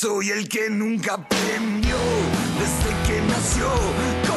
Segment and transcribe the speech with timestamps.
[0.00, 1.96] Soy el que nunca aprendió
[2.58, 4.29] desde que nació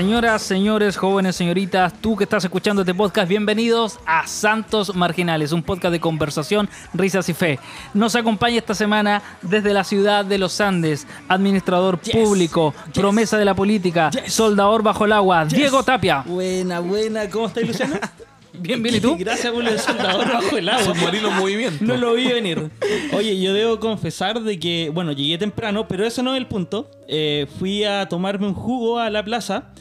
[0.00, 5.62] Señoras, señores, jóvenes, señoritas, tú que estás escuchando este podcast, bienvenidos a Santos Marginales, un
[5.62, 7.58] podcast de conversación, risas y fe.
[7.92, 13.54] Nos acompaña esta semana desde la ciudad de los Andes, administrador público, promesa de la
[13.54, 16.22] política, soldador bajo el agua, Diego Tapia.
[16.24, 17.28] Buena, buena.
[17.28, 17.96] ¿Cómo estás, Luciano?
[18.52, 19.16] Bien, bien, ¿y tú?
[19.18, 20.94] Gracias por el soldador bajo el agua.
[20.94, 21.84] Submarino en movimiento.
[21.84, 22.70] No lo vi venir.
[23.12, 26.90] Oye, yo debo confesar de que, bueno, llegué temprano, pero eso no es el punto.
[27.08, 29.72] Eh, fui a tomarme un jugo a la plaza.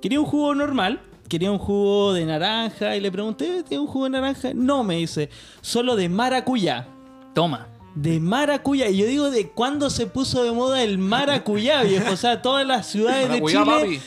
[0.00, 1.00] Quería un jugo normal.
[1.28, 4.50] Quería un jugo de naranja y le pregunté, ¿tiene un jugo de naranja?
[4.54, 5.28] No, me dice,
[5.60, 6.86] solo de maracuyá.
[7.34, 7.66] Toma.
[7.96, 8.88] De maracuyá.
[8.88, 12.12] Y yo digo, ¿de cuándo se puso de moda el maracuyá, viejo?
[12.12, 14.00] O sea, todas las ciudades Maracuyá, de Chile papi.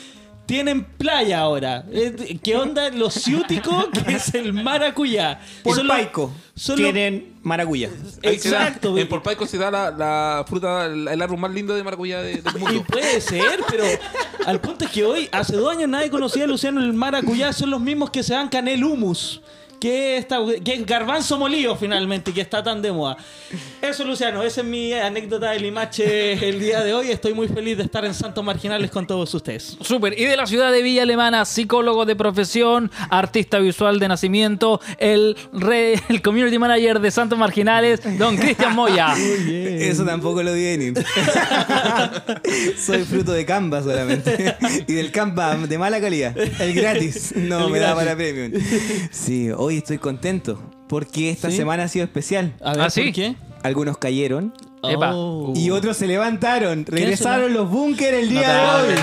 [0.49, 1.85] Tienen playa ahora.
[1.91, 5.39] Eh, ¿Qué onda lo ciútico que es el maracuyá?
[5.61, 7.89] Por Paico solo- tienen maracuyá.
[8.23, 8.97] Exacto.
[8.97, 12.55] en Polpaico se da la, la fruta, el árbol más lindo de maracuyá de- del
[12.55, 12.83] Y mundo.
[12.87, 13.83] puede ser, pero
[14.47, 17.69] al punto es que hoy, hace dos años nadie conocía a Luciano el maracuyá, son
[17.69, 19.41] los mismos que se dan canel humus.
[19.79, 23.15] Que, esta, que es garbanzo molido finalmente, que está tan de moda.
[23.81, 27.11] Eso, Luciano, esa es mi anécdota del Limache el día de hoy.
[27.11, 29.77] Estoy muy feliz de estar en Santos Marginales con todos ustedes.
[29.79, 30.19] Súper.
[30.19, 35.37] Y de la ciudad de Villa Alemana, psicólogo de profesión, artista visual de nacimiento, el,
[35.53, 39.13] re- el community manager de Santos Marginales, don Cristian Moya.
[39.47, 40.93] Eso tampoco lo vi venir.
[42.77, 44.55] Soy fruto de Canva solamente.
[44.87, 46.35] y del Canva de mala calidad.
[46.37, 47.33] El gratis.
[47.35, 48.51] No El me da para premium.
[49.11, 50.59] Sí, hoy estoy contento.
[50.87, 51.57] Porque esta ¿Sí?
[51.57, 52.55] semana ha sido especial.
[52.61, 53.03] A ver, ¿Ah, sí?
[53.03, 53.35] ¿por qué?
[53.63, 54.53] Algunos cayeron.
[54.83, 55.11] Epa.
[55.13, 55.53] Oh.
[55.55, 56.85] Y otros se levantaron.
[56.85, 58.95] Regresaron los búnker el día de hoy.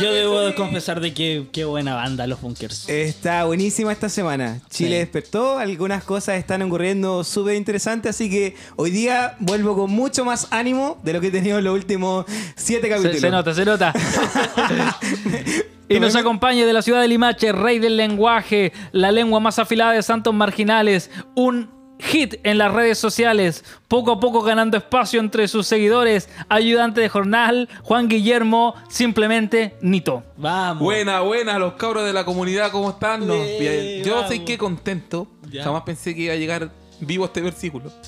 [0.00, 2.88] Yo debo confesar de que qué buena banda los Bunkers.
[2.88, 4.60] Está buenísima esta semana.
[4.70, 4.96] Chile Sí.
[4.98, 10.48] despertó, algunas cosas están ocurriendo súper interesantes, así que hoy día vuelvo con mucho más
[10.50, 12.26] ánimo de lo que he tenido en los últimos
[12.56, 13.14] siete capítulos.
[13.16, 13.92] Se, se nota, se nota.
[15.88, 19.92] y nos acompaña de la ciudad de Limache, rey del lenguaje, la lengua más afilada
[19.92, 25.48] de Santos Marginales, un hit en las redes sociales, poco a poco ganando espacio entre
[25.48, 30.22] sus seguidores, ayudante de jornal, Juan Guillermo, simplemente Nito.
[30.36, 30.82] Vamos.
[30.82, 33.26] Buena, buena, los cabros de la comunidad, ¿cómo están?
[33.26, 34.02] No, bien.
[34.04, 34.30] Yo vamos.
[34.30, 35.26] sé que contento.
[35.50, 35.64] Ya.
[35.64, 36.70] Jamás pensé que iba a llegar
[37.00, 37.90] vivo a este versículo.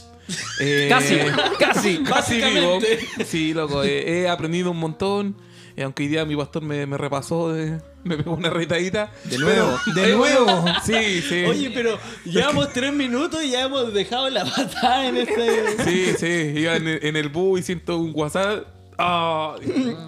[0.61, 1.17] Eh, Casi,
[1.59, 2.03] casi.
[2.05, 2.79] Casi vivo.
[3.25, 3.83] Sí, loco.
[3.83, 5.35] eh, he aprendido un montón.
[5.75, 9.11] eh, aunque hoy día mi pastor me, me repasó, eh, me pegó una retadita.
[9.25, 10.65] De nuevo, Pero- de nuevo.
[10.85, 11.45] Sí, sí.
[11.45, 15.85] Oye, pero llevamos tres minutos y ya hemos dejado la patada en este.
[15.85, 16.61] Sí, sí.
[16.61, 18.65] Iba en, el- en el bus y siento un WhatsApp.
[19.01, 19.55] Ah,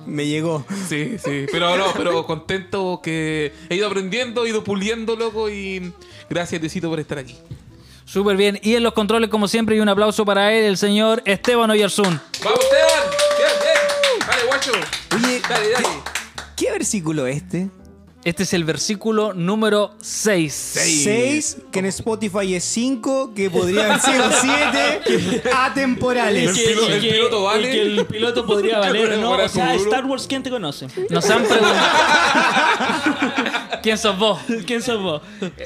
[0.07, 0.67] Me llegó.
[0.89, 1.47] sí, sí.
[1.53, 5.49] Pero no, pero contento que he ido aprendiendo, he ido puliendo, loco.
[5.49, 5.93] Y
[6.29, 7.37] gracias, Diosito, por estar aquí.
[8.05, 8.59] Súper bien.
[8.63, 12.21] Y en los controles, como siempre, y un aplauso para él, el señor Esteban Oyarzún.
[12.43, 13.11] ¡Vamos, Esteban!
[13.39, 14.29] ¡Bien, bien!
[14.29, 14.73] ¡Dale, guacho!
[15.15, 15.89] Oye, Dale, dale.
[16.57, 17.69] ¿qué versículo este?
[18.23, 20.53] Este es el versículo número 6.
[20.53, 26.51] 6, que en Spotify es 5, que podría haber sido 7, atemporales.
[26.51, 27.69] El pilo- el piloto vale.
[27.69, 29.75] y que el piloto podría valer, O sea.
[29.75, 30.89] Star Wars, ¿quién te conoce?
[31.09, 31.79] Nos han preguntado.
[33.83, 34.39] ¿Quién sos vos?
[34.67, 35.23] ¿Quién sos vos?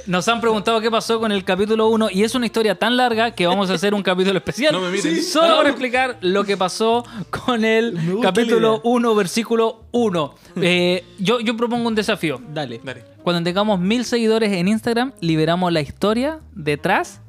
[0.06, 3.32] Nos han preguntado qué pasó con el capítulo 1 y es una historia tan larga
[3.32, 4.72] que vamos a hacer un capítulo especial.
[4.72, 5.20] No me miren.
[5.24, 8.80] Solo para explicar lo que pasó con el capítulo idea.
[8.84, 10.34] 1, versículo 1.
[10.62, 12.40] Eh, yo, yo propongo un desafío.
[12.52, 12.80] Dale.
[12.82, 13.04] Dale.
[13.22, 17.20] Cuando tengamos mil seguidores en Instagram, liberamos la historia detrás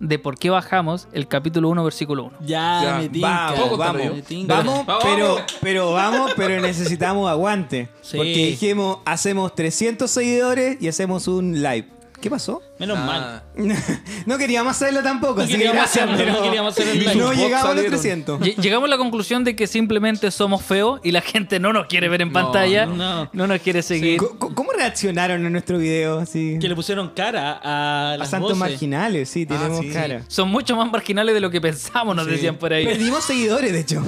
[0.00, 2.36] de por qué bajamos el capítulo 1, versículo 1.
[2.46, 3.28] Ya, Ya, me tinca.
[3.28, 4.10] Vamos, vamos, tarde.
[4.10, 4.56] Me tinca.
[4.58, 5.04] vamos, Vamos.
[5.04, 7.88] pero, pero vamos, pero necesitamos aguante.
[8.00, 8.16] Sí.
[8.16, 11.88] Porque dijimos, hacemos 300 seguidores y hacemos un live.
[12.20, 12.60] ¿Qué pasó?
[12.80, 13.66] Menos Ah, mal.
[14.26, 17.14] no queríamos hacerlo tampoco, No así queríamos hacerlo, no queríamos hacer el live.
[17.14, 17.90] no llegamos a los salieron.
[18.00, 18.40] 300.
[18.40, 21.86] Lle- Llegamos a la conclusión de que simplemente somos feos y la gente no nos
[21.86, 23.30] quiere ver en pantalla, no.
[23.32, 24.20] no, nos quiere seguir.
[24.38, 26.18] ¿Cómo reaccionaron en nuestro video?
[26.18, 26.58] Así?
[26.60, 28.58] Que le pusieron cara a A las santos voces.
[28.72, 29.90] marginales, sí, tenemos sí.
[29.90, 30.22] cara.
[30.28, 32.84] Son mucho más marginales de lo que pensamos, nos decían por ahí.
[32.84, 34.02] Perdimos seguidores, de hecho.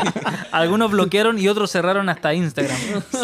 [0.52, 2.76] Algunos bloquearon y otros cerraron hasta Instagram.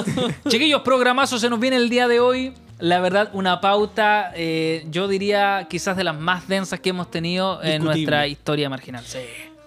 [0.49, 2.55] Chiquillos, programazo se nos viene el día de hoy.
[2.82, 7.62] La verdad, una pauta, eh, yo diría quizás de las más densas que hemos tenido
[7.62, 9.05] en nuestra historia marginal.
[9.05, 9.20] Sí.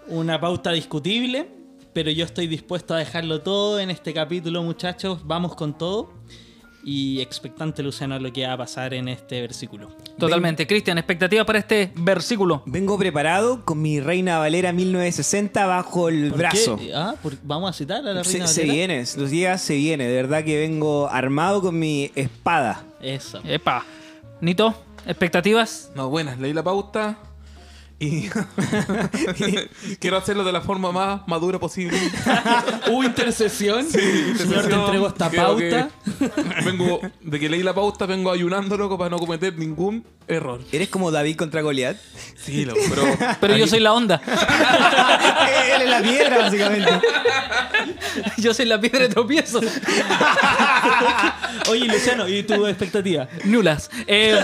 [0.07, 1.47] Una pauta discutible,
[1.93, 5.25] pero yo estoy dispuesto a dejarlo todo en este capítulo, muchachos.
[5.25, 6.11] Vamos con todo.
[6.87, 9.89] Y expectante, Luciano, a lo que va a pasar en este versículo.
[10.19, 10.67] Totalmente.
[10.67, 12.61] Cristian, expectativas para este versículo.
[12.67, 16.77] Vengo preparado con mi Reina Valera 1960 bajo el ¿Por brazo.
[16.77, 16.93] qué?
[16.93, 18.73] Ah, ¿por- ¿Vamos a citar a la Se, reina se Valera?
[18.75, 20.07] viene, los días se viene.
[20.07, 22.83] De verdad que vengo armado con mi espada.
[23.01, 23.41] Eso.
[23.43, 23.83] Epa.
[24.41, 24.75] Nito,
[25.07, 25.91] expectativas.
[25.95, 27.17] No, buenas, leí la pauta
[27.97, 28.29] y
[29.99, 31.97] quiero hacerlo de la forma más madura posible.
[32.87, 33.85] ¿Hubo intercesión?
[33.85, 35.89] Señor, te entrego esta Creo pauta.
[36.19, 40.61] que vengo, de que leí la pauta, vengo ayunando, loco, para no cometer ningún error.
[40.71, 41.97] Eres como David contra Goliat.
[42.35, 43.03] Sí, loco, pero.
[43.41, 44.21] Pero yo soy la onda.
[45.75, 46.91] Él es la piedra, básicamente.
[48.37, 49.59] yo soy la piedra de tropiezo.
[51.69, 53.27] Oye, Luciano, ¿y tu expectativa?
[53.43, 53.89] Nulas.
[54.07, 54.37] Eh,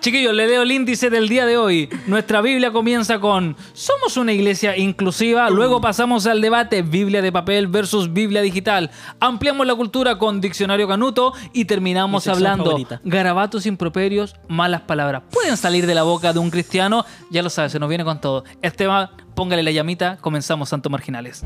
[0.00, 1.88] chiquillos, le leo el índice del día de hoy.
[2.06, 5.50] Nuestra Biblia comienza con ¿Somos una iglesia inclusiva?
[5.50, 8.90] Luego pasamos al debate Biblia de papel versus Biblia digital.
[9.20, 13.00] Ampliamos la cultura con Diccionario Canuto y terminamos hablando favorita.
[13.04, 14.17] garabatos improperios,
[14.48, 15.22] malas palabras.
[15.30, 18.20] Pueden salir de la boca de un cristiano, ya lo sabes, se nos viene con
[18.20, 18.44] todo.
[18.62, 21.44] Esteban, póngale la llamita, comenzamos Santo Marginales.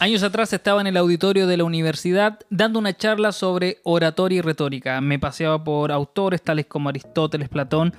[0.00, 4.42] Años atrás estaba en el auditorio de la universidad dando una charla sobre oratoria y
[4.42, 5.00] retórica.
[5.00, 7.92] Me paseaba por autores tales como Aristóteles, Platón,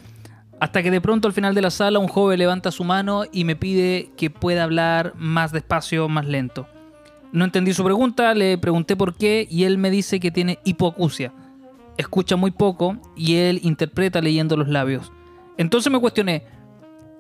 [0.62, 3.44] hasta que de pronto al final de la sala un joven levanta su mano y
[3.44, 6.68] me pide que pueda hablar más despacio, más lento.
[7.32, 11.34] No entendí su pregunta, le pregunté por qué y él me dice que tiene hipoacusia.
[12.00, 15.12] Escucha muy poco y él interpreta leyendo los labios.
[15.58, 16.46] Entonces me cuestioné,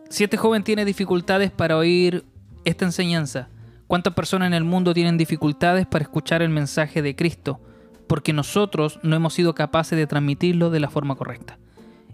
[0.10, 2.24] si este joven tiene dificultades para oír
[2.64, 3.50] esta enseñanza,
[3.88, 7.60] ¿cuántas personas en el mundo tienen dificultades para escuchar el mensaje de Cristo?
[8.08, 11.60] Porque nosotros no hemos sido capaces de transmitirlo de la forma correcta.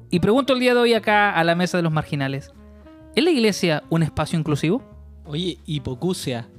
[0.10, 2.52] Y pregunto el día de hoy acá a la mesa de los marginales,
[3.16, 4.82] ¿es la iglesia un espacio inclusivo?
[5.26, 6.50] Oye, hipocusia.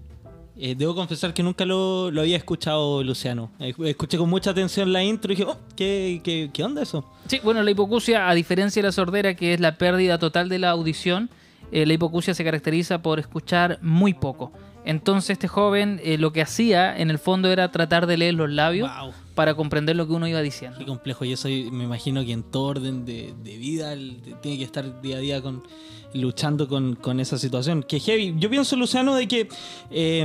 [0.58, 3.50] Eh, debo confesar que nunca lo, lo había escuchado, Luciano.
[3.60, 7.04] Eh, Escuché con mucha atención la intro y dije, oh, ¿qué, qué, qué onda eso?
[7.28, 10.58] Sí, bueno, la hipocusia, a diferencia de la sordera, que es la pérdida total de
[10.58, 11.28] la audición,
[11.72, 14.50] eh, la hipocusia se caracteriza por escuchar muy poco.
[14.86, 18.88] Entonces este joven lo que hacía en el fondo era tratar de leer los labios
[18.88, 19.12] Wow.
[19.34, 20.78] para comprender lo que uno iba diciendo.
[20.78, 21.24] Qué complejo.
[21.24, 25.02] Y eso me imagino que en todo orden de, de vida el- tiene que estar
[25.02, 25.64] día a día con,
[26.12, 27.82] luchando con, con esa situación.
[27.82, 28.34] Que heavy.
[28.38, 29.48] Yo pienso, Luciano, de que
[29.90, 30.24] eh,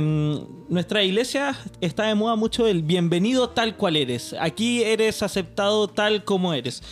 [0.68, 4.34] nuestra iglesia está de moda mucho el bienvenido tal cual eres.
[4.40, 6.82] Aquí eres aceptado tal como eres.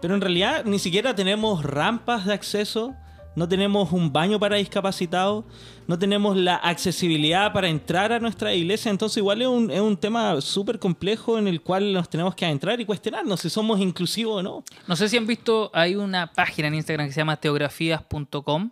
[0.00, 2.94] Pero en realidad ni siquiera tenemos rampas de acceso,
[3.38, 5.44] no tenemos un baño para discapacitados,
[5.86, 8.90] no tenemos la accesibilidad para entrar a nuestra iglesia.
[8.90, 12.44] Entonces igual es un, es un tema súper complejo en el cual nos tenemos que
[12.44, 14.64] adentrar y cuestionarnos si somos inclusivos o no.
[14.86, 18.70] No sé si han visto, hay una página en Instagram que se llama teografías.com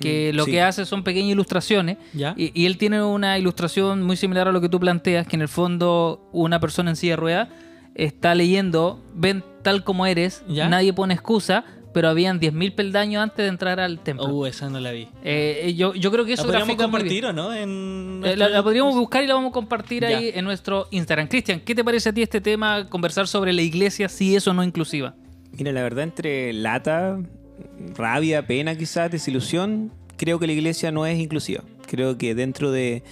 [0.00, 0.50] que Mm, lo sí.
[0.50, 2.34] que hace son pequeñas ilustraciones ¿Ya?
[2.36, 5.42] y, y él tiene una ilustración muy similar a lo que tú planteas, que en
[5.42, 7.48] el fondo una persona en silla de ruedas
[7.94, 10.68] está leyendo, ven tal como eres, ¿Ya?
[10.68, 11.64] nadie pone excusa,
[11.96, 14.26] pero habían 10.000 peldaños antes de entrar al templo.
[14.26, 15.08] Uh, esa no la vi.
[15.24, 17.54] Eh, yo, yo creo que eso ¿La podríamos compartir o no?
[17.54, 20.08] En Eh, la, podríamos buscar y la vamos a compartir Ya.
[20.18, 21.26] ahí en nuestro Instagram.
[21.26, 24.52] Cristian, ¿qué te parece a ti este tema, conversar sobre la iglesia, si es o
[24.52, 25.14] no inclusiva?
[25.52, 27.18] Mira, la verdad, entre lata,
[27.96, 31.64] rabia, pena quizás, desilusión, creo que la iglesia no es inclusiva.
[31.86, 33.04] Creo que dentro de,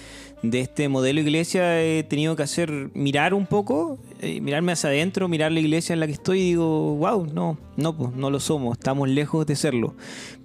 [0.43, 5.27] de este modelo iglesia he tenido que hacer, mirar un poco, eh, mirarme hacia adentro,
[5.27, 8.39] mirar la iglesia en la que estoy y digo, wow, no, no, pues no lo
[8.39, 9.93] somos, estamos lejos de serlo.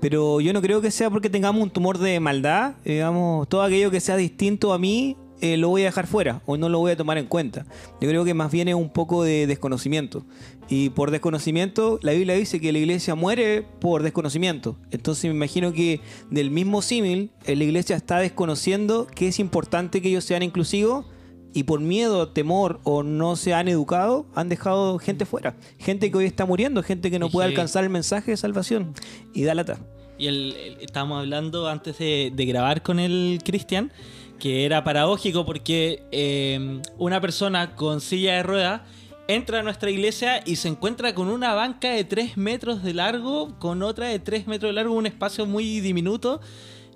[0.01, 3.63] Pero yo no creo que sea porque tengamos un tumor de maldad, eh, digamos, todo
[3.63, 5.17] aquello que sea distinto a mí.
[5.41, 7.65] eh, lo voy a dejar fuera o no lo voy a tomar en cuenta.
[8.01, 10.25] Yo creo que más bien es un poco de desconocimiento.
[10.69, 14.77] Y por desconocimiento, la Biblia dice que la iglesia muere por desconocimiento.
[14.91, 16.01] Entonces me imagino que
[16.31, 21.07] del mismo símil, eh, la iglesia está desconociendo que es importante que ellos sean inclusivos
[21.55, 25.57] y por miedo, temor o no se han educado, han dejado gente fuera.
[25.79, 28.95] Gente que hoy está muriendo, gente que no puede alcanzar el mensaje de salvación.
[29.35, 29.79] Y da lata.
[30.19, 33.91] Y el, el- estábamos hablando antes de, de grabar con el Cristian,
[34.39, 38.83] que era paradójico porque eh, una persona con silla de ruedas
[39.29, 43.57] entra a nuestra iglesia y se encuentra con una banca de 3 metros de largo,
[43.59, 46.41] con otra de 3 metros de largo, un espacio muy diminuto.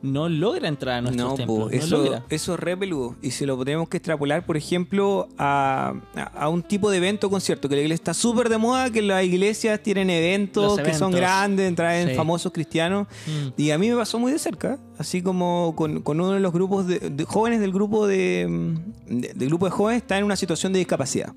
[0.05, 1.59] No logra entrar a nuestros No, templos.
[1.59, 2.23] po, no eso, logra.
[2.29, 3.17] eso es re peludo.
[3.23, 7.31] Y si lo tenemos que extrapolar, por ejemplo, a, a- a un tipo de evento
[7.31, 11.11] concierto, que la iglesia está súper de moda, que las iglesias tienen eventos, que son
[11.11, 12.15] grandes, traen Sí.
[12.15, 13.07] famosos cristianos.
[13.27, 13.49] Mm.
[13.61, 16.53] Y a mí me pasó muy de cerca, así como con, con uno de los
[16.53, 18.75] grupos de, de jóvenes del grupo de,
[19.09, 21.33] de- del grupo de jóvenes está en una situación de discapacidad.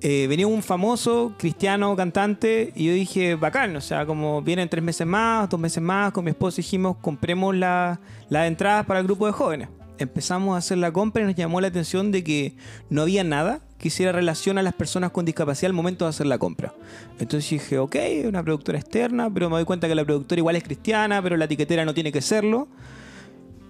[0.00, 4.82] Eh, venía un famoso cristiano cantante y yo dije, bacán, o sea, como vienen tres
[4.82, 7.83] meses más, dos meses más, con mi esposo dijimos, compremos la-
[8.28, 9.68] las entradas para el grupo de jóvenes.
[9.98, 12.56] empezamos a hacer la compra y nos llamó la atención de que
[12.90, 16.26] no había nada que hiciera relación a las personas con discapacidad al momento de hacer
[16.26, 16.74] la compra.
[17.18, 20.64] Entonces dije, ok, una productora externa, pero me doy cuenta que la productora igual es
[20.64, 22.66] cristiana, pero la etiquetera no tiene que serlo.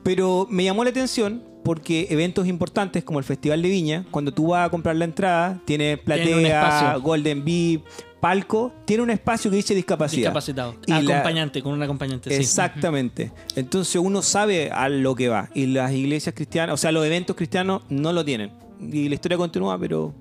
[0.03, 4.49] Pero me llamó la atención porque eventos importantes como el Festival de Viña, cuando tú
[4.49, 6.97] vas a comprar la entrada, tiene Tiene un platea.
[6.99, 7.85] Golden VIP,
[8.25, 10.21] palco, tiene un espacio que dice discapacidad.
[10.31, 10.77] Discapacitado.
[10.87, 12.31] Y la- acompañante, con un acompañante.
[12.31, 12.37] sí.
[12.37, 13.31] Exactamente.
[13.55, 15.51] Entonces uno sabe a lo que va.
[15.53, 18.51] Y las iglesias cristianas, o sea, los eventos cristianos no lo tienen.
[18.81, 20.15] Y la historia continúa, pero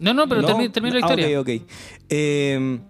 [0.00, 0.48] No, no, pero no.
[0.48, 1.40] termina, termina la Ah, historia.
[1.40, 1.62] ok, ok.
[2.08, 2.80] Eh,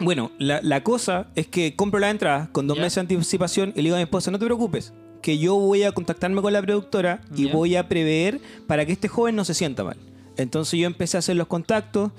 [0.00, 3.82] bueno, la, la cosa es que compro la entrada con dos meses de anticipación y
[3.82, 6.62] le digo a mi esposa, no te preocupes, que yo voy a contactarme con la
[6.62, 9.98] productora y voy a prever para que este joven no se sienta mal.
[10.38, 12.10] Entonces yo empecé a hacer los contactos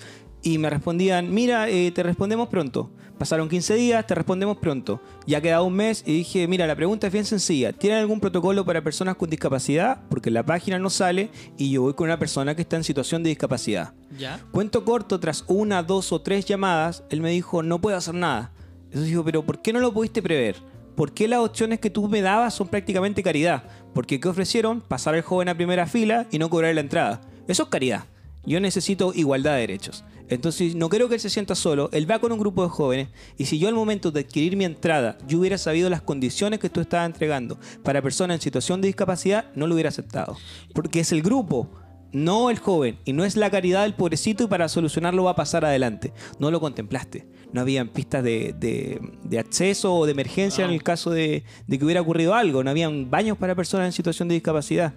[0.44, 2.92] y me respondían, mira, eh, te respondemos pronto.
[3.18, 5.00] Pasaron 15 días, te respondemos pronto.
[5.26, 7.72] Ya quedaba un mes y dije, mira, la pregunta es bien sencilla.
[7.72, 10.02] ¿Tienen algún protocolo para personas con discapacidad?
[10.10, 13.24] Porque la página no sale y yo voy con una persona que está en situación
[13.24, 13.94] de discapacidad.
[14.20, 14.42] ¿Ya?
[14.52, 18.52] Cuento corto, tras una, dos o tres llamadas, él me dijo, no puedo hacer nada.
[18.86, 20.58] Entonces digo, pero ¿por qué no lo pudiste prever?
[20.96, 23.64] ¿Por qué las opciones que tú me dabas son prácticamente caridad?
[23.94, 24.82] Porque ¿qué ofrecieron?
[24.82, 27.22] Pasar al joven a primera fila y no cobrar la entrada.
[27.48, 28.04] Eso es caridad.
[28.46, 30.04] Yo necesito igualdad de derechos.
[30.30, 33.10] Entonces no creo que él se sienta solo, él va con un grupo de jóvenes
[33.38, 36.70] y si yo al momento de adquirir mi entrada yo hubiera sabido las condiciones que
[36.70, 40.38] tú estabas entregando para personas en situación de discapacidad, no lo hubiera aceptado.
[40.74, 41.70] Porque es el grupo,
[42.13, 45.36] no el joven, y no es la caridad del pobrecito y para solucionarlo va a
[45.36, 46.13] pasar adelante.
[46.39, 47.27] No lo contemplaste.
[47.51, 51.77] No habían pistas de, de- de acceso o de emergencia en el caso de, de
[51.77, 52.63] que hubiera ocurrido algo.
[52.63, 54.94] No habían baños para personas en situación de discapacidad.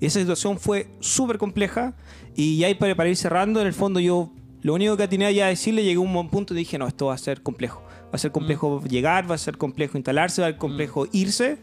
[0.00, 1.94] Esa situación fue súper compleja
[2.34, 4.32] y ya para, para ir cerrando, en el fondo yo
[4.62, 6.86] lo único que atiné ya a decirle, llegué a un buen punto y dije, no,
[6.86, 7.82] esto va a ser complejo.
[8.06, 11.58] Va a ser complejo llegar, va a ser complejo instalarse, va a ser complejo irse.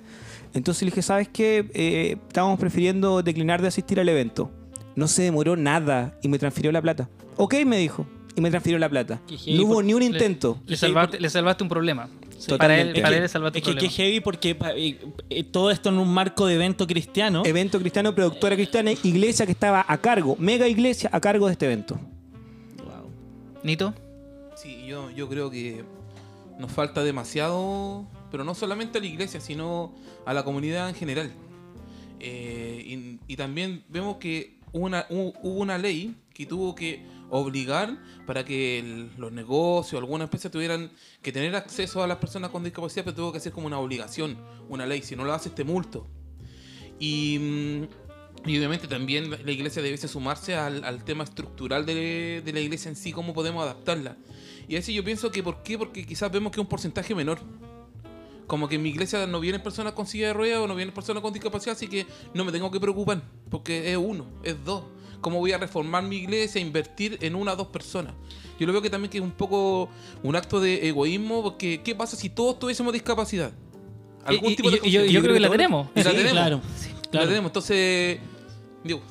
[0.53, 1.69] Entonces le dije, ¿sabes qué?
[1.73, 4.49] Eh, estábamos prefiriendo declinar de asistir al evento.
[4.95, 7.09] No se demoró nada y me transfirió la plata.
[7.35, 8.07] Ok, me dijo.
[8.35, 9.19] Y me transfirió la plata.
[9.47, 10.59] No hubo ni un intento.
[10.65, 12.07] Le, salvaste, le salvaste un problema.
[12.47, 12.57] Totalmente.
[12.57, 13.95] Para él, Es para que- él le salvaste Es un que qué problema.
[14.03, 14.99] heavy porque eh,
[15.31, 17.41] eh, todo esto en un marco de evento cristiano.
[17.45, 21.65] Evento cristiano, productora cristiana, iglesia que estaba a cargo, mega iglesia a cargo de este
[21.65, 21.99] evento.
[24.55, 25.83] Sí, yo, yo creo que
[26.57, 29.93] nos falta demasiado, pero no solamente a la iglesia, sino
[30.25, 31.31] a la comunidad en general.
[32.19, 37.97] Eh, y, también vemos que hubo una, hu- hubo una ley que tuvo que obligar
[38.25, 43.03] para que los negocios, algunas empresas tuvieran que tener acceso a las personas con discapacidad,
[43.05, 44.37] pero tuvo que ser como una obligación,
[44.69, 45.01] una ley.
[45.03, 46.07] Si no lo haces, te multo.
[46.99, 48.06] Y, mm,
[48.45, 52.89] y obviamente también la iglesia debe sumarse al, al tema estructural de, de la iglesia
[52.89, 54.15] en sí, cómo podemos adaptarla.
[54.69, 55.77] Y así yo pienso que, ¿por qué?
[55.77, 57.39] Porque quizás vemos que es un porcentaje menor.
[58.47, 60.93] Como que en mi iglesia no vienen personas con silla de ruedas o no vienen
[60.93, 64.83] personas con discapacidad, así que no me tengo que preocupar, porque es uno, es dos.
[65.19, 68.13] ¿Cómo voy a reformar mi iglesia, invertir en una o dos personas?
[68.59, 69.89] Yo lo veo que también que es un poco
[70.23, 73.51] un acto de egoísmo, porque ¿qué pasa si todos tuviésemos discapacidad?
[74.29, 75.89] Y- tipo de y- y yo- yo creo que la tenemos.
[75.95, 76.31] Y la Sí, tenemos.
[76.33, 76.61] claro.
[76.63, 77.27] La claro.
[77.27, 78.19] tenemos, entonces.
[78.83, 79.01] Digo,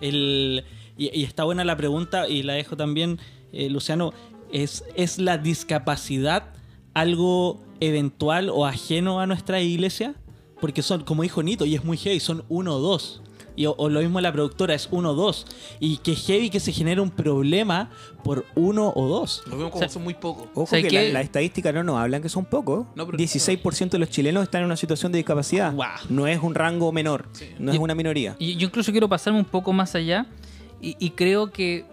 [0.00, 0.64] El,
[0.96, 3.18] y, y está buena la pregunta y la dejo también,
[3.52, 4.12] eh, Luciano.
[4.54, 6.54] ¿es, ¿Es la discapacidad
[6.94, 10.14] algo eventual o ajeno a nuestra iglesia?
[10.60, 13.20] Porque son, como dijo Nito, y es muy heavy, son uno o dos.
[13.56, 15.46] Y, o, o lo mismo la productora, es uno o dos.
[15.80, 17.90] Y que heavy que se genera un problema
[18.24, 19.42] por uno o dos.
[19.46, 20.48] lo vemos como O sea, son muy pocos.
[20.54, 21.06] Ojo ¿Sabes que qué?
[21.08, 22.86] la- las estadísticas no nos hablan que son pocos.
[22.96, 25.72] No, pero- 16% de los chilenos están en una situación de discapacidad.
[26.08, 27.46] No es un rango menor, Sí.
[27.58, 28.34] no es una minoría.
[28.38, 30.26] Y yo incluso quiero pasarme un poco más allá
[30.80, 31.84] y, y creo que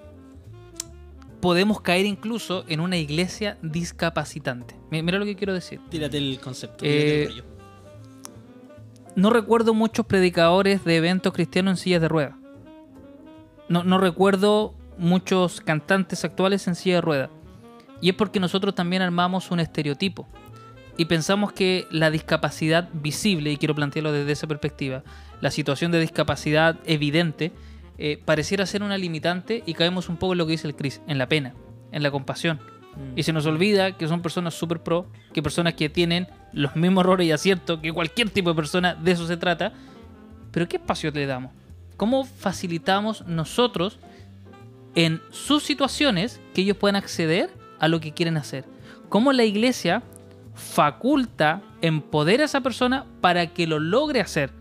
[1.42, 4.76] podemos caer incluso en una iglesia discapacitante.
[4.92, 5.80] Mi- Mira lo que quiero decir.
[5.90, 6.86] Tírate el concepto.
[6.86, 7.44] Eh, tírate el rollo.
[9.16, 12.36] No recuerdo muchos predicadores de eventos cristianos en sillas de ruedas.
[13.68, 17.30] No, recuerdo muchos cantantes actuales en silla de ruedas.
[18.02, 20.28] Y es porque nosotros también armamos un estereotipo.
[20.98, 25.04] Y pensamos que la discapacidad visible, y quiero plantearlo desde esa perspectiva,
[25.40, 27.54] la situación de discapacidad evidente,
[27.98, 31.02] eh, pareciera ser una limitante y caemos un poco en lo que dice el Cris,
[31.08, 31.54] en la pena,
[31.92, 32.60] en la compasión.
[33.16, 37.04] Y se nos olvida que son personas super pro, que personas que tienen los mismos
[37.04, 39.74] errores y aciertos que cualquier tipo de persona, de eso se trata.
[40.52, 41.52] Pero ¿qué espacio le damos?
[41.98, 44.00] ¿Cómo facilitamos nosotros
[44.96, 48.66] en sus situaciones que ellos puedan acceder a lo que quieren hacer?
[49.10, 50.04] ¿Cómo la iglesia
[50.54, 54.52] faculta, empodera a esa persona para que lo logre hacer?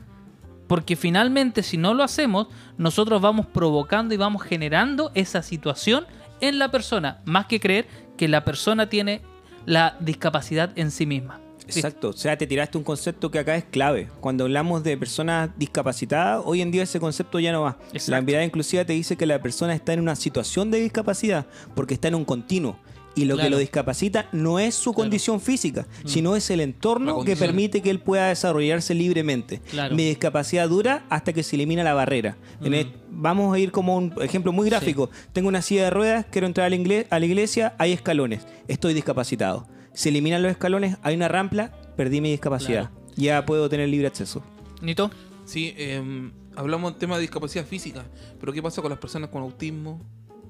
[0.66, 2.46] Porque finalmente si no lo hacemos,
[2.78, 6.06] nosotros vamos provocando y vamos generando esa situación
[6.40, 7.86] en la persona, más que creer
[8.20, 9.22] que la persona tiene
[9.64, 11.40] la discapacidad en sí misma.
[11.64, 14.10] Exacto, o sea, te tiraste un concepto que acá es clave.
[14.20, 17.78] Cuando hablamos de personas discapacitadas, hoy en día ese concepto ya no va.
[17.94, 18.10] Exacto.
[18.10, 21.94] La mirada inclusiva te dice que la persona está en una situación de discapacidad porque
[21.94, 22.78] está en un continuo.
[23.16, 27.34] Y lo que lo discapacita no es su condición física, sino es el entorno que
[27.46, 29.60] permite que él pueda desarrollarse libremente.
[29.70, 29.94] Claro.
[29.96, 32.36] Mi discapacidad dura hasta que se elimina la barrera.
[32.62, 35.10] En el- vamos a ir como un ejemplo muy gráfico.
[35.32, 38.46] Tengo una silla de ruedas, quiero entrar a la, ingle- a la iglesia, hay escalones,
[38.68, 39.66] estoy discapacitado.
[39.92, 42.90] Se eliminan los escalones, hay una rampa, perdí mi discapacidad.
[43.16, 44.42] Ya puedo tener libre acceso.
[44.80, 45.10] Nito,
[45.44, 48.04] Sí, eh, hablamos del tema de discapacidad física,
[48.38, 50.00] pero ¿qué pasa con las personas con autismo,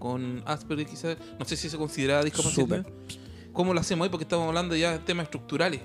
[0.00, 1.16] con Asperger quizás?
[1.38, 2.84] No sé si se considera discapacidad.
[3.52, 4.10] ¿Cómo lo hacemos ahí?
[4.10, 5.80] Porque estamos hablando ya de temas estructurales.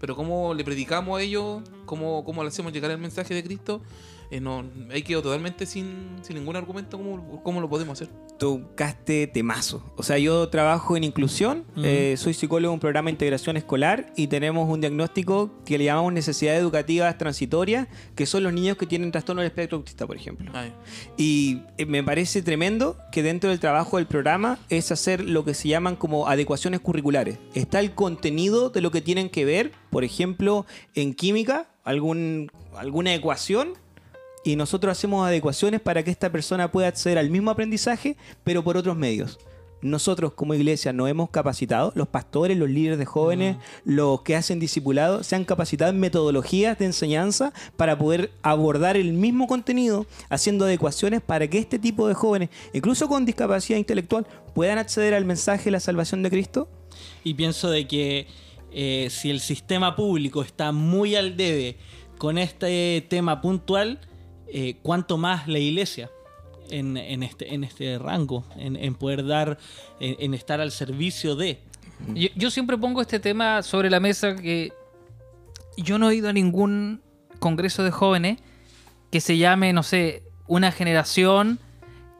[0.00, 1.62] Pero ¿cómo le predicamos a ellos?
[1.84, 3.82] ¿Cómo, cómo le hacemos llegar el mensaje de Cristo?
[4.30, 6.98] Eh, no, ahí quedo totalmente sin, sin ningún argumento.
[6.98, 8.12] ¿Cómo, ¿Cómo lo podemos hacer?
[8.38, 9.82] Tocaste temazo.
[9.96, 14.12] O sea, yo trabajo en inclusión, eh, soy psicólogo en un programa de integración escolar
[14.16, 18.86] y tenemos un diagnóstico que le llamamos necesidades educativas transitorias, que son los niños que
[18.86, 20.52] tienen trastorno del espectro autista, por ejemplo.
[20.54, 20.72] Ay,
[21.16, 25.54] Y eh, me parece tremendo que dentro del trabajo del programa es hacer lo que
[25.54, 27.38] se llaman como adecuaciones curriculares.
[27.54, 33.14] Está el contenido de lo que tienen que ver, por ejemplo, en química, algún, alguna
[33.14, 33.72] ecuación,
[34.48, 38.78] y nosotros hacemos adecuaciones para que esta persona pueda acceder al mismo aprendizaje, pero por
[38.78, 39.38] otros medios.
[39.82, 44.58] Nosotros como iglesia nos hemos capacitado, los pastores, los líderes de jóvenes, los que hacen
[44.58, 50.64] discipulados, se han capacitado en metodologías de enseñanza para poder abordar el mismo contenido, haciendo
[50.64, 55.64] adecuaciones para que este tipo de jóvenes, incluso con discapacidad intelectual, puedan acceder al mensaje
[55.64, 56.70] de la salvación de Cristo.
[57.22, 58.26] Y pienso de que
[58.72, 61.76] eh, si el sistema público está muy al debe
[62.16, 64.00] con este tema puntual,
[64.52, 66.10] eh, cuánto más la iglesia
[66.70, 69.58] en, este, en este rango, en, poder dar,
[70.00, 71.60] en, en estar al servicio de.
[72.14, 74.72] yo, yo siempre pongo este tema sobre la mesa que
[75.76, 77.00] yo no he ido a ningún
[77.38, 78.38] congreso de jóvenes
[79.10, 81.58] que se llame, no sé, una generación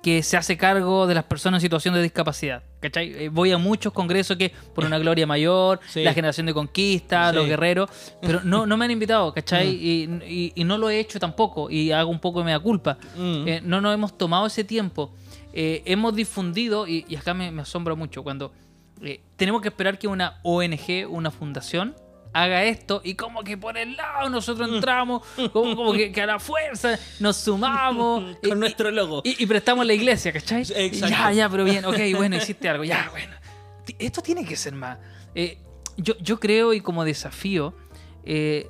[0.02, 2.62] que se hace cargo de las personas en situación de discapacidad.
[2.81, 3.12] ¿Cachai?
[3.25, 6.05] Eh, Voy a muchos congresos que por una gloria mayor, Sí.
[6.05, 7.37] la generación de conquista, Sí.
[7.37, 7.90] los guerreros,
[8.23, 9.69] pero no, no me han invitado, ¿cachai?
[9.69, 12.97] Y, y- y no lo he hecho tampoco y hago un poco de mea culpa.
[13.17, 13.49] Mm.
[13.49, 15.12] Eh, no nos hemos tomado ese tiempo.
[15.52, 18.52] Eh, hemos difundido, y, y acá me, me asombra mucho, cuando
[19.02, 21.97] eh, tenemos que esperar que una ONG, una fundación,
[22.32, 26.26] haga esto y como que por el lado nosotros entramos, como, como que, que a
[26.26, 28.36] la fuerza nos sumamos.
[28.43, 29.23] Con y- nuestro logo.
[29.25, 30.62] y, y prestamos la iglesia, ¿cachai?
[30.76, 31.08] Exacto.
[31.08, 33.34] Ya, ya, pero bien, ok, bueno, hiciste algo, ya, bueno.
[33.99, 34.99] Esto tiene que ser más.
[35.34, 35.58] Eh,
[35.97, 37.75] yo, yo creo y como desafío,
[38.25, 38.69] eh,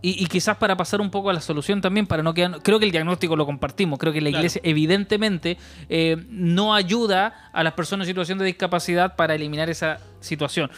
[0.00, 2.60] y, y quizás para pasar un poco a la solución también, para no quedar...
[2.62, 4.40] Creo que el diagnóstico lo compartimos, creo que la Claro.
[4.40, 5.56] iglesia evidentemente
[5.88, 10.70] eh, no ayuda a las personas en situación de discapacidad para eliminar esa situación.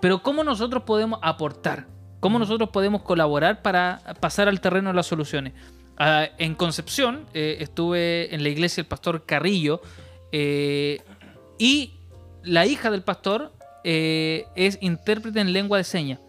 [0.00, 1.86] Pero ¿cómo nosotros podemos aportar?
[2.20, 5.54] ¿Cómo nosotros podemos colaborar para pasar al terreno de las soluciones?
[5.96, 9.80] Ah, en Concepción eh, estuve en la iglesia del pastor Carrillo
[10.30, 11.00] eh,
[11.58, 11.94] y
[12.42, 13.52] la hija del pastor
[13.84, 16.20] eh, es intérprete en lengua de señas.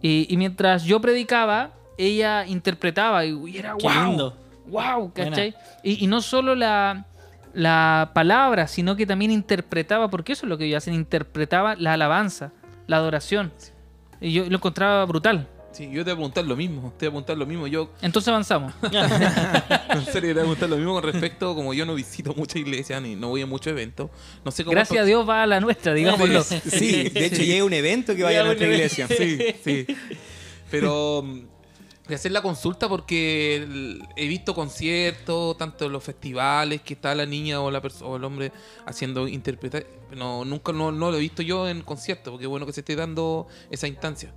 [0.00, 4.04] Y, y mientras yo predicaba, ella interpretaba y, y era Qué wow.
[4.04, 4.36] lindo.
[4.66, 5.12] Wow.
[5.12, 5.54] ¿cachai?
[5.82, 7.06] Y, y no solo la,
[7.52, 11.94] la palabra, sino que también interpretaba, porque eso es lo que ellos hacen, interpretaba la
[11.94, 12.52] alabanza,
[12.86, 13.52] la adoración.
[14.20, 15.48] Y yo lo encontraba brutal.
[15.72, 16.94] Sí, yo te voy a preguntar lo mismo.
[16.96, 17.66] Te voy a preguntar lo mismo.
[17.66, 18.72] Yo, Entonces avanzamos.
[18.82, 22.56] en serio, te voy a preguntar lo mismo con respecto, como yo no visito muchas
[22.56, 24.08] iglesias ni no voy a muchos eventos.
[24.42, 24.72] No sé cómo.
[24.72, 26.42] Gracias a Dios va a la nuestra, digámoslo.
[26.42, 29.06] Sí, de hecho llega un evento que vaya a nuestra iglesia.
[29.06, 29.86] Sí, sí.
[30.70, 31.22] Pero
[32.08, 37.26] de hacer la consulta porque he visto conciertos, tanto en los festivales que está la
[37.26, 38.52] niña o la o el hombre
[38.86, 39.86] haciendo interpretar.
[40.14, 42.80] No, nunca no, no lo he visto yo en conciertos, porque es bueno que se
[42.80, 44.32] esté dando esa instancia.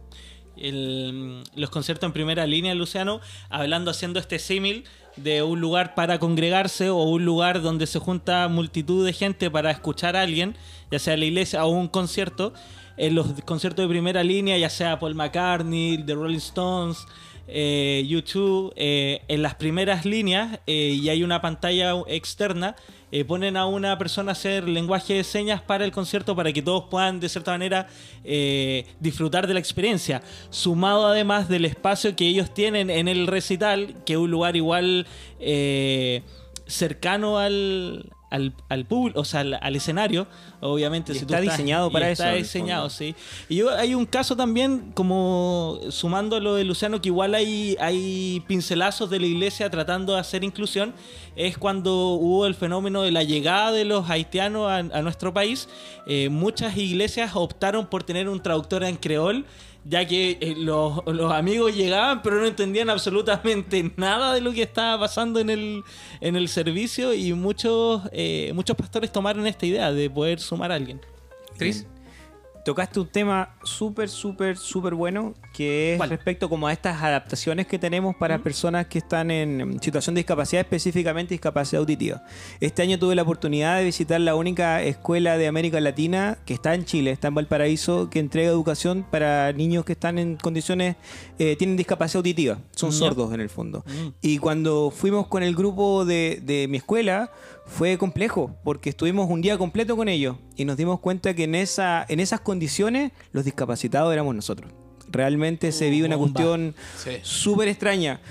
[0.56, 6.90] los conciertos en primera línea, Luciano, hablando, haciendo este símil de un lugar para congregarse
[6.90, 10.56] o un lugar donde se junta multitud de gente para escuchar a alguien,
[10.92, 12.54] ya sea la iglesia o un concierto.
[12.98, 17.06] En los conciertos de primera línea, ya sea Paul McCartney, The Rolling Stones,
[17.52, 22.76] eh, YouTube, eh, en las primeras líneas eh, y hay una pantalla externa,
[23.28, 26.84] ponen a una persona a hacer lenguaje de señas para el concierto para que todos
[26.92, 27.88] puedan de cierta manera
[29.00, 34.14] disfrutar de la experiencia, sumado además del espacio que ellos tienen en el recital, que
[34.14, 35.08] es un lugar igual
[36.68, 40.28] cercano al, al, al público, o sea, al, al escenario,
[40.62, 41.12] obviamente.
[41.12, 43.16] Y si tú está estás- diseñado y para está eso, el diseñado, sí.
[43.50, 47.76] Y yo, hay un caso también, como sumando a lo de Luciano, que igual hay,
[47.80, 50.94] hay pincelazos de la iglesia tratando de hacer inclusión,
[51.36, 55.68] es cuando hubo el fenómeno de la llegada de los haitianos a, a nuestro país.
[56.06, 59.46] eh, muchas iglesias optaron por tener un traductor en creol
[59.86, 64.64] ya que eh, los, los amigos llegaban pero no entendían absolutamente nada de lo que
[64.64, 65.84] estaba pasando en el,
[66.22, 70.76] en el servicio y muchos, eh, muchos pastores tomaron esta idea de poder sumar a
[70.76, 71.02] alguien.
[71.58, 71.86] Tris.
[72.66, 76.10] Tocaste un tema súper, súper, súper bueno, que es ¿Cuál?
[76.12, 80.62] respecto como a estas adaptaciones que tenemos para personas que están en situación de discapacidad,
[80.62, 82.24] específicamente discapacidad auditiva.
[82.62, 86.76] Este año tuve la oportunidad de visitar la única escuela de América Latina que está
[86.76, 90.96] en Chile, está en Valparaíso, que entrega educación para niños que están en condiciones,
[91.40, 92.98] eh, tienen discapacidad auditiva, son Ya.
[92.98, 93.84] sordos en el fondo.
[93.86, 94.08] Mm.
[94.22, 97.34] Y cuando fuimos con el grupo de, de mi escuela,
[97.66, 101.56] fue complejo, porque estuvimos un día completo con ellos y nos dimos cuenta que en,
[101.56, 104.72] esa, en esas condiciones los discapacitados éramos nosotros.
[105.12, 107.12] Realmente se vive una cuestión Sí.
[107.22, 108.22] súper extraña.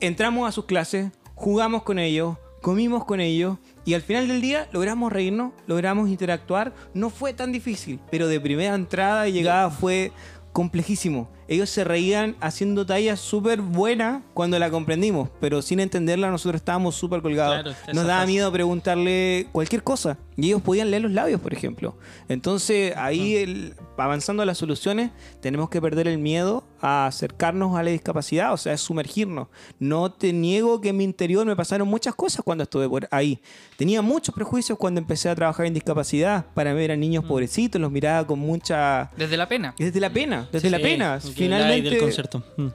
[0.00, 4.68] Entramos a sus clases, jugamos con ellos, comimos con ellos y al final del día
[4.72, 6.72] logramos reírnos, logramos interactuar.
[6.94, 10.12] No fue tan difícil, pero de primera entrada y llegada fue
[10.52, 11.28] complejísimo.
[11.48, 16.94] Ellos se reían haciendo tallas súper buenas cuando la comprendimos, pero sin entenderla nosotros estábamos
[16.94, 17.62] súper colgados.
[17.62, 21.96] Claro, Nos daba miedo preguntarle cualquier cosa y ellos podían leer los labios, por ejemplo.
[22.28, 27.82] Entonces ahí el- avanzando a las soluciones tenemos que perder el miedo a acercarnos a
[27.82, 29.48] la discapacidad, o sea, es sumergirnos.
[29.78, 33.40] No te niego que en mi interior me pasaron muchas cosas cuando estuve por ahí.
[33.76, 37.90] Tenía muchos prejuicios cuando empecé a trabajar en discapacidad para ver a niños pobrecitos, los
[37.90, 39.10] miraba con mucha...
[39.16, 39.74] Desde la pena.
[39.78, 41.20] Desde la pena, desde la pena.
[41.34, 41.90] Finalmente...
[41.90, 42.42] del concierto.
[42.56, 42.66] Mm.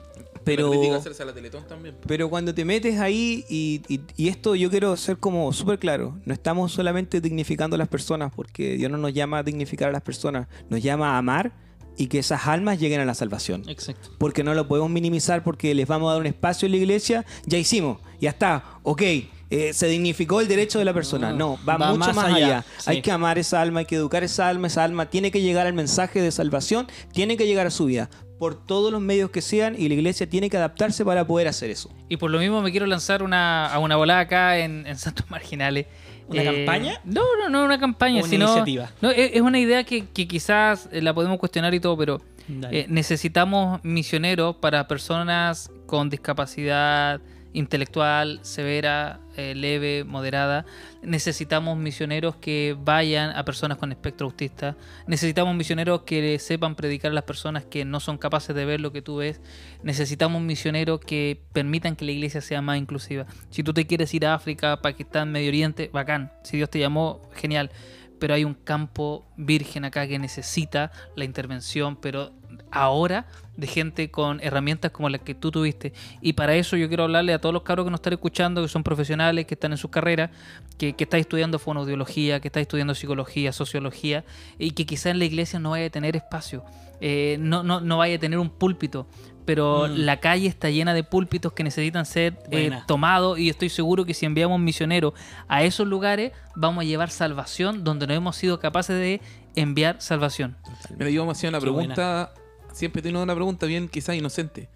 [0.42, 0.70] Pero...
[0.70, 1.94] La crítica hacerse a la Teletón también.
[2.06, 6.18] Pero cuando te metes ahí, y, y- y esto yo quiero ser como súper claro,
[6.24, 9.92] no estamos solamente dignificando a las personas, porque Dios no nos llama a dignificar a
[9.92, 11.52] las personas, nos llama a amar
[11.98, 13.68] y que esas almas lleguen a la salvación.
[13.68, 14.12] Exacto.
[14.16, 17.26] Porque no lo podemos minimizar porque les vamos a dar un espacio en la iglesia,
[17.44, 19.02] ya hicimos, ya está, ok.
[19.50, 21.32] Eh, se dignificó el derecho de la persona.
[21.32, 22.64] No, va, Va mucho más allá, allá.
[22.78, 22.90] sí.
[22.90, 24.68] Hay que amar esa alma, hay que educar esa alma.
[24.68, 28.08] Esa alma tiene que llegar al mensaje de salvación, tiene que llegar a su vida
[28.38, 31.68] por todos los medios que sean y la iglesia tiene que adaptarse para poder hacer
[31.68, 31.90] eso.
[32.08, 35.30] Y por lo mismo me quiero lanzar una, a una volada acá en, en Santos
[35.30, 35.86] Marginales.
[36.26, 37.00] ¿Una campaña?
[37.04, 38.44] No, no, no una campaña, ¿O una sino.
[38.46, 38.90] iniciativa?
[39.02, 42.22] No, es, es una idea que, que quizás eh, la podemos cuestionar y todo, pero
[42.70, 47.20] eh, necesitamos misioneros para personas con discapacidad
[47.52, 50.64] intelectual severa, eh, leve, moderada.
[51.02, 54.76] Necesitamos misioneros que vayan a personas con espectro autista.
[55.06, 58.92] Necesitamos misioneros que sepan predicar a las personas que no son capaces de ver lo
[58.92, 59.40] que tú ves.
[59.82, 63.26] Necesitamos misioneros que permitan que la iglesia sea más inclusiva.
[63.50, 66.32] Si tú te quieres ir a África, Pakistán, Medio Oriente, bacán.
[66.44, 67.70] Si Dios te llamó, genial.
[68.18, 72.32] Pero hay un campo virgen acá que necesita la intervención, pero
[72.70, 75.92] ahora de gente con herramientas como las que tú tuviste.
[76.20, 78.68] Y para eso yo quiero hablarle a todos los cabros que nos están escuchando, que
[78.68, 80.30] son profesionales, que están en sus carreras,
[80.78, 84.24] que, que están estudiando fonoaudiología, que están estudiando psicología, sociología,
[84.58, 86.64] y que quizá en la iglesia no vaya a tener espacio,
[87.02, 89.06] eh, no, no, no vaya a tener un púlpito.
[89.44, 89.92] Pero Mm.
[90.04, 94.14] la calle está llena de púlpitos que necesitan ser eh, tomados y estoy seguro que
[94.14, 95.14] si enviamos misioneros
[95.48, 99.20] a esos lugares vamos a llevar salvación donde no hemos sido capaces de
[99.56, 100.56] enviar salvación.
[100.96, 102.32] Mira, yo me hacía una Qué pregunta,
[102.72, 104.68] siempre he tenido una pregunta bien quizás inocente.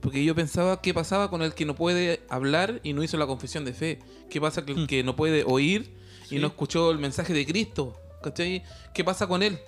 [0.00, 3.26] Porque yo pensaba qué pasaba con el que no puede hablar y no hizo la
[3.26, 3.98] confesión de fe.
[4.30, 5.94] ¿Qué pasa con el que no puede oír
[6.26, 6.38] y Sí.
[6.38, 7.96] no escuchó el mensaje de Cristo?
[8.22, 8.62] ¿Cachai?
[8.94, 9.58] ¿Qué pasa con él?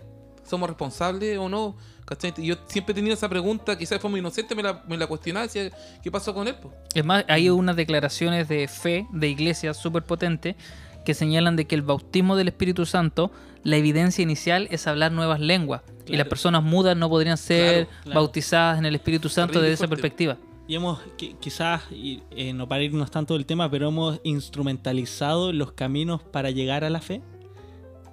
[0.49, 1.77] ¿Somos responsables o no?
[2.05, 2.33] ¿Cachai?
[2.39, 5.47] Yo siempre he tenido esa pregunta, quizás de forma inocente me la, me la cuestionaba,
[5.47, 5.71] decía,
[6.03, 6.55] ¿qué pasó con él?
[6.57, 6.73] po?
[6.95, 10.57] Es más, hay unas declaraciones de fe de iglesias súper potentes
[11.05, 13.31] que señalan de que el bautismo del Espíritu Santo,
[13.65, 15.83] la evidencia inicial es hablar nuevas lenguas.
[16.07, 18.21] Y las personas mudas no podrían ser Claro, claro.
[18.21, 20.37] bautizadas en el Espíritu Santo desde esa perspectiva.
[20.69, 25.73] Y hemos, qui- quizás, eh, no para irnos tanto del tema, pero hemos instrumentalizado los
[25.73, 27.21] caminos para llegar a la fe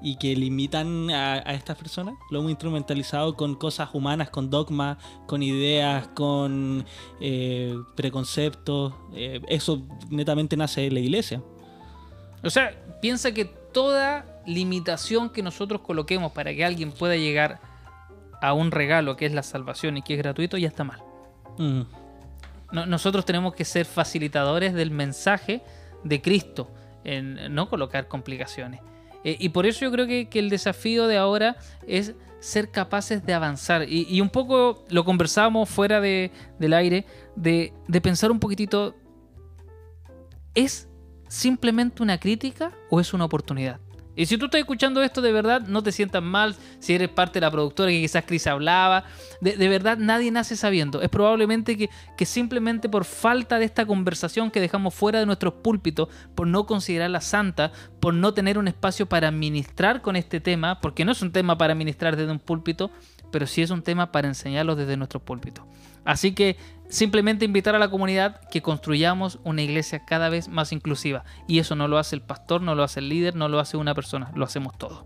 [0.02, 2.16] y que limitan a, a estas personas.
[2.32, 6.86] Lo hemos instrumentalizado con cosas humanas, con dogmas, con ideas, con
[7.22, 8.94] eh, preconceptos.
[9.14, 11.42] Eh, eso netamente nace de la iglesia.
[12.44, 17.60] O sea, piensa que toda limitación que nosotros coloquemos para que alguien pueda llegar
[18.42, 21.00] a un regalo que es la salvación y que es gratuito ya está mal.
[21.58, 21.82] Mm.
[22.72, 25.62] No- nosotros tenemos que ser facilitadores del mensaje
[26.04, 26.72] de Cristo,
[27.04, 28.82] en no colocar complicaciones.
[29.24, 31.58] Eh, y por eso yo creo que, que el desafío de ahora
[31.88, 33.84] es ser capaces de avanzar.
[33.90, 38.96] Y, y un poco lo conversábamos fuera de- del aire, de, de pensar un poquitito,
[40.56, 40.88] ¿es
[41.28, 43.80] simplemente una crítica o es una oportunidad?
[44.19, 47.39] Y si tú estás escuchando esto de verdad, no te sientas mal si eres parte
[47.39, 49.05] de la productora que quizás Chris hablaba.
[49.39, 51.01] De, de verdad, nadie nace sabiendo.
[51.01, 55.53] Es probablemente que, que simplemente por falta de esta conversación que dejamos fuera de nuestros
[55.53, 60.82] púlpitos, por no considerarla santa, por no tener un espacio para ministrar con este tema,
[60.82, 62.91] porque no es un tema para ministrar desde un púlpito,
[63.32, 65.63] pero sí es un tema para enseñarlos desde nuestros púlpitos.
[66.03, 66.58] Así que
[66.89, 71.23] simplemente invitar a la comunidad que construyamos una iglesia cada vez más inclusiva.
[71.47, 73.78] Y eso no lo hace el pastor, no lo hace el líder, no lo hace
[73.78, 75.06] una persona, lo hacemos todos.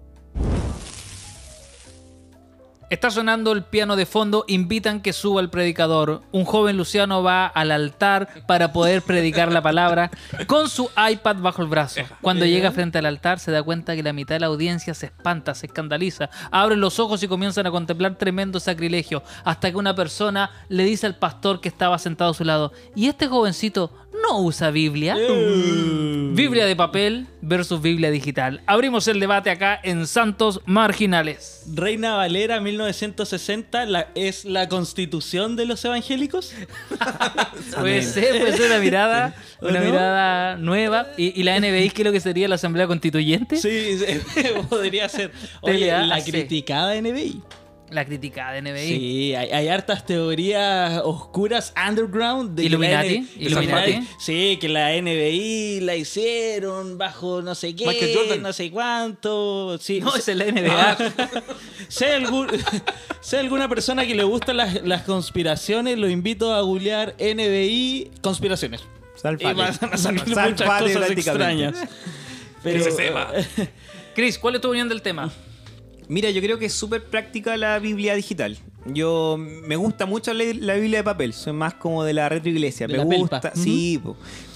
[2.90, 6.22] Está sonando el piano de fondo, invitan que suba el predicador.
[6.32, 10.12] Un joven luciano va al altar para poder predicar la palabra
[10.48, 12.02] con su iPad bajo el brazo.
[12.22, 15.08] Cuando llega frente al altar se da cuenta que la mitad de la audiencia se
[15.08, 19.96] espanta, se escandaliza, abren los ojos y comienzan a contemplar tremendo sacrilegio, hasta que una
[19.96, 24.40] persona le dice al pastor que estaba sentado a su lado, ¿y este jovencito no
[24.42, 25.16] usa Biblia?
[26.36, 28.62] Biblia de papel versus Biblia digital.
[28.66, 31.64] Abrimos el debate acá en Santos Marginales.
[31.74, 36.54] Reina Valera 1960 la- es la constitución de los evangélicos.
[37.80, 39.86] Puede ser, puede ser una mirada, ¿O una no?
[39.86, 41.08] mirada nueva.
[41.18, 43.58] ¿Y, y la NBI qué es lo que sería la Asamblea Constituyente?
[43.58, 44.00] Sí,
[44.70, 45.32] podría ser.
[45.62, 47.42] Oye, la criticada NBI.
[47.94, 48.88] La criticada de NBI.
[48.88, 53.28] Sí, hay, hay hartas teorías oscuras underground de Illuminati.
[54.20, 58.42] Sí, que la NBI la hicieron bajo no sé qué, Michael Jordan.
[58.42, 59.78] no sé cuánto.
[59.80, 60.98] Sí, No, es el NBA.
[61.88, 62.48] Si hay, algún,
[63.22, 68.10] si hay alguna persona que le gustan las, las conspiraciones, lo invito a googlear NBI
[68.22, 68.82] conspiraciones.
[69.16, 69.52] Salfate.
[69.52, 71.20] Y van a salir muchas Salfate cosas prácticamente.
[71.22, 71.76] extrañas.
[72.64, 73.28] Pero, Ese tema.
[74.16, 75.32] Chris, ¿cuál es tu opinión del tema?
[76.08, 78.58] Mira, yo creo que es súper práctica la Biblia digital.
[78.86, 82.88] Yo me gusta mucho leer la Biblia de papel, soy más como de la retroiglesia.
[82.88, 83.58] De Me la gusta, pelpa.
[83.58, 84.00] sí,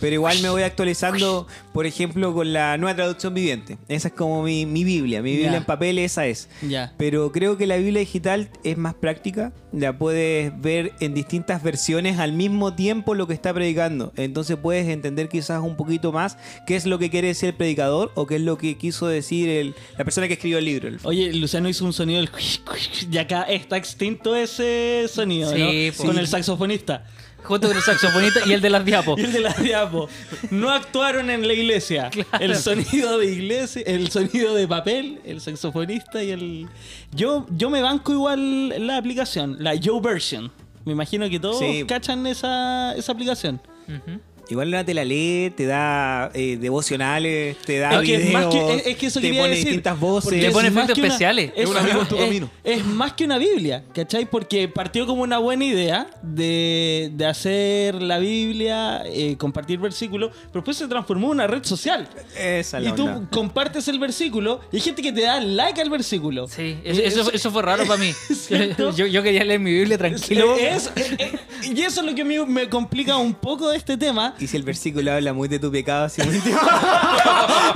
[0.01, 3.77] pero igual me voy actualizando, por ejemplo, con la nueva traducción viviente.
[3.87, 6.49] Esa es como mi, mi Biblia, mi Biblia en papel, esa es.
[6.61, 6.93] Ya.
[6.97, 12.19] Pero creo que la Biblia digital es más práctica, la puedes ver en distintas versiones
[12.19, 14.11] al mismo tiempo lo que está predicando.
[14.17, 18.11] Entonces puedes entender quizás un poquito más qué es lo que quiere decir el predicador
[18.15, 20.89] o qué es lo que quiso decir el- la persona que escribió el libro.
[21.03, 22.29] Oye, Luciano hizo un sonido del
[23.11, 26.05] y acá está extinto ese sonido, Sí, ¿no?
[26.05, 27.05] Con el saxofonista.
[27.43, 29.17] Junto con el saxofonista y el de las diapos.
[29.19, 30.09] Y el de la diapo.
[30.51, 32.09] No actuaron en la iglesia.
[32.41, 36.67] El sonido de iglesia, el sonido de papel, el saxofonista y el.
[37.13, 40.51] Yo, yo me banco igual la aplicación, la Yo Version.
[40.83, 41.85] Me imagino que todos Sí.
[41.87, 43.61] cachan esa, esa aplicación.
[43.87, 44.19] Ujú.
[44.49, 48.33] Igual una te la lee, te da eh, devocionales, te da Es que, es videos,
[48.45, 50.43] más que- es- es que eso te pone decir, distintas voces.
[50.43, 51.51] es pone efectos especiales.
[51.55, 52.49] Es, Es un amigo en tu es- camino.
[52.63, 54.25] es más que una Biblia, ¿cachai?
[54.29, 60.61] Porque partió como una buena idea de, de hacer la Biblia, eh, compartir versículos, pero
[60.61, 62.07] después se transformó en una red social.
[62.37, 63.29] Esa es Y la tú onda.
[63.29, 66.47] compartes el versículo y hay gente que te da like al versículo.
[66.47, 68.11] Sí, eso, eso, eso fue raro para mí.
[68.95, 70.55] Yo, yo quería leer mi Biblia tranquilo.
[70.57, 73.97] Es- es- es- y eso es lo que me, me complica un poco de este
[73.97, 74.35] tema.
[74.39, 76.35] Y si el versículo habla muy de tu pecado, así muy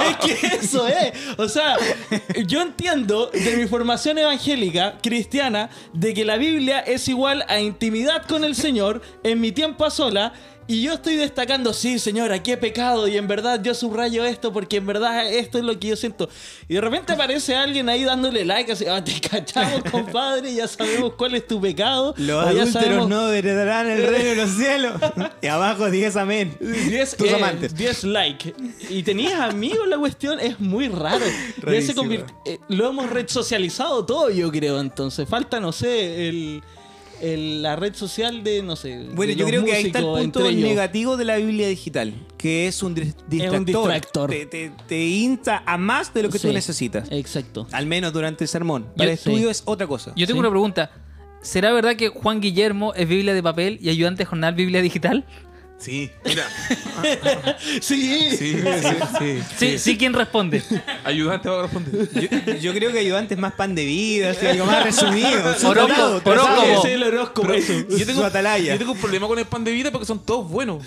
[0.10, 1.13] es que eso es.
[1.38, 1.76] O sea,
[2.45, 8.26] yo entiendo de mi formación evangélica, cristiana, de que la Biblia es igual a intimidad
[8.28, 10.34] con el Señor en mi tiempo a sola.
[10.71, 14.53] Y yo estoy destacando, sí, Señor, aquí he pecado y en verdad yo subrayo esto
[14.53, 16.29] porque en verdad esto es lo que yo siento.
[16.69, 21.12] Y de repente aparece alguien ahí dándole like, así, ah, te cachamos, compadre, ya sabemos
[21.17, 22.13] cuál es tu pecado.
[22.15, 24.93] Los adúlteros sabemos- no heredarán el reino de los cielos.
[25.41, 26.55] y abajo 10 amén.
[26.62, 27.75] 10 Tus eh, amantes.
[27.75, 28.55] 10 like.
[28.89, 31.25] Y tenías amigos, la cuestión es muy raro.
[31.25, 34.79] Se convirt- eh, lo hemos red socializado todo, yo creo.
[34.79, 36.63] Entonces, falta, no sé, el,
[37.21, 39.07] el- la red social de, no sé.
[39.13, 42.13] Bueno, de yo los creo que ahí está el punto negativo de la Biblia digital,
[42.38, 43.65] que es un dis- distractor.
[43.65, 44.29] distractor.
[44.29, 47.07] Te, te, te insta a más de lo que tú necesitas.
[47.12, 47.67] Exacto.
[47.71, 48.88] Al menos durante el sermón.
[48.97, 49.29] Para el sí.
[49.29, 50.13] estudio es otra cosa.
[50.15, 50.41] Yo tengo Sí.
[50.41, 50.91] una pregunta.
[51.41, 55.25] ¿Será verdad que Juan Guillermo es Biblia de papel y ayudante jornal Biblia digital?
[55.81, 56.43] Sí, mira.
[57.81, 58.29] Sí.
[58.31, 58.55] Sí, sí,
[59.19, 59.39] sí.
[59.57, 60.61] Sí, sí, ¿quién responde?
[61.03, 62.09] Ayudante va a responder.
[62.13, 65.57] Yo, yo creo que ayudante es más pan de vida, así, algo más resumido.
[65.57, 67.53] Su Horóscopo, horóscopo.
[67.89, 68.73] Yo tengo, Su atalaya.
[68.73, 70.83] yo tengo un problema con el pan de vida porque son todos buenos.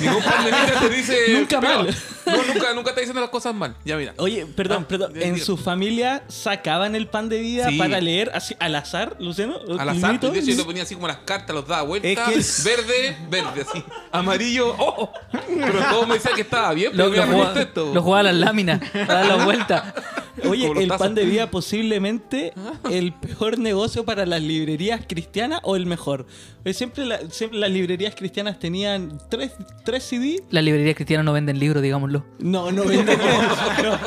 [0.00, 1.16] Ningún pan de vida te dice.
[1.32, 1.96] Nunca pero- mal.
[2.26, 3.74] No, nunca, nunca te diciendo las cosas mal.
[3.86, 4.12] Ya mira.
[4.18, 5.12] Oye, perdón, Ah, perdón.
[5.16, 7.78] ¿En su familia sacaban el pan de vida Sí.
[7.78, 9.56] para leer así al azar, Luciano?
[9.78, 12.06] Al azar, de hecho, yo lo ponía así como las cartas, los daba vuelta.
[12.08, 13.82] Es que es- Verde, verde, así.
[14.12, 15.12] Amarillo, oh, oh.
[15.48, 18.22] Pero todos me decían que estaba bien, Lo, pero lo mira, jugaba, lo jugaba a
[18.24, 19.94] las láminas, para dar la vuelta.
[20.44, 22.52] Oye, el pan de vida posiblemente
[22.90, 26.26] el peor negocio para las librerías cristianas o el mejor.
[26.58, 29.52] Porque Siempre, la- siempre las librerías cristianas tenían tres,
[29.84, 30.42] tres CD.
[30.50, 32.24] Las librerías cristianas no venden libros, digámoslo.
[32.38, 33.18] No, no venden.
[33.82, 33.98] no.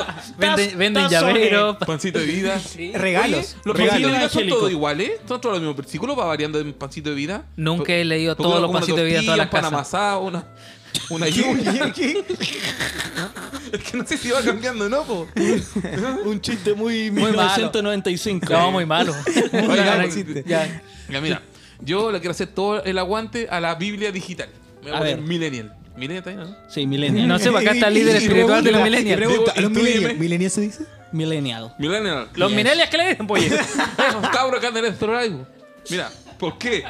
[0.76, 1.76] Venden, llaveros.
[1.78, 2.60] Pancito de vida.
[2.94, 3.56] Regalos.
[3.64, 4.02] Los pancitos regalos.
[4.02, 5.10] de vida son todos iguales.
[5.26, 7.46] Son todos los mismos versículos, va variando en pancito de vida.
[7.56, 10.18] Nunca he leído todos los pancitos de vida todas las casas.
[10.20, 10.46] una,
[11.10, 11.92] una yuya.
[13.72, 15.02] Es que no sé si va cambiando, ¿no?
[15.04, 15.26] Po?
[16.24, 17.32] Un chiste muy, Muy malo.
[17.32, 18.46] 1995.
[18.52, 19.14] No, muy malo.
[19.52, 20.06] Oiga,
[20.46, 20.82] Ya.
[21.08, 21.42] Ya, mira,
[21.80, 24.48] yo le quiero hacer todo el aguante a la Biblia digital.
[24.82, 25.26] Me voy A a poner ver.
[25.26, 25.76] Millennial.
[25.96, 26.56] Millennial también, ¿no?
[26.68, 27.28] Sí, millennial.
[27.28, 29.16] No sé, para acá está el líder espiritual de los millennials.
[29.16, 29.94] Pregunta, ¿a los Inclúyeme.
[30.14, 30.84] millennials millennials se dice?
[31.12, 31.74] Millennial.
[31.78, 32.28] Millennial.
[32.34, 33.44] Los millennials que le dicen, pues.
[33.52, 35.46] Esos cabros que andan en el algo.
[35.90, 36.84] Mira, ¿por qué?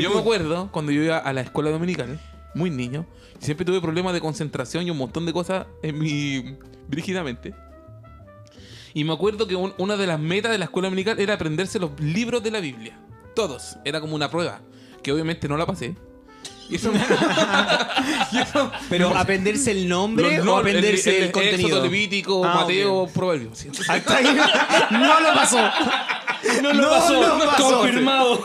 [0.00, 2.18] Yo me acuerdo cuando yo iba a la escuela dominical,
[2.54, 3.06] muy niño,
[3.42, 6.56] siempre tuve problemas de concentración y un montón de cosas en mi.
[6.88, 7.54] brígidamente.
[8.94, 11.78] Y me acuerdo que un- una de las metas de la escuela dominical era aprenderse
[11.78, 12.98] los libros de la Biblia.
[13.34, 13.76] Todos.
[13.84, 14.60] Era como una prueba.
[15.02, 15.94] Que obviamente no la pasé.
[16.68, 16.92] Y eso,
[18.32, 21.82] y eso Pero aprenderse el nombre los o no- aprenderse el, Éxodo, contenido.
[21.82, 23.12] Levítico, Ah, Mateo, ok.
[23.12, 23.58] Proverbios.
[23.58, 24.24] Sí, Hasta ahí
[24.90, 25.58] no lo pasó.
[26.62, 27.38] No lo pasó.
[27.38, 27.78] lo pasó.
[27.80, 28.42] Confirmado.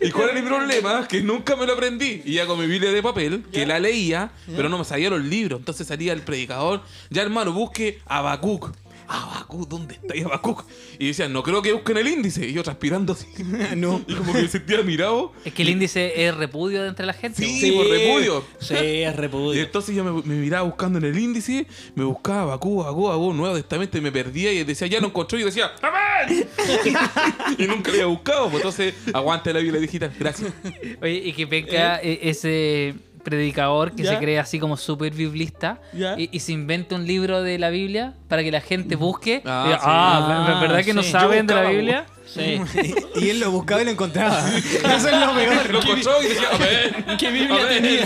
[0.00, 1.06] ¿Y cuál era mi problema?
[1.08, 2.22] Que nunca me lo aprendí.
[2.24, 5.22] Y ya con mi Biblia de papel, que la leía, pero no me sabía los
[5.22, 5.58] libros.
[5.58, 8.72] Entonces salía el predicador, ya hermano, busque Habacuc.
[9.08, 10.64] Habacuc, ¿dónde está ahí Habacuc?
[10.98, 12.46] Y decían, no creo que busquen el índice.
[12.46, 13.26] Y yo transpirando así.
[13.76, 14.02] No.
[14.06, 15.32] Y como que me sentía admirado.
[15.44, 17.42] Es que el índice es repudio de entre la gente.
[17.44, 18.44] Sí, por repudio.
[18.60, 19.62] Sí, es Y repudio.
[19.62, 23.54] entonces yo me, me miraba buscando en el índice, me buscaba Habacuc, Habacuc, Habacuc, Nuevo
[23.56, 26.46] Testamento y me perdía y decía, ya lo encontró y yo decía, ¡Amén!
[27.58, 28.44] y nunca había buscado.
[28.50, 30.12] Pues entonces, aguante la Biblia digital.
[30.18, 30.52] Gracias.
[31.00, 34.12] Oye, y que venga e- ese predicador que ¿Ya?
[34.14, 35.80] se cree así como súper biblista
[36.16, 39.42] y, y se inventa un libro de la Biblia para que la gente busque.
[39.44, 39.84] Ah, Diga, sí.
[39.86, 41.10] ah, ¿ver- ¿verdad que no sí.
[41.10, 42.06] saben de la Biblia?
[42.26, 42.60] Sí.
[43.16, 44.38] Y él lo buscaba y lo encontraba.
[44.56, 45.70] Eso es lo peor.
[45.70, 47.16] Lo encontró y decía, ¡Amén!
[47.18, 47.82] ¿Qué Biblia Amén.
[47.82, 48.04] tenía?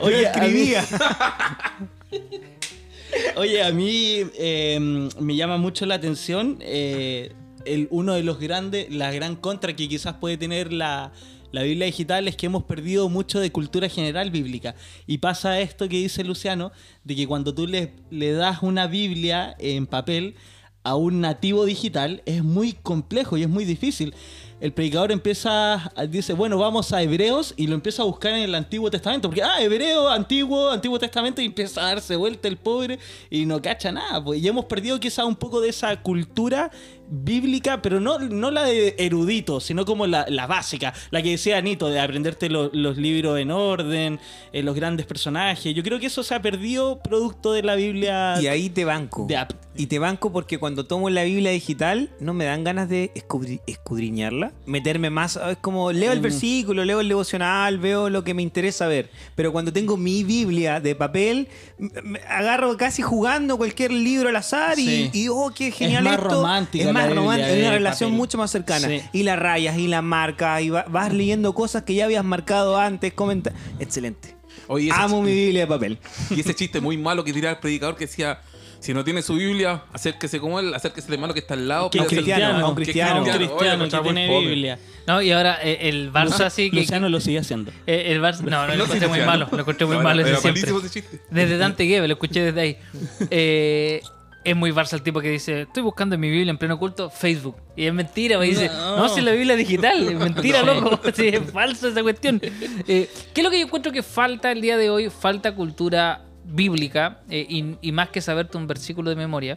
[0.00, 0.84] Oye, a escribía.
[3.36, 7.32] oye, a mí eh, me llama mucho la atención eh,
[7.64, 11.12] el, uno de los grandes, la gran contra que quizás puede tener la,
[11.54, 14.74] la Biblia digital es que hemos perdido mucho de cultura general bíblica.
[15.06, 16.72] Y pasa esto que dice Luciano,
[17.04, 17.92] de que cuando tú le,
[18.32, 20.34] das una Biblia en papel
[20.82, 24.14] a un nativo digital es muy complejo y es muy difícil.
[24.60, 28.54] El predicador empieza, dice, bueno, vamos a Hebreos y lo empieza a buscar en el
[28.56, 29.28] Antiguo Testamento.
[29.28, 32.98] Porque, ah, Hebreo, Antiguo, Antiguo Testamento y empieza a darse vuelta el pobre
[33.30, 34.24] y no cacha nada.
[34.24, 34.42] Pues.
[34.42, 36.72] Y hemos perdido quizá un poco de esa cultura
[37.08, 41.58] bíblica, pero no, no la de erudito, sino como la, la básica, la que decía
[41.58, 44.20] Anito, de aprenderte lo- los libros en orden,
[44.52, 45.74] eh, los grandes personajes.
[45.74, 48.40] Yo creo que eso se ha perdido producto de la Biblia.
[48.40, 49.26] Y ahí te banco.
[49.28, 49.44] De.
[49.76, 53.60] Y te banco porque cuando tomo la Biblia digital no me dan ganas de escudri-
[53.66, 55.36] escudriñarla, meterme más.
[55.50, 56.22] Es como leo el Mm.
[56.22, 59.10] versículo, leo el devocional, veo lo que me interesa ver.
[59.34, 64.78] Pero cuando tengo mi Biblia de papel, me agarro casi jugando cualquier libro al azar
[64.78, 65.10] y, Sí.
[65.12, 66.28] y, oh, qué genial más esto.
[66.30, 68.16] romántica Es más la romántica, es de una relación papel.
[68.18, 68.88] mucho más cercana.
[68.88, 69.00] Sí.
[69.12, 72.78] Y las rayas y las marcas, y va- vas leyendo cosas que ya habías marcado
[72.78, 73.52] antes, comenta.
[73.78, 74.34] Excelente.
[74.68, 75.98] Oye, Amo mi Biblia de papel.
[76.30, 78.40] Y ese chiste muy malo que tiraba el predicador que decía,
[78.80, 81.90] si no tiene su Biblia, acérquese como él, acérquese al hermano que está al lado.
[81.90, 83.18] Que cristiano, cristiano, un cristiano.
[83.18, 84.40] un cristiano que tiene.
[84.40, 84.78] Biblia.
[85.06, 86.76] No, y ahora eh, el Barça sí que.
[86.76, 87.70] Luciano lo sigue haciendo.
[87.86, 89.48] eh, el Barça, no, no, lo No, encontré muy malo.
[89.50, 90.72] Lo encontré muy No, malo era- ese era siempre.
[90.72, 91.20] malísimo ese chiste.
[91.30, 92.76] Desde Dante Gebel, lo escuché desde ahí.
[93.30, 94.02] Eh,
[94.44, 97.08] es muy Barça el tipo que dice, estoy buscando en mi Biblia en pleno culto
[97.10, 97.56] Facebook.
[97.76, 98.96] Y es mentira, me dice, No.
[98.98, 100.06] no, si es la Biblia digital.
[100.08, 100.74] Es mentira, No.
[100.74, 101.00] loco.
[101.14, 102.40] Sí, es falso esa cuestión.
[102.42, 105.08] Eh, ¿Qué es lo que yo encuentro que falta el día de hoy?
[105.10, 109.56] Falta cultura bíblica eh, y, y más que saberte un versículo de memoria.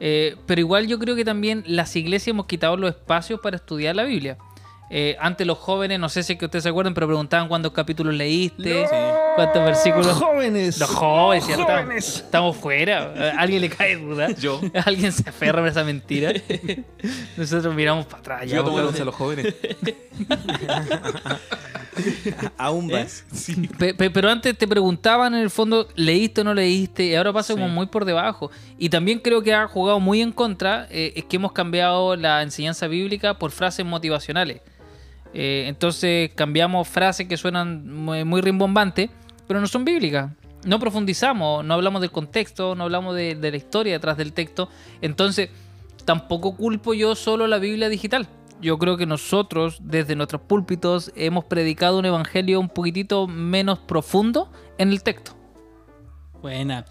[0.00, 3.94] Eh, pero igual yo creo que también las iglesias hemos quitado los espacios para estudiar
[3.94, 4.36] la Biblia.
[4.90, 7.72] Eh, antes los jóvenes, no sé si es que ustedes se acuerdan, pero preguntaban cuántos
[7.72, 8.84] capítulos leíste,
[9.36, 10.06] cuántos versículos.
[10.12, 10.78] jóvenes.
[10.78, 11.66] Los jóvenes, ¿cierto?
[11.90, 13.12] Estamos fuera.
[13.36, 14.30] ¿A alguien le cae duda?
[14.32, 14.60] Yo.
[14.86, 16.32] ¿Alguien se aferra a esa mentira?
[17.36, 18.40] Nosotros miramos para atrás.
[18.50, 19.54] Yo ya, tomo a los jóvenes.
[22.58, 23.24] Aún vas.
[23.78, 27.04] Pe- pe- pero antes te preguntaban en el fondo, ¿leíste o no leíste?
[27.04, 28.50] Y ahora pasa como muy por debajo.
[28.78, 32.42] Y también creo que ha jugado muy en contra, eh, es que hemos cambiado la
[32.42, 34.60] enseñanza bíblica por frases motivacionales.
[35.32, 39.10] Eh, entonces cambiamos frases que suenan muy, muy rimbombantes,
[39.46, 40.32] pero no son bíblicas.
[40.64, 44.68] No profundizamos, no hablamos del contexto, no hablamos de, la historia detrás del texto.
[45.02, 45.50] Entonces,
[46.04, 48.28] tampoco culpo yo solo la Biblia digital.
[48.62, 54.50] Yo creo que nosotros, desde nuestros púlpitos, hemos predicado un evangelio un poquitito menos profundo
[54.78, 55.36] en el texto.
[56.40, 56.86] Buena.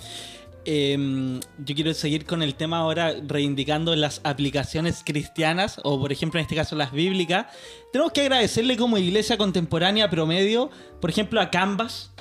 [0.66, 6.40] Em, yo quiero seguir con el tema ahora, reivindicando las aplicaciones cristianas, o por ejemplo
[6.40, 7.48] en este caso las bíblicas.
[7.92, 10.70] Tenemos que agradecerle como iglesia contemporánea promedio,
[11.02, 12.13] por ejemplo a Canvas,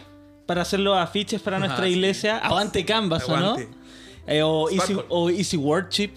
[0.52, 1.92] para hacer los afiches para nuestra sí.
[1.92, 2.36] iglesia.
[2.36, 3.56] Aguante Canvas, ¿o no?
[4.26, 6.10] Eh, o, Easy, o Easy Worship.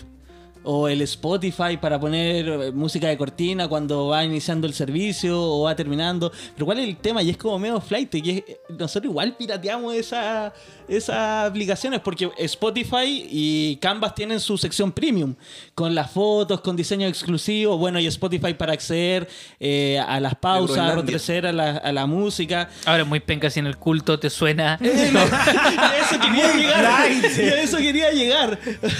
[0.66, 5.64] O el Spotify para poner eh, música de cortina cuando va iniciando el servicio o
[5.64, 6.32] va terminando.
[6.54, 7.22] Pero ¿cuál es el tema?
[7.24, 10.54] Y es como medio flight, que es- nosotros igual pirateamos esa-
[10.88, 15.36] esas aplicaciones porque Spotify y Canvas tienen su sección premium
[15.74, 19.28] con las fotos, con diseño exclusivo, bueno, y Spotify para acceder
[19.60, 21.04] eh, a las pausas, Groenlandia.
[21.04, 22.70] retroceder a la, a la música.
[22.86, 24.78] Ahora es muy penca si en el culto te suena.
[24.82, 27.12] y a eso quería llegar.
[27.12, 28.60] Y a eso quería llegar.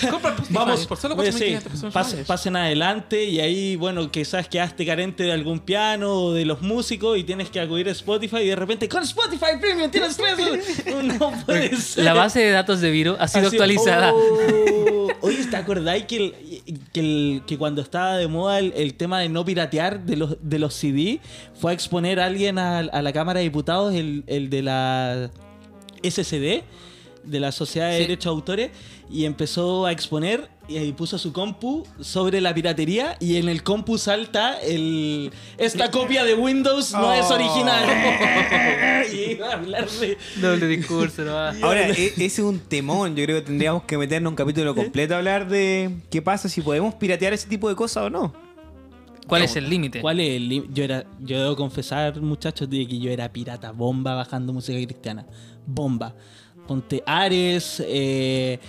[0.10, 2.26] Compra el Spotify, Vamos, por solo oye, 4.500 mensuales.
[2.26, 7.18] pasen adelante y ahí, bueno, quizás quedaste carente de algún piano o de los músicos
[7.18, 10.60] y tienes que acudir a Spotify y de repente con Spotify Premium tienes pesos.
[11.20, 12.04] No puede ser.
[12.04, 14.12] La base de datos de Viro ha sido Así, actualizada.
[14.14, 15.08] oh.
[15.22, 19.20] Oye, ¿te acordáis que, el- que, el- que cuando estaba de moda el, el tema
[19.22, 21.20] de no piratear de los, de los CD,
[21.60, 25.32] fue a exponer a alguien a, a la Cámara de Diputados, el, el de la
[26.04, 26.64] SCD,
[27.24, 28.02] de la Sociedad de Sí.
[28.04, 28.72] Derechos de Autores,
[29.10, 33.62] y empezó a exponer y ahí puso su compu sobre la piratería y en el
[33.62, 37.86] compu salta el esta copia de Windows no es original.
[39.14, 40.18] y iba a hablar de...
[40.42, 41.50] Doble discurso, no va.
[41.62, 43.16] Ahora, e- ese es un temón.
[43.16, 46.62] Yo creo que tendríamos que meternos un capítulo completo a hablar de qué pasa si
[46.62, 48.34] podemos piratear ese tipo de cosas o no.
[49.28, 50.02] ¿Cuál es el límite?
[50.02, 54.14] ¿Cuál es el Yo era, yo debo confesar, muchachos, de que yo era pirata, bomba
[54.14, 55.26] bajando música cristiana.
[55.66, 56.14] Bomba.
[56.68, 58.60] Ponte Ares, eh,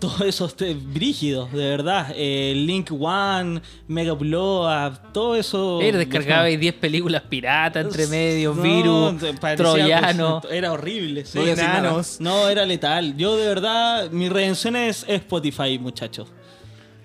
[0.00, 0.56] todos esos
[0.92, 2.12] brígidos, de verdad.
[2.16, 5.80] Eh, Link One, Mega Upload, todo eso.
[5.80, 9.14] Era descargaba 10 películas piratas entre medios, No, virus,
[9.56, 10.40] troyano.
[10.40, 11.24] pues, era horrible.
[11.24, 11.38] sí.
[12.18, 13.16] No era letal.
[13.16, 16.28] Yo de verdad, mi redención es Spotify, muchachos.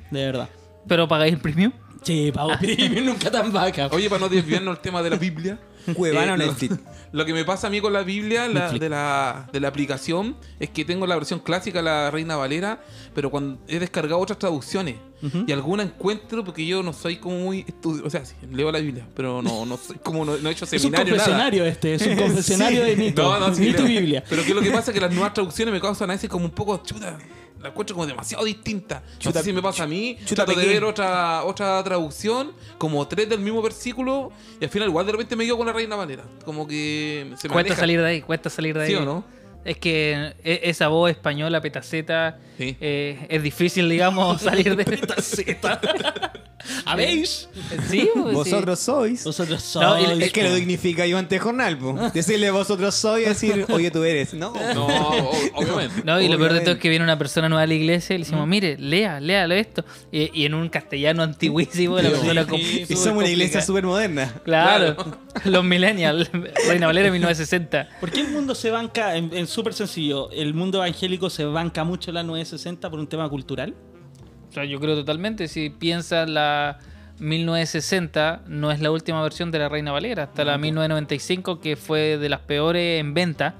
[0.09, 0.49] De verdad.
[0.87, 1.71] Pero pagáis el premium.
[2.03, 3.89] Sí, pago premium, nunca tan vaca.
[3.91, 5.59] Oye, para no desviarnos el tema de la Biblia.
[5.95, 6.77] Cuevana o lo- Netflix.
[7.11, 10.35] Lo que me pasa a mí con la Biblia la- de, la, de la aplicación
[10.59, 12.83] es que tengo la versión clásica, la Reina Valera,
[13.13, 14.95] pero cuando he descargado otras traducciones
[15.47, 18.79] y alguna encuentro, porque yo no soy como muy estudioso, o sea, sí, leo la
[18.79, 21.23] Biblia, pero no, no soy como, no, no he hecho Es un seminario, nada.
[21.25, 23.23] confesionario este, es un confesionario de Nito.
[23.23, 23.83] No, no, sí, Nito.
[23.83, 24.23] Biblia.
[24.29, 26.45] Pero que lo que pasa es que las nuevas traducciones me causan a veces como
[26.45, 27.17] un poco chuta.
[27.61, 29.01] La encuentro como demasiado distinta.
[29.05, 30.17] No Chuta- sé si me pasa a mí.
[30.25, 34.89] chuta trato de ver otra, otra traducción, como tres del mismo versículo, y al final
[34.89, 36.23] igual de repente me quedo con la Reina Valera.
[36.43, 37.79] Como que se me Cuesta aleja.
[37.79, 38.89] salir de ahí, cuesta salir de ahí.
[38.89, 39.23] ¿Sí o no?
[39.65, 42.77] Es que e- esa voz española, petaceta, Sí.
[42.79, 44.85] eh, es difícil, digamos, salir de
[46.85, 47.49] ¿Habéis?
[47.53, 48.09] Sí, pues, sí.
[48.33, 49.23] Vosotros sois.
[49.23, 50.21] Vosotros No, sois.
[50.21, 51.93] Es que lo dignifica Iván Tejornal, po.
[52.13, 54.33] Decirle vosotros sois y decir, oye, tú eres.
[54.33, 54.53] No.
[54.73, 54.87] No,
[55.55, 56.01] obviamente.
[56.03, 58.15] No, y lo peor de todo es que viene una persona nueva a la iglesia
[58.15, 59.85] y le decimos, mire, lea, léalo esto.
[60.11, 62.85] Y, y en un castellano antiguísimo, la persona sí.
[62.89, 64.33] Y somos una iglesia súper moderna.
[64.43, 64.95] Claro,
[65.43, 66.29] los millennials,
[66.67, 67.89] Reina Valera 1960.
[67.99, 71.83] ¿Por qué el mundo se banca, en, en súper sencillo, el mundo evangélico se banca
[71.85, 73.73] mucho la 960 por un tema cultural?
[74.49, 76.79] O sea, yo creo totalmente, si piensas la
[77.19, 82.17] 1960, no es la última versión de la Reina Valera, está la 1995 que fue
[82.17, 83.55] de las peores en venta.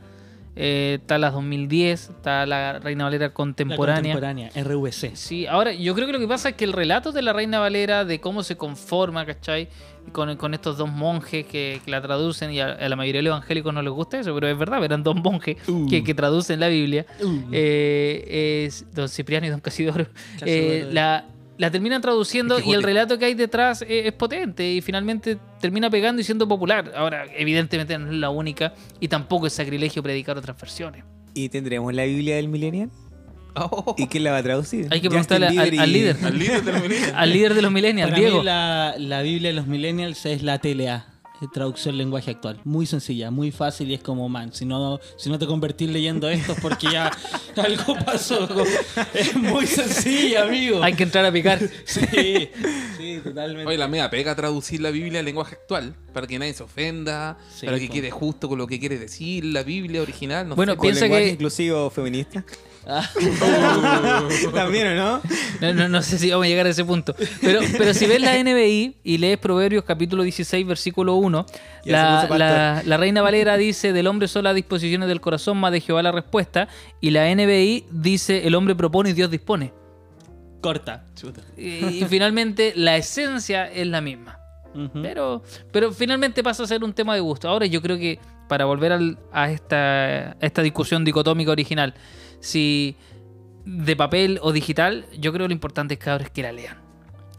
[0.57, 4.13] Eh, está la 2010, está la Reina Valera La contemporánea.
[4.13, 5.15] contemporánea, RVC.
[5.15, 7.59] Sí, ahora yo creo que lo que pasa es que el relato de la Reina
[7.59, 9.67] Valera, de cómo se conforma, ¿cachai?
[10.11, 13.23] Con, con estos dos monjes que, que la traducen, y a, a la mayoría de
[13.23, 15.57] los evangélicos no les gusta eso, pero es verdad, eran dos monjes
[15.89, 17.41] que, que traducen la Biblia, Uh.
[17.51, 20.05] eh, es don Cipriano y don Casidoro,
[20.45, 21.25] eh, la,
[21.57, 25.89] la terminan traduciendo y el relato que hay detrás es, es potente y finalmente termina
[25.89, 26.93] pegando y siendo popular.
[26.95, 31.03] Ahora, evidentemente no es la única y tampoco es sacrilegio predicar otras versiones.
[31.33, 32.89] ¿Y tendremos la Biblia del Millennial?
[33.55, 34.87] Oh, ¿Y quién la va a traducir?
[34.91, 36.17] Hay que preguntarle al- al líder.
[36.23, 37.07] al líder del milenio.
[37.15, 38.39] Al líder de los millennials, Para Diego.
[38.39, 41.05] mí la, la Biblia de los millennials es la TLA,
[41.53, 42.59] traducción lenguaje actual.
[42.63, 46.27] Muy sencilla, muy fácil y es como, man, si no, si no te convertís leyendo
[46.27, 47.11] esto es porque ya
[47.57, 48.47] algo pasó.
[49.13, 50.81] Es muy sencilla, amigo.
[50.81, 51.59] Hay que entrar a picar.
[51.85, 52.49] Sí,
[52.97, 53.67] sí, totalmente.
[53.67, 57.37] Oye, la media pega traducir la Biblia al lenguaje actual, para que nadie se ofenda,
[57.53, 60.49] Sí, para que quede justo con lo que quiere decir la Biblia original.
[60.49, 60.77] No Bueno, sé.
[60.77, 62.43] ¿Con Piensa lenguaje que- inclusivo feminista?
[62.87, 63.09] Ah,
[64.53, 65.21] También, ¿o no?
[65.61, 67.15] No, no- no sé si vamos a llegar a ese punto.
[67.41, 71.45] Pero, pero si ves la NBI y lees Proverbios capítulo 16, versículo 1,
[71.85, 75.81] Ya la, la- Reina Valera dice, del hombre son las disposiciones del corazón, más de
[75.81, 76.67] Jehová la respuesta.
[77.01, 79.73] Y la NBI dice, el hombre propone y Dios dispone.
[80.61, 81.05] corta.
[81.15, 81.41] Chuta.
[81.57, 84.39] Y, y finalmente la esencia es la misma.
[85.01, 87.47] Pero, pero finalmente pasa a ser un tema de gusto.
[87.47, 88.19] Ahora yo creo que
[88.49, 91.93] para volver al- a, esta, a esta discusión dicotómica original,
[92.45, 92.95] si
[93.65, 96.77] de papel o digital, yo creo lo importante es que la lean.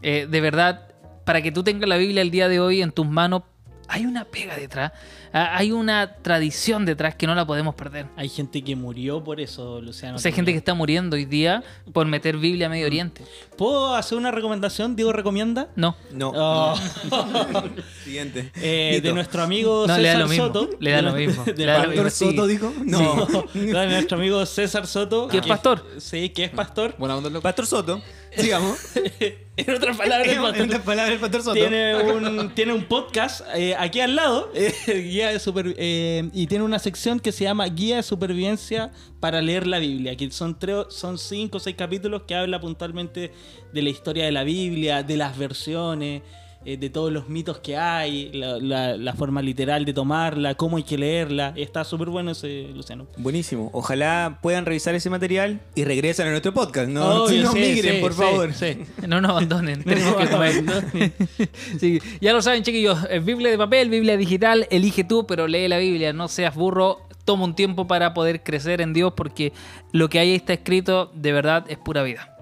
[0.01, 0.89] Eh, de verdad,
[1.23, 3.43] para que tú tengas la Biblia el día de hoy en tus manos,
[3.87, 4.91] hay una pega detrás,
[5.31, 8.07] hay una tradición detrás que no la podemos perder.
[8.15, 10.15] Hay gente que murió por eso, Luciano.
[10.15, 11.63] O sea, hay gente que está muriendo hoy día
[11.93, 13.23] por meter Biblia a Medio Oriente.
[13.57, 14.95] ¿Puedo hacer una recomendación?
[14.95, 15.69] Diego recomienda.
[15.75, 15.95] No.
[16.11, 16.31] No.
[16.35, 16.75] Oh.
[18.03, 18.51] Siguiente.
[18.69, 20.45] Eh, de nuestro amigo No, César le da lo mismo.
[20.47, 20.69] Soto.
[20.79, 21.43] Le da lo mismo.
[21.45, 22.03] De Pastor mismo.
[22.03, 22.73] ¿Pastor Soto dijo?
[22.83, 25.27] No, de nuestro amigo César Soto.
[25.27, 25.85] ¿Que es pastor?
[25.99, 26.95] Sí, que es pastor.
[26.97, 27.43] Buena onda, loco.
[27.43, 28.01] Pastor Soto.
[28.35, 28.77] Sigamos.
[29.57, 31.53] en otras palabras, el en pastor otras palabras, el Pastor Soto.
[31.53, 34.73] tiene un, tiene un podcast eh, aquí al lado eh,
[35.17, 39.65] guía de eh, y tiene una sección que se llama Guía de Supervivencia para leer
[39.65, 40.15] la Biblia.
[40.15, 43.31] Que son, tres, son cinco o seis capítulos que habla puntualmente
[43.73, 46.21] de la historia de la Biblia, de las versiones,
[46.65, 50.77] eh, de todos los mitos que hay, la, la- la forma literal de tomarla, cómo
[50.77, 51.53] hay que leerla.
[51.55, 53.07] Está súper bueno ese, Luciano.
[53.17, 53.69] Buenísimo.
[53.73, 56.89] Ojalá puedan revisar ese material y regresen a nuestro podcast.
[56.89, 58.53] No, Obvio, no sí, migren, sí, por sí, favor.
[58.53, 58.77] sí.
[59.07, 59.83] No nos abandonen.
[59.85, 60.51] Tenemos No que nos comer.
[60.51, 61.13] abandonen.
[61.79, 62.99] Sí, ya lo saben, chiquillos.
[63.09, 64.67] eh, Biblia de papel, Biblia digital.
[64.69, 66.11] Elige tú, pero lee la Biblia.
[66.13, 66.99] No seas burro.
[67.25, 69.51] Toma un tiempo para poder crecer en Dios porque
[69.91, 72.36] lo que ahí está escrito de verdad es pura vida.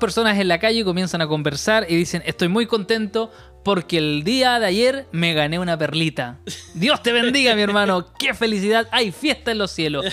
[0.00, 3.30] Personas en la calle comienzan a conversar y dicen, estoy muy contento
[3.62, 6.38] porque el día de ayer me gané una perlita.
[6.74, 8.06] Dios te bendiga, mi hermano.
[8.18, 8.88] Qué felicidad.
[8.90, 10.06] Hay fiesta en los cielos.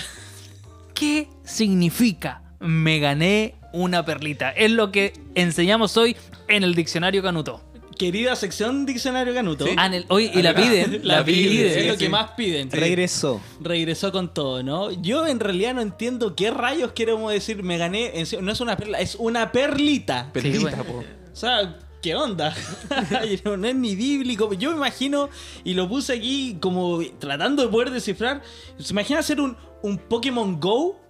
[0.94, 4.50] ¿Qué significa me gané una perlita?
[4.50, 6.16] Es lo que enseñamos hoy
[6.48, 7.67] en el diccionario Canuto.
[7.98, 9.66] Querida sección Diccionario Canuto.
[9.76, 11.66] Ah, el- oye, y la piden, la, piden.
[11.78, 12.70] es lo sí, que más piden.
[12.70, 13.40] Regresó.
[13.60, 14.90] regresó con todo, ¿no?
[14.92, 18.12] Yo en realidad no entiendo qué rayos queremos decir me gané.
[18.40, 20.30] No es una perla, es una perlita.
[20.32, 20.84] Perlita, bueno.
[20.84, 21.04] po.
[21.32, 22.54] O sea, ¿qué onda?
[23.44, 24.52] no, no es ni bíblico.
[24.54, 25.28] Yo me imagino,
[25.64, 28.42] y lo puse aquí como tratando de poder descifrar.
[28.78, 31.00] ¿Se imagina hacer un, un Pokémon Go,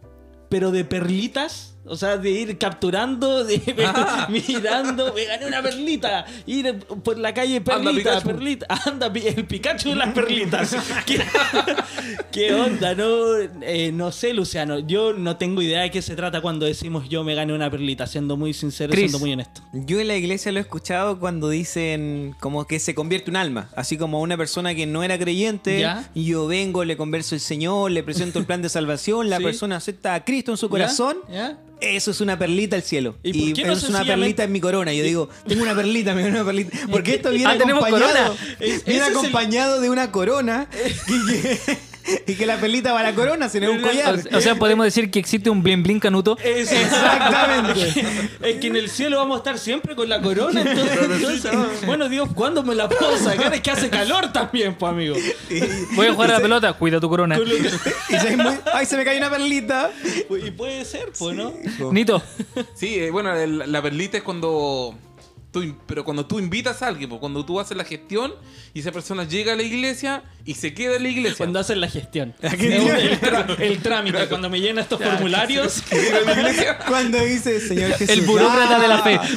[0.48, 1.74] pero de perlitas?
[1.88, 3.60] O sea, de ir capturando, de
[4.28, 6.24] mirando, me gané una perlita.
[6.46, 8.26] Ir por la calle, perlita, Pikachu.
[8.26, 8.66] perlita.
[8.86, 10.76] Anda, el Pikachu de las perlitas.
[11.06, 11.20] ¿Qué,
[12.32, 12.94] qué onda?
[12.94, 14.78] No, eh, no sé, Luciano.
[14.80, 18.06] Yo no tengo idea de qué se trata cuando decimos yo me gané una perlita,
[18.06, 19.02] siendo muy sincero, Chris.
[19.10, 19.62] siendo muy honesto.
[19.72, 23.68] Yo en la iglesia lo he escuchado cuando dicen como que se convierte un alma,
[23.76, 26.08] así como una persona que no era creyente, ¿Ya?
[26.14, 29.44] y yo vengo, le converso el Señor, le presento el plan de salvación, la Sí.
[29.44, 31.58] persona acepta a Cristo en su corazón, ¿Ya?
[31.80, 33.16] Eso es una perlita al cielo.
[33.22, 34.92] ¿Y Y, no es una perlita en mi corona.
[34.92, 36.76] Yo digo, tengo una perlita, me una perlita.
[36.90, 40.68] Porque esto viene Ah, ¿tenemos acompañado, viene el- acompañado de una corona
[41.06, 41.78] que,
[42.26, 44.14] y que la perlita va a la corona, sino un collar.
[44.32, 46.36] O, o sea, podemos decir que existe un blin blin canuto.
[46.42, 48.04] Es- Exactamente.
[48.42, 50.60] Es que en el cielo vamos a estar siempre con la corona.
[50.62, 53.52] Entonces, entonces, bueno, Dios, ¿cuándo me la puedo sacar?
[53.54, 55.16] Es que hace calor también, pues, amigo.
[55.94, 57.38] Voy a jugar a la pelota, cuida tu corona.
[58.08, 59.90] Y se, muy- ay, se me cayó una perlita.
[60.46, 61.52] Y puede ser, pues, ¿no?
[61.92, 62.22] Nito,
[62.74, 64.96] Sí, eh, bueno, el- la perlita es cuando.
[65.50, 68.34] Tú, pero cuando tú invitas a alguien, pues, cuando tú haces la gestión
[68.74, 71.38] y esa persona llega a la iglesia y se queda en la iglesia.
[71.38, 72.34] Cuando hacen la gestión.
[72.58, 75.82] qué el, el trámite, cuando me llena estos formularios.
[76.86, 78.10] Cuando dice Señor Jesús.
[78.10, 79.20] el burócrata de la fe.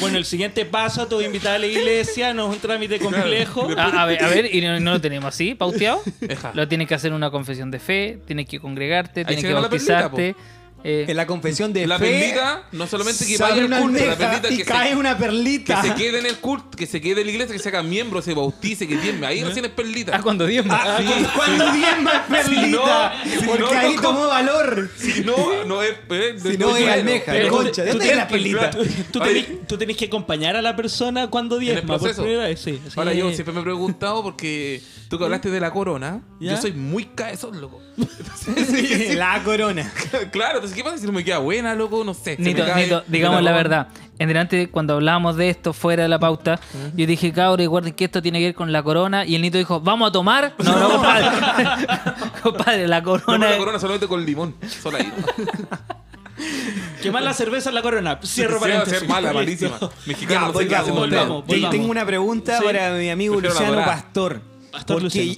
[0.00, 2.98] Bueno, el siguiente paso, te voy a invitar a la iglesia, no es un trámite
[2.98, 3.68] complejo.
[3.76, 6.02] A, a ver, a ver, y no, no lo tenemos así, pauteado.
[6.20, 6.52] Eja.
[6.54, 9.70] Lo tienes que hacer una confesión de fe, tienes que congregarte, tienes que gana la
[9.70, 10.36] perlita, bautizarte.
[10.84, 12.04] Eh, En la confesión de La fe.
[12.10, 15.24] perlita, no solamente que vaya al una culto, la perlita que cae se, una que
[15.24, 15.82] perlita.
[15.82, 18.20] se quede en el culto, que se quede en la iglesia, que se haga miembro,
[18.22, 19.26] se bautice, que diezme.
[19.26, 20.14] Ahí recién es perlita.
[20.14, 20.78] ah, cuando diezma.
[20.80, 20.98] Ah,
[21.34, 23.12] cuando diezma es perlita.
[23.24, 24.90] Si no, si porque no, ahí no, tomó valor.
[24.96, 25.94] Si no, no es.
[26.10, 27.32] eh, Si no, es almeja.
[27.32, 27.82] Pero concha.
[27.82, 28.70] ¿De tú dónde es la perlita?
[29.10, 31.94] Tú, tenés, tú tenés que acompañar a la persona cuando En el diezma.
[31.94, 32.22] por proceso.
[32.22, 32.92] primera vez, sí, sí.
[32.96, 36.72] Ahora yo siempre me he preguntado porque tú que hablaste de la corona, yo soy
[36.72, 37.80] muy cabezón, loco.
[39.14, 39.90] La corona.
[40.32, 42.04] claro, entonces ¿qué pasa si no me queda buena, loco?
[42.04, 42.36] No sé.
[42.38, 43.88] Nito, Nito, digamos la verdad.
[44.18, 46.60] En delante, cuando hablábamos de esto fuera de la pauta,
[46.94, 49.24] yo dije, cabrón, guarden que esto tiene que ver con la corona.
[49.24, 50.54] Y el Nito dijo, ¿vamos a tomar?
[50.58, 51.26] No, no, compadre.
[52.42, 53.38] compadre, la No, corona.
[53.38, 54.54] pero la corona solamente con limón.
[54.82, 55.12] Solo ahí.
[57.02, 58.18] Quemar la cerveza en la corona.
[58.24, 59.78] Cierro va a ser mala, malísima.
[60.06, 61.28] Mexicano, no sé qué volvamos, hacen volvamos, ustedes.
[61.28, 61.60] volvamos.
[61.60, 62.64] Yo tengo una pregunta Sí.
[62.64, 63.84] para mi amigo Prefiero Luciano.
[63.86, 64.40] Pastor.
[64.72, 65.34] Pastor Luciano.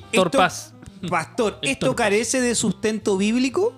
[1.11, 3.75] Pastor, El ¿esto carece de sustento bíblico?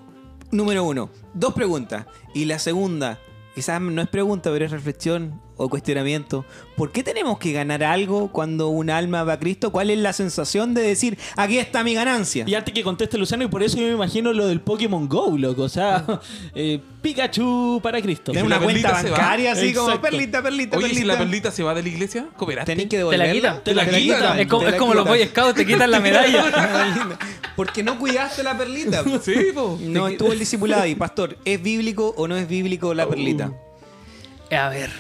[0.51, 1.11] Número uno.
[1.34, 2.07] Dos preguntas.
[2.34, 3.18] Y la segunda,
[3.55, 6.46] quizás no es pregunta, pero es reflexión o cuestionamiento.
[6.76, 9.70] ¿Por qué tenemos que ganar algo cuando un alma va a Cristo?
[9.72, 12.44] ¿Cuál es la sensación de decir, aquí está mi ganancia?
[12.46, 15.36] Y antes que conteste Luciano, y por eso yo me imagino lo del Pokémon Go,
[15.36, 15.62] loco.
[15.62, 16.04] O sea,
[16.54, 18.32] eh, Pikachu para Cristo.
[18.32, 21.00] Si una cuenta bancaria así como perlita, perlita, Oye, perlita.
[21.02, 22.72] si la perlita se va de la iglesia, ¿cooperaste?
[22.72, 23.32] Tenés que Te la devolverla.
[23.34, 23.64] quitan.
[23.64, 24.38] Te la quitan.
[24.38, 25.06] Es como, Te es como los.
[25.06, 27.18] Boy Scouts, te quitan la medalla.
[27.56, 29.02] Porque no cuidaste la perlita.
[29.20, 29.76] Sí, po.
[29.80, 30.94] No estuvo el discipulado ahí.
[30.94, 33.50] Pastor, ¿es bíblico o no es bíblico la perlita?
[34.50, 34.90] A ver.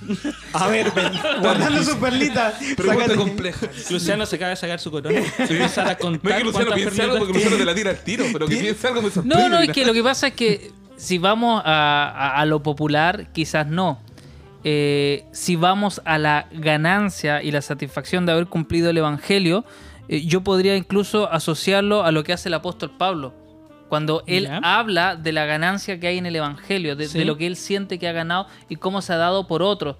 [0.52, 2.54] A ver, ven, guardando sus perlitas.
[2.76, 3.66] Pregunta compleja.
[3.90, 5.18] Luciano se acaba de sacar su corona.
[5.38, 7.74] Empezar a No contar es que Luciano cuántas piense algo porque perlitas Luciano te la
[7.74, 9.36] tira al tiro, pero que piense algo me sorprende.
[9.36, 12.62] No, no, es que lo que pasa es que si vamos a, a- a lo
[12.62, 14.00] popular, quizás no.
[14.64, 19.64] Eh, si vamos a la ganancia y la satisfacción de haber cumplido el Evangelio,
[20.08, 23.34] eh, yo podría incluso asociarlo a lo que hace el apóstol Pablo.
[23.90, 27.18] Cuando él habla de la ganancia que hay en el Evangelio, de, Sí.
[27.18, 29.96] de lo que él siente que ha ganado y cómo se ha dado por otros.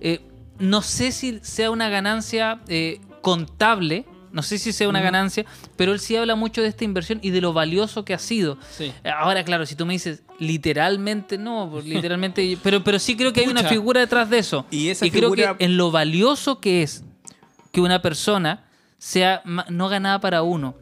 [0.00, 0.20] Eh,
[0.58, 5.44] no sé si sea una ganancia eh, contable, no sé si sea una ganancia,
[5.76, 8.56] pero él sí habla mucho de esta inversión y de lo valioso que ha sido.
[8.70, 8.92] Sí.
[9.04, 13.40] Ahora, claro, si tú me dices literalmente, no, pues, literalmente, pero, pero sí creo que
[13.40, 14.64] hay una figura detrás de eso.
[14.70, 17.04] Y esa creo figura- que en lo valioso que es
[17.72, 18.64] que una persona
[18.98, 20.76] sea no ganada para uno,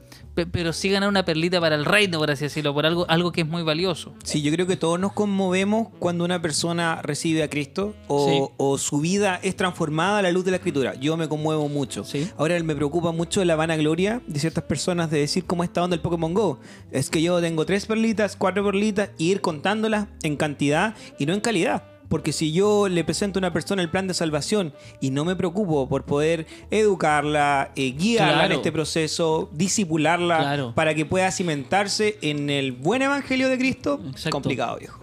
[0.46, 3.42] pero sí ganar una perlita para el reino, por así decirlo, por algo, algo que
[3.42, 4.14] es muy valioso.
[4.24, 8.54] Sí, yo creo que todos nos conmovemos cuando una persona recibe a Cristo o, Sí.
[8.56, 10.94] o su vida es transformada a la luz de la Escritura.
[10.94, 12.04] Yo me conmuevo mucho.
[12.04, 12.28] Sí.
[12.36, 16.02] Ahora me preocupa mucho la vanagloria de ciertas personas de decir cómo está onda el
[16.02, 16.60] Pokémon Go.
[16.90, 21.32] Es que yo tengo tres perlitas, cuatro perlitas, y ir contándolas en cantidad y no
[21.34, 21.84] en calidad.
[22.10, 25.36] Porque si yo le presento a una persona el plan de salvación y no me
[25.36, 30.72] preocupo por poder educarla, eh, guiarla en este proceso, disipularla Claro.
[30.74, 34.30] para que pueda cimentarse en el buen evangelio de Cristo, Exacto.
[34.30, 34.99] complicado, viejo.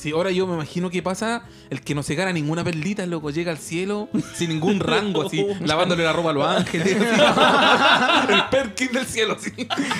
[0.00, 3.28] Sí, ahora yo me imagino que pasa el que no se gana ninguna perlita, loco,
[3.28, 6.96] llega al cielo sin ningún rango, así, lavándole la ropa a los ángeles.
[6.96, 8.32] así.
[8.32, 9.52] el Perkin del cielo, así.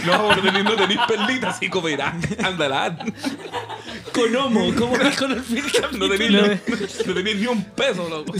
[0.06, 2.96] No, no tenéis no tenéis perlitas, así como irá, ándala.
[4.14, 5.64] Con homo, como dijo en el fin
[5.98, 6.32] No tenéis,
[7.06, 8.32] no tenéis ni un peso, loco.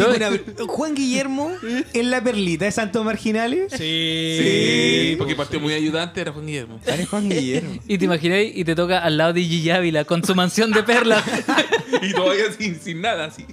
[0.67, 1.53] Juan Guillermo
[1.93, 3.71] en la perlita de Santos Marginales.
[3.77, 6.81] Sí, porque partió muy ayudante, era Juan Guillermo.
[6.87, 7.79] Eres Juan Guillermo.
[7.87, 10.83] Y te imagináis y te toca al lado de Gigi Ávila con su mansión de
[10.83, 11.23] perlas.
[12.03, 13.47] Y todavía sin, sin nada, así.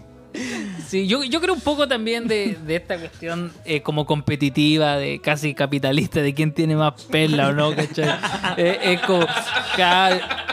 [0.87, 5.19] Sí, yo, yo creo un poco también de, de esta cuestión eh, como competitiva, de
[5.19, 8.09] casi capitalista, de quién tiene más perla o no, ¿cachai?
[8.57, 9.25] Eh, es como,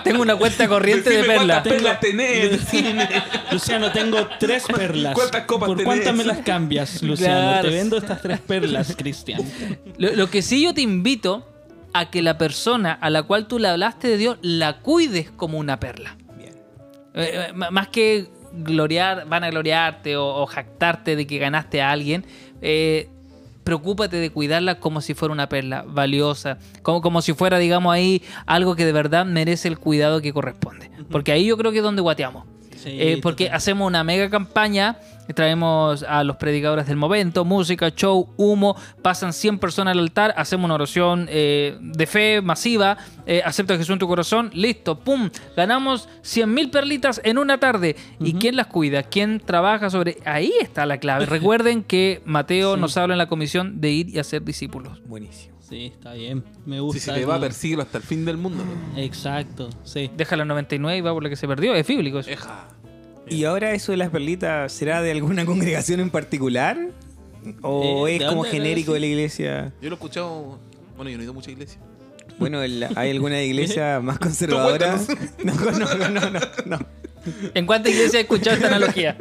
[0.03, 1.55] tengo una cuenta corriente de Decime perla.
[1.55, 3.09] cuántas perlas tenés, decime.
[3.51, 5.15] Luciano, tengo tres perlas.
[5.15, 5.87] ¿Cuántas copas ¿Por tenés?
[5.87, 7.41] cuántas me las cambias, Luciano?
[7.41, 7.69] Claro.
[7.69, 9.43] Te vendo estas tres perlas, Cristian.
[9.99, 11.47] Lo, lo que sí yo te invito
[11.93, 15.59] a que la persona a la cual tú le hablaste de Dios la cuides como
[15.59, 16.17] una perla.
[17.15, 21.91] Eh, eh, más que gloriar, van a gloriarte o, o jactarte de que ganaste a
[21.91, 22.25] alguien,
[22.61, 23.09] eh,
[23.65, 28.23] preocúpate de cuidarla como si fuera una perla valiosa, como, como si fuera, digamos, ahí
[28.47, 30.91] algo que de verdad merece el cuidado que corresponde.
[31.11, 32.54] Porque ahí yo creo que es donde guateamos.
[32.85, 33.57] Sí, Eh, porque total.
[33.57, 34.99] hacemos una mega campaña,
[35.35, 40.67] traemos a los predicadores del momento, música, show, humo, pasan 100 personas al altar, hacemos
[40.67, 45.31] una oración eh, de fe masiva, eh, acepta a Jesús en tu corazón, listo, pum,
[45.57, 47.97] ganamos 100 mil perlitas en una tarde.
[48.21, 49.03] ¿Y quién las cuida?
[49.03, 50.19] ¿Quién trabaja sobre...?
[50.27, 51.25] Ahí está la clave.
[51.27, 55.01] Recuerden que Mateo nos habla en la comisión de ir y hacer discípulos.
[55.07, 55.55] Buenísimo.
[55.67, 56.45] Sí, está bien.
[56.67, 57.01] Me Si gusta.
[57.01, 58.63] se te va, el- persíguelo hasta el fin del mundo.
[58.99, 60.11] Exacto, sí.
[60.15, 62.29] Deja la 99 y va por la que se perdió, es bíblico eso.
[62.29, 62.69] Eja.
[63.29, 66.77] ¿Y ahora eso de las perlitas será de alguna congregación en particular?
[67.63, 69.73] ¿O Eh, es ¿de como dónde genérico de la iglesia?
[69.81, 70.59] Yo lo he escuchado.
[70.97, 71.79] Bueno, yo no he ido a mucha iglesia.
[72.39, 74.99] Bueno, el- ¿hay alguna iglesia más conservadora?
[75.45, 76.79] No, no, no, no, no, no.
[77.55, 79.17] ¿En cuántas iglesias he escuchado esta analogía?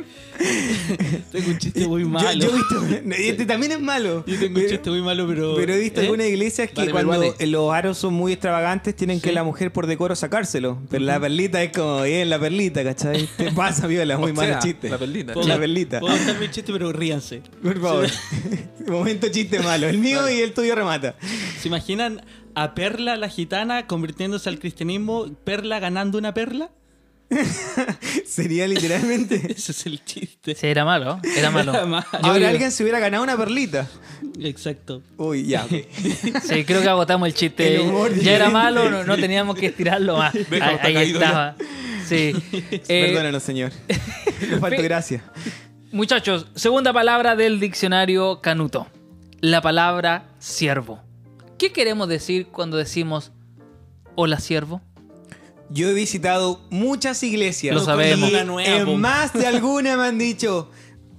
[1.31, 2.31] Tengo un chiste muy Yo, malo.
[2.33, 4.23] yo he visto, este también es malo.
[4.25, 5.55] Yo tengo un chiste muy malo, pero.
[5.55, 6.03] Pero he visto ¿Eh?
[6.05, 7.47] algunas iglesias que Vale, cuando vale.
[7.47, 10.79] los aros son muy extravagantes tienen que la mujer por decoro sacárselo.
[10.89, 13.27] Pero la perlita es como bien la perlita, ¿cachai?
[13.37, 14.89] Te pasa, viola, muy O malo sea, chiste.
[14.89, 15.33] La perlita.
[15.33, 15.99] ¿Puedo- La perlita.
[15.99, 17.41] Puedo contar mi chiste, pero ríanse.
[17.61, 18.07] Por favor.
[18.87, 19.87] Momento chiste malo.
[19.87, 21.15] El mío y el tuyo remata.
[21.61, 22.21] ¿Se imaginan
[22.55, 25.27] a Perla, la gitana, convirtiéndose al cristianismo?
[25.43, 26.69] ¿Perla ganando una perla?
[28.25, 29.35] Sería literalmente.
[29.55, 30.55] Ese es el chiste.
[30.55, 31.73] Sí, era malo, era malo.
[31.73, 32.05] Era malo.
[32.21, 33.87] Ahora alguien se hubiera ganado una perlita.
[34.41, 35.01] Exacto.
[35.17, 35.65] Uy, ya.
[36.43, 37.75] Sí, creo que agotamos el chiste.
[37.75, 40.33] El humor ya era malo, no, no teníamos que estirarlo más.
[40.35, 41.55] Ahí, ahí estaba.
[42.07, 42.33] Sí.
[42.51, 43.71] Eh, Perdónanos, señor.
[44.59, 45.23] Falta Fe- gracia.
[45.91, 48.87] muchachos, segunda palabra del diccionario Canuto.
[49.41, 51.01] La palabra siervo.
[51.57, 53.31] ¿Qué queremos decir cuando decimos
[54.15, 54.81] hola siervo?
[55.69, 57.73] Yo he visitado muchas iglesias.
[57.75, 58.29] Lo sabemos.
[58.31, 60.69] Y en más de alguna me han dicho,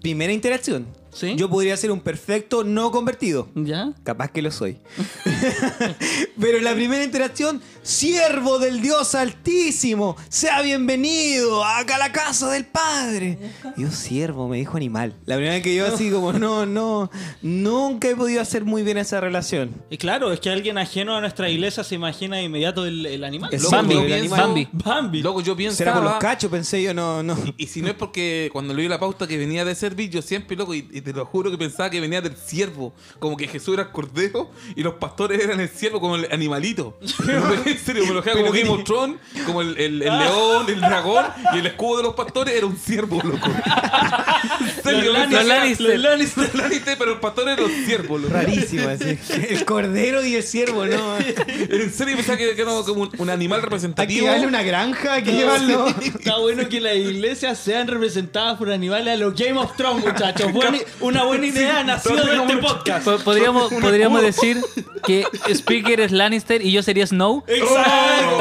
[0.01, 0.86] primera interacción.
[1.15, 1.37] ¿Sí?
[1.37, 3.49] yo podría ser un perfecto no convertido.
[3.55, 3.93] ¿Ya?
[4.03, 4.79] Capaz que lo soy.
[6.41, 12.51] Pero en la primera interacción, siervo del Dios Altísimo, sea bienvenido acá a la casa
[12.51, 13.39] del Padre.
[13.77, 15.15] Yo, siervo, me dijo animal.
[15.27, 17.11] La primera vez que yo así como, no, no,
[17.43, 19.71] nunca he podido hacer muy bien esa relación.
[19.91, 23.25] Y claro, es que alguien ajeno a nuestra iglesia se imagina de inmediato el, el
[23.25, 23.51] animal.
[23.53, 24.69] El Loco, Bambi, el pienso- Bambi.
[24.73, 25.23] Bambi.
[25.23, 25.77] Loco, yo pienso.
[25.77, 27.37] Será por los cachos, pensé yo, no, no.
[27.57, 30.57] Y si no es porque cuando leí la pauta que venía de servir, yo siempre,
[30.57, 32.92] loco, y, y te lo juro que pensaba que venía del siervo.
[33.18, 36.98] Como que Jesús era el cordero y los pastores eran el siervo, como el animalito.
[37.24, 40.80] No, en serio, me lo como Game of Thrones, como el, el- el león, el
[40.80, 41.24] dragón
[41.55, 43.48] y el escudo de los pastores era un siervo, loco.
[44.61, 45.88] En serio, Los Lannister.
[45.88, 48.32] los Lannister, los Lannister, pero el pastor era un siervo, loco.
[48.32, 49.18] Rarísimo, así.
[49.48, 51.16] El cordero y el siervo, ¿no?
[51.48, 54.26] En serio pensaba que, que era como un, un animal Hay que representativo.
[54.46, 55.86] una granja, hay que llevarlo.
[55.88, 60.52] Está bueno que las iglesias sean representadas por animales a los Game of Thrones, muchachos.
[61.01, 63.05] Una buena idea nació de este podcast.
[63.05, 64.61] Po- Podríamos, podríamos decir
[65.07, 67.45] que Speaker es Lannister y yo sería Snow.
[67.47, 68.38] Exacto.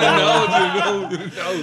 [0.00, 1.18] No, no, no, no.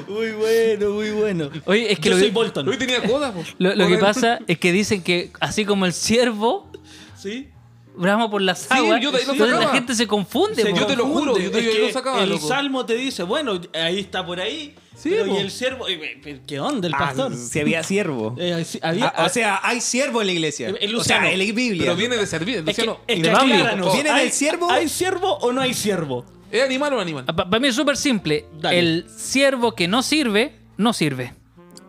[0.07, 1.49] Muy bueno, muy bueno.
[1.65, 2.67] Oye, es que Yo lo soy que- Bolton.
[2.69, 3.33] Hoy tenía coda.
[3.57, 6.69] Lo, lo que pasa es que dicen que así como el ciervo
[7.17, 7.49] ¿Sí?
[7.95, 10.61] brama por las aguas, yo ahí lo entonces la gente se confunde.
[10.63, 12.47] Se yo te lo juro, yo te- Es yo lo sacaba, el loco.
[12.47, 14.75] salmo te dice, bueno, ahí está por ahí.
[15.01, 15.35] Sí, pero po.
[15.35, 17.35] y el siervo, eh, eh, ¿qué onda el Ah, pastor?
[17.35, 18.35] si había siervo.
[18.37, 20.69] Eh, había- Ah, o sea, hay siervo en la iglesia.
[20.69, 21.83] El- el o sea, en la Biblia.
[21.83, 24.69] Pero viene de servir, es que, es que ¿Viene ¿hay- del siervo?
[24.69, 26.25] ¿Hay siervo o no hay siervo?
[26.51, 27.25] ¿Es animal o animal?
[27.25, 28.45] Para mí es súper simple.
[28.59, 28.77] Dale.
[28.79, 31.33] El siervo que no sirve, no sirve.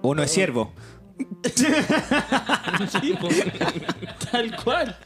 [0.02, 0.72] O no es siervo.
[1.54, 1.66] Sí.
[4.30, 4.96] Tal cual.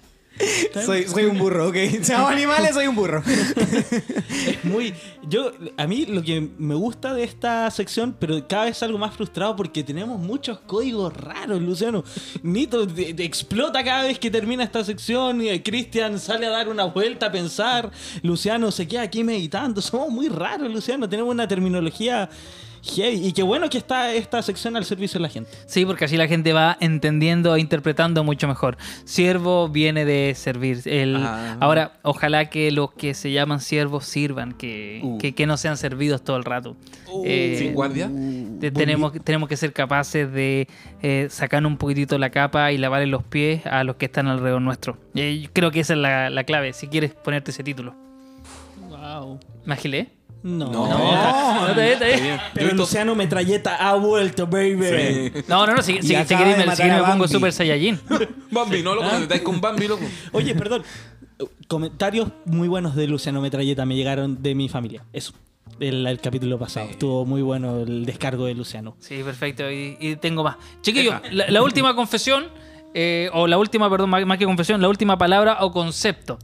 [0.84, 1.76] Soy, soy un burro, ok.
[2.14, 3.22] Hago animales, soy un burro.
[4.46, 4.94] Es muy.
[5.28, 9.14] Yo, a mí lo que me gusta de esta sección, pero cada vez algo más
[9.14, 12.04] frustrado porque tenemos muchos códigos raros, Luciano.
[12.42, 15.40] Nito de- de- explota cada vez que termina esta sección.
[15.40, 17.90] y, eh, Cristian sale a dar una vuelta a pensar.
[18.22, 19.80] Luciano se queda aquí meditando.
[19.80, 21.08] Somos muy raros, Luciano.
[21.08, 22.28] Tenemos una terminología
[22.86, 23.26] heavy.
[23.26, 25.50] Y qué bueno que está esta sección al servicio de la gente.
[25.66, 28.76] Sí, porque así la gente va entendiendo e interpretando mucho mejor.
[29.04, 30.80] Siervo viene de servir.
[30.86, 31.56] El, Ah.
[31.60, 36.22] Ahora, ojalá que los que se llaman siervos sirvan, que, que, que no sean servidos
[36.22, 36.76] todo el rato.
[37.24, 38.10] Eh, ¿Sin guardia?
[38.60, 40.68] te- tenemos, tenemos que ser capaces de
[41.02, 44.62] eh, sacar un poquitito la capa y lavarle los pies a los que están alrededor
[44.62, 44.98] nuestro.
[45.14, 47.94] Eh, creo que esa es la, la clave, si quieres ponerte ese título.
[48.88, 49.40] Wow.
[49.64, 50.08] ¿Me agilé?
[50.42, 50.70] No.
[50.70, 50.86] No.
[50.88, 52.40] No, está bien, está bien.
[52.54, 55.32] Pero visto- Luciano Metralleta ha vuelto, baby.
[55.48, 57.26] No, no, no, si, si, si queréis si queréis me pongo.
[57.28, 57.98] Super Saiyajin.
[58.50, 60.04] Bambi, no, loco, te metáis con Bambi, loco.
[60.32, 60.82] Oye, perdón.
[61.68, 65.04] Comentarios muy buenos de Luciano Metralleta me llegaron de mi familia.
[65.12, 65.32] Eso.
[65.80, 66.88] El, el capítulo pasado.
[66.88, 68.96] Estuvo muy bueno el descargo de Luciano.
[69.00, 69.70] Sí, perfecto.
[69.70, 70.56] Y, y tengo más.
[70.80, 71.34] Chiquillos, Eja.
[71.34, 72.46] la, la última confesión,
[72.94, 76.38] eh, o la última, perdón, más, más que confesión, la última palabra o concepto.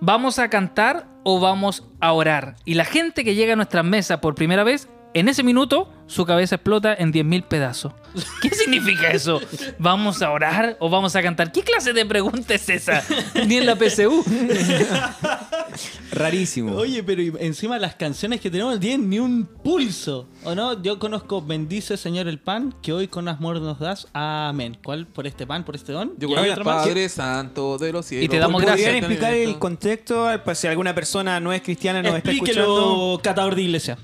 [0.00, 2.56] ¿Vamos a cantar o vamos a orar?
[2.64, 6.26] Y la gente que llega a nuestra mesa por primera vez, en ese minuto, su
[6.26, 7.92] cabeza explota en 10.000 pedazos.
[8.42, 9.40] ¿Qué significa eso?
[9.78, 11.52] ¿Vamos a orar o vamos a cantar?
[11.52, 13.02] ¿Qué clase de pregunta es esa?
[13.46, 14.22] Ni en la PSU.
[16.12, 16.74] Rarísimo.
[16.74, 20.28] Oye, pero encima las canciones que tenemos no tienen ni un pulso.
[20.44, 20.82] ¿O no?
[20.82, 24.08] Yo conozco Bendice Señor el pan, que hoy con amor nos das.
[24.12, 24.76] Amén.
[24.84, 25.06] ¿Cuál?
[25.06, 25.64] ¿Por este pan?
[25.64, 26.12] ¿Por este don?
[26.18, 26.86] Yo ¿Y hay conozco otra más?
[26.86, 28.26] Padre Santo de los cielos.
[28.26, 28.88] Y te damos gracias.
[28.88, 30.28] ¿Podrían explicar el contexto?
[30.44, 32.60] Pues, si alguna persona no es cristiana y nos está escuchando.
[32.60, 33.98] Explíquelo, catador de iglesia.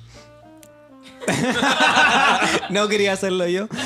[2.71, 3.67] No quería hacerlo yo.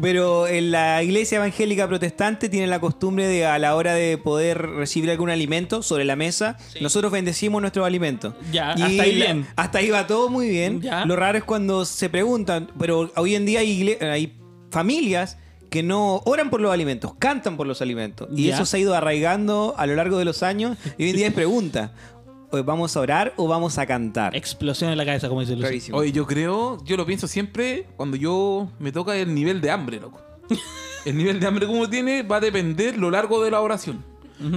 [0.00, 4.64] Pero en la iglesia evangélica protestante tiene la costumbre de a la hora de poder
[4.70, 8.32] recibir algún alimento sobre la mesa, nosotros bendecimos nuestros alimentos.
[8.52, 9.46] Ya, hasta ahí la- bien.
[9.56, 10.80] Hasta ahí va todo muy bien.
[10.82, 11.04] Ya.
[11.04, 14.38] Lo raro es cuando se preguntan, pero hoy en día hay,
[14.70, 15.36] familias
[15.68, 18.28] que no oran por los alimentos, cantan por los alimentos.
[18.36, 18.54] Y Ya.
[18.54, 20.78] eso se ha ido arraigando a lo largo de los años.
[20.96, 22.17] Y hoy en día es pregunta, ¿pues
[22.64, 24.34] ¿vamos a orar o vamos a cantar?
[24.36, 25.56] Explosión en la cabeza, como dice.
[25.56, 25.98] Rarísimo.
[25.98, 30.00] Oye, yo creo, yo lo pienso siempre cuando yo me toca el nivel de hambre,
[30.00, 30.20] loco.
[31.04, 34.04] El nivel de hambre como tiene va a depender lo largo de la oración.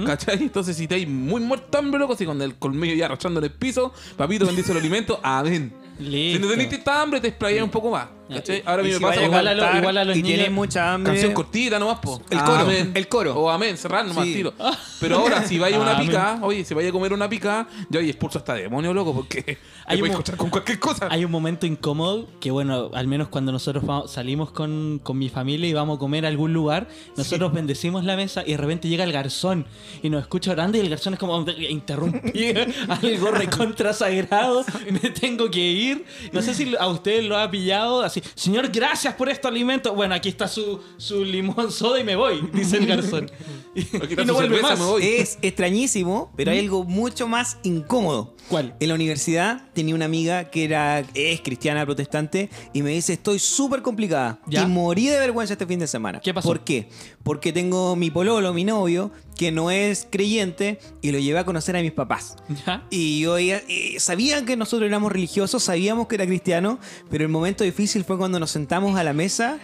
[0.04, 0.42] ¿Cachai?
[0.42, 3.52] Entonces, si estáis muy muerto hambre, loco, si con el colmillo ya arrastrando en el
[3.52, 5.72] piso, papito bendice el alimento, amén.
[5.98, 8.08] Si no tenéis tanta hambre, te explayáis un poco más.
[8.34, 8.62] ¿Cachai?
[8.66, 10.92] Ahora a mí me pasa igual a lo- igual a los y niños- tienes mucha
[10.92, 11.12] hambre.
[11.12, 12.20] canción cortita nomás, po.
[12.30, 12.92] El coro, Amén.
[12.94, 13.34] el coro.
[13.38, 14.34] O amén, cerrar nomás, Sí.
[14.34, 14.54] tiro.
[15.00, 18.00] Pero ahora, si vaya a una pica, oye, si vaya a comer una pica, yo
[18.00, 19.58] ahí expulso hasta demonio, loco, porque
[19.92, 21.08] Hay un puedes mo- encontrar con cualquier cosa.
[21.10, 25.28] Hay un momento incómodo que, bueno, al menos cuando nosotros vamos- salimos con, con mi
[25.28, 28.88] familia y vamos a comer a algún lugar, nosotros bendecimos la mesa y de repente
[28.88, 29.66] llega el garzón
[30.02, 32.52] y nos escucha orando y el garzón es como interrumpí
[32.88, 36.04] algo recontra sagrado, me tengo que ir.
[36.32, 39.94] No sé si a ustedes lo ha pillado así, señor, gracias por este alimento.
[39.94, 43.30] Bueno, aquí está su, su limón soda y me voy, dice el garzón.
[43.74, 44.78] Y, y no vuelve cerveza, más.
[44.78, 45.02] me voy.
[45.04, 48.34] Es extrañísimo, pero hay algo mucho más incómodo.
[48.48, 48.74] ¿Cuál?
[48.80, 53.38] En la universidad tenía una amiga que era es cristiana protestante y me dice estoy
[53.38, 54.62] súper complicada ¿Ya?
[54.62, 56.20] y morí de vergüenza este fin de semana.
[56.20, 56.48] ¿Qué pasó?
[56.48, 56.88] ¿Por qué?
[57.22, 61.76] Porque tengo mi pololo, mi novio, que no es creyente y lo llevé a conocer
[61.76, 62.36] a mis papás.
[62.66, 62.82] ¿Ya?
[62.90, 66.78] Y yo ella- eh, sabían que nosotros éramos religiosos, sabíamos que era cristiano,
[67.10, 69.58] pero el momento difícil fue cuando nos sentamos a la mesa.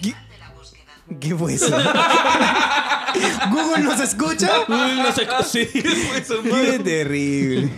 [0.00, 0.14] ¿Qué,
[1.20, 1.76] ¿Qué fue eso?
[3.50, 4.50] ¿Google nos escucha?
[4.68, 5.68] No sé, sí.
[6.44, 7.70] Qué terrible.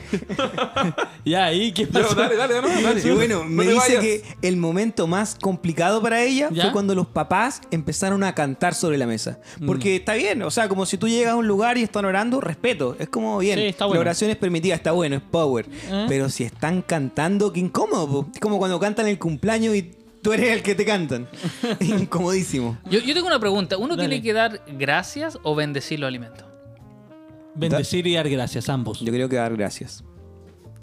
[1.24, 2.14] Ya, ahí, ¿qué pasó?
[2.14, 3.00] dale, dale, dale, dale.
[3.06, 6.64] Y bueno, No me dice que el momento más complicado para ella ¿Ya?
[6.64, 9.38] fue cuando los papás empezaron a cantar sobre la mesa.
[9.58, 9.66] Mm.
[9.66, 12.40] Porque está bien, o sea, como si tú llegas a un lugar y están orando,
[12.40, 12.96] respeto.
[12.98, 13.58] Es como bien.
[13.58, 14.00] Sí, está La bueno.
[14.00, 15.66] oración es permitida, está bueno, es power.
[15.90, 16.06] ¿Eh?
[16.08, 18.08] Pero si están cantando, qué incómodo.
[18.08, 18.30] po.
[18.32, 21.28] Es como cuando cantan el cumpleaños y tú eres el que te cantan.
[21.80, 22.78] Incomodísimo.
[22.90, 23.76] Yo, yo tengo una pregunta.
[23.76, 24.08] ¿Uno Dale.
[24.08, 26.44] tiene que dar gracias o bendecir los alimentos?
[27.54, 29.00] Bendecir y dar gracias, ambos.
[29.00, 30.04] Yo creo que dar gracias.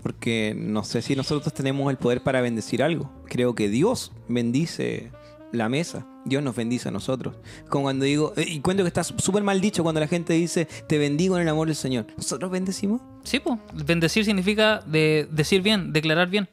[0.04, 3.12] Porque no sé si nosotros tenemos el poder para bendecir algo.
[3.26, 5.12] Creo que Dios bendice
[5.52, 6.06] la mesa.
[6.26, 7.36] Dios nos bendice a nosotros.
[7.70, 10.66] Como cuando digo, eh, y cuento que está súper mal dicho cuando la gente dice,
[10.66, 12.06] te bendigo en el amor del Señor.
[12.18, 13.02] ¿Nosotros bendecimos?
[13.24, 13.60] Sí, pues.
[13.74, 16.50] Bendecir significa de decir bien, declarar bien.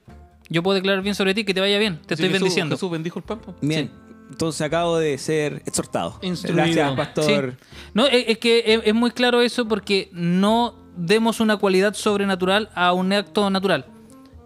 [0.51, 2.01] Yo puedo declarar bien sobre ti, que te vaya bien.
[2.07, 2.77] Te estoy Jesús- bendiciendo.
[2.77, 3.39] Jesús bendijo el pan.
[3.41, 3.55] po.
[3.61, 3.91] Bien.
[4.31, 6.19] Entonces acabo de ser exhortado.
[6.23, 6.65] Instruido.
[6.65, 6.97] Gracias, Sí.
[6.97, 7.57] pastor.
[7.93, 12.71] No, es, es que es, es muy claro eso porque no demos una cualidad sobrenatural
[12.75, 13.87] a un acto natural.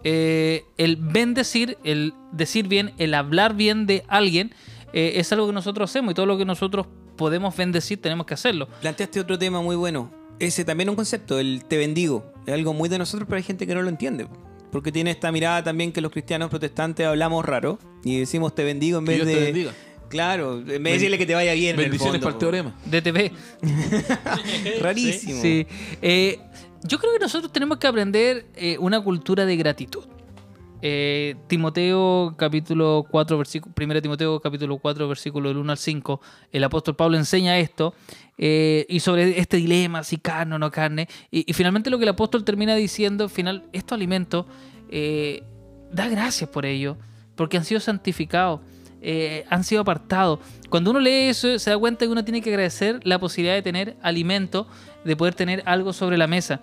[0.03, 4.53] Eh, el bendecir, el decir bien, el hablar bien de alguien
[4.93, 6.87] eh, es algo que nosotros hacemos y todo lo que nosotros
[7.17, 8.67] podemos bendecir tenemos que hacerlo.
[8.81, 10.11] Planteaste otro tema muy bueno.
[10.39, 12.31] Ese también es un concepto, el te bendigo.
[12.45, 14.27] Es algo muy de nosotros, pero hay gente que no lo entiende.
[14.71, 18.99] Porque tiene esta mirada también que los cristianos protestantes hablamos raro y decimos te bendigo
[18.99, 19.35] en Que vez Dios de.
[19.35, 19.71] te bendiga.
[20.09, 21.75] Claro, en vez de decirle que te vaya bien.
[21.75, 22.75] en el Bendiciones fondo, para el teorema.
[22.85, 23.31] DTV.
[24.81, 25.41] Rarísimo.
[25.41, 25.67] Sí.
[26.01, 26.39] Eh,
[26.83, 30.05] yo creo que nosotros tenemos que aprender eh, una cultura de gratitud.
[30.81, 36.21] Eh, Timoteo capítulo 4 versículo 1 Timoteo capítulo 4 versículo del 1 al 5
[36.53, 37.93] el apóstol Pablo enseña esto
[38.37, 42.09] eh, y sobre este dilema si carne o no carne y, finalmente lo que el
[42.09, 44.45] apóstol termina diciendo al final estos alimentos
[44.89, 45.43] eh,
[45.91, 46.95] da gracias por ello
[47.35, 48.61] porque han sido santificados
[49.49, 50.39] han sido apartados.
[50.69, 53.61] Cuando uno lee eso se da cuenta que uno tiene que agradecer la posibilidad de
[53.61, 54.67] tener alimento
[55.05, 56.59] de poder tener algo sobre la mesa.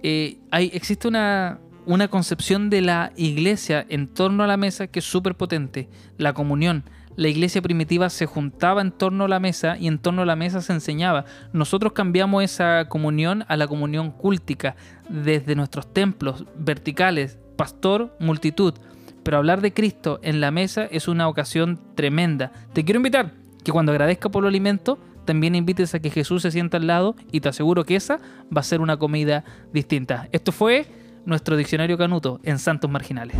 [0.00, 5.04] Hay, existe una, una concepción de la iglesia en torno a la mesa que es
[5.04, 5.88] súper potente.
[6.18, 6.84] La comunión.
[7.16, 10.36] La iglesia primitiva se juntaba en torno a la mesa y en torno a la
[10.36, 11.26] mesa se enseñaba.
[11.52, 14.76] Nosotros cambiamos esa comunión a la comunión cúltica
[15.10, 18.74] desde nuestros templos verticales, pastor, multitud.
[19.22, 22.50] Pero hablar de Cristo en la mesa es una ocasión tremenda.
[22.72, 26.50] Te quiero invitar que cuando agradezca por el alimento, también invites a que Jesús se
[26.50, 28.18] sienta al lado y te aseguro que esa
[28.54, 30.28] va a ser una comida distinta.
[30.32, 30.86] Esto fue
[31.24, 33.36] nuestro diccionario Canuto en Santos Marginales.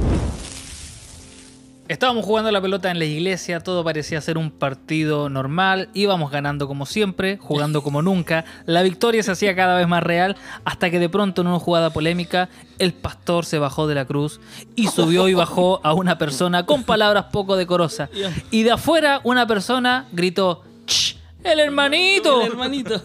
[1.89, 6.69] Estábamos jugando la pelota en la iglesia, todo parecía ser un partido normal, íbamos ganando
[6.69, 11.01] como siempre, jugando como nunca, la victoria se hacía cada vez más real, hasta que
[11.01, 14.41] de pronto en una jugada polémica, el pastor se bajó de la cruz
[14.77, 18.09] y subió y bajó a una persona con palabras poco decorosas.
[18.51, 21.19] Y de afuera una persona gritó, "¡Ch!
[21.45, 22.43] ¡El hermanito!
[22.43, 23.03] El hermanito.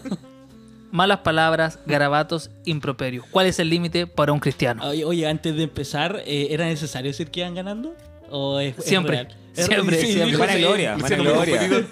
[0.90, 3.26] Malas palabras, garabatos, improperios.
[3.30, 4.86] ¿Cuál es el límite para un cristiano?
[4.86, 7.94] Oye, oye, antes de empezar, eh, ¿era necesario decir que iban ganando?
[8.30, 9.28] ¿O es, Siempre?
[9.56, 10.00] Es siempre.
[10.00, 10.52] Sí, siempre.
[10.52, 10.58] sí.
[10.60, 11.82] gloria, muy gloria.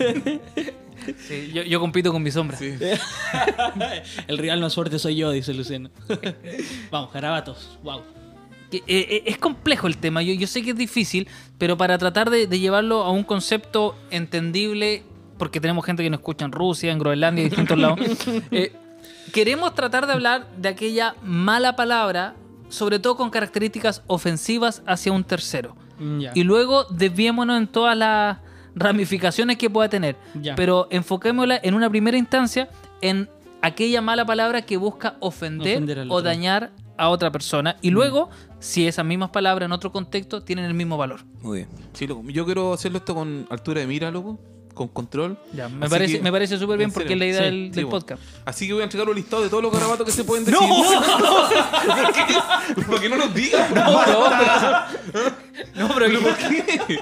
[1.19, 2.57] Sí, yo, yo compito con mi sombra.
[2.57, 2.75] Sí.
[4.29, 5.91] El rival más fuerte soy yo, dice Luciano.
[6.91, 7.79] Vamos, garabatos.
[7.83, 8.03] Wow.
[8.73, 12.31] Eh, eh, es complejo el tema, yo, yo sé que es difícil, pero para tratar
[12.31, 15.05] de, de llevarlo a un concepto entendible,
[15.39, 18.01] porque tenemos gente que nos escucha en Rusia, en Groenlandia y distintos lados,
[18.51, 18.73] eh,
[19.33, 22.35] queremos tratar de hablar de aquella mala palabra,
[22.69, 25.77] sobre todo con características ofensivas hacia un tercero.
[26.19, 26.33] Ya.
[26.35, 28.39] Y luego desviémonos en todas las
[28.75, 30.17] ramificaciones que pueda tener.
[30.35, 30.55] Ya.
[30.55, 32.69] Pero enfoquémosla en una primera instancia
[33.01, 33.29] en
[33.63, 36.21] aquella mala palabra que busca ofender, o.
[36.21, 36.25] Mm.
[36.25, 37.77] dañar a otra persona.
[37.83, 41.21] Y luego, si esas mismas palabras en otro contexto tienen el mismo valor.
[41.43, 41.69] Muy bien.
[41.93, 42.23] Sí, loco.
[42.29, 44.39] Yo quiero hacerlo esto con altura de mira, loco.
[44.77, 45.39] Con control.
[45.55, 47.55] Ya, me, parece, que- me parece súper bien en porque es la idea sí, del,
[47.55, 47.99] sí, del bueno.
[47.99, 48.23] podcast.
[48.45, 50.61] Así que voy a entregar un listado de todos los garabatos que se pueden decir.
[50.61, 52.83] ¿Por qué?
[52.83, 53.71] ¿Por qué no nos digas?
[53.71, 53.85] No,
[55.75, 57.01] No, pero ¿Por qué?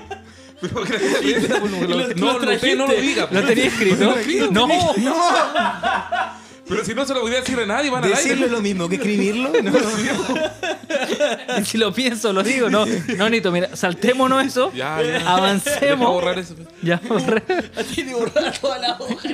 [0.61, 3.01] Pero ¿por qué la gente- Lo- No, lo no, usted no lo trajiste.
[3.01, 3.29] diga.
[3.31, 4.17] ¿Lo tenía escrito?
[4.53, 4.69] No,
[6.69, 8.89] Pero si no se lo podía decir a nadie, van al Decirlo es lo mismo
[8.89, 9.51] que escribirlo.
[9.63, 9.73] ¿no?
[11.65, 12.71] si lo pienso, lo digo.
[12.71, 12.87] No,
[13.17, 14.73] no, Nito, mira, saltémonos eso.
[14.85, 15.13] Ya, ya.
[15.13, 16.11] Deja Avancemos.
[16.11, 16.55] borrar eso.
[16.83, 17.43] Ya, borré.
[17.95, 19.29] Tiene borrada toda la hoja.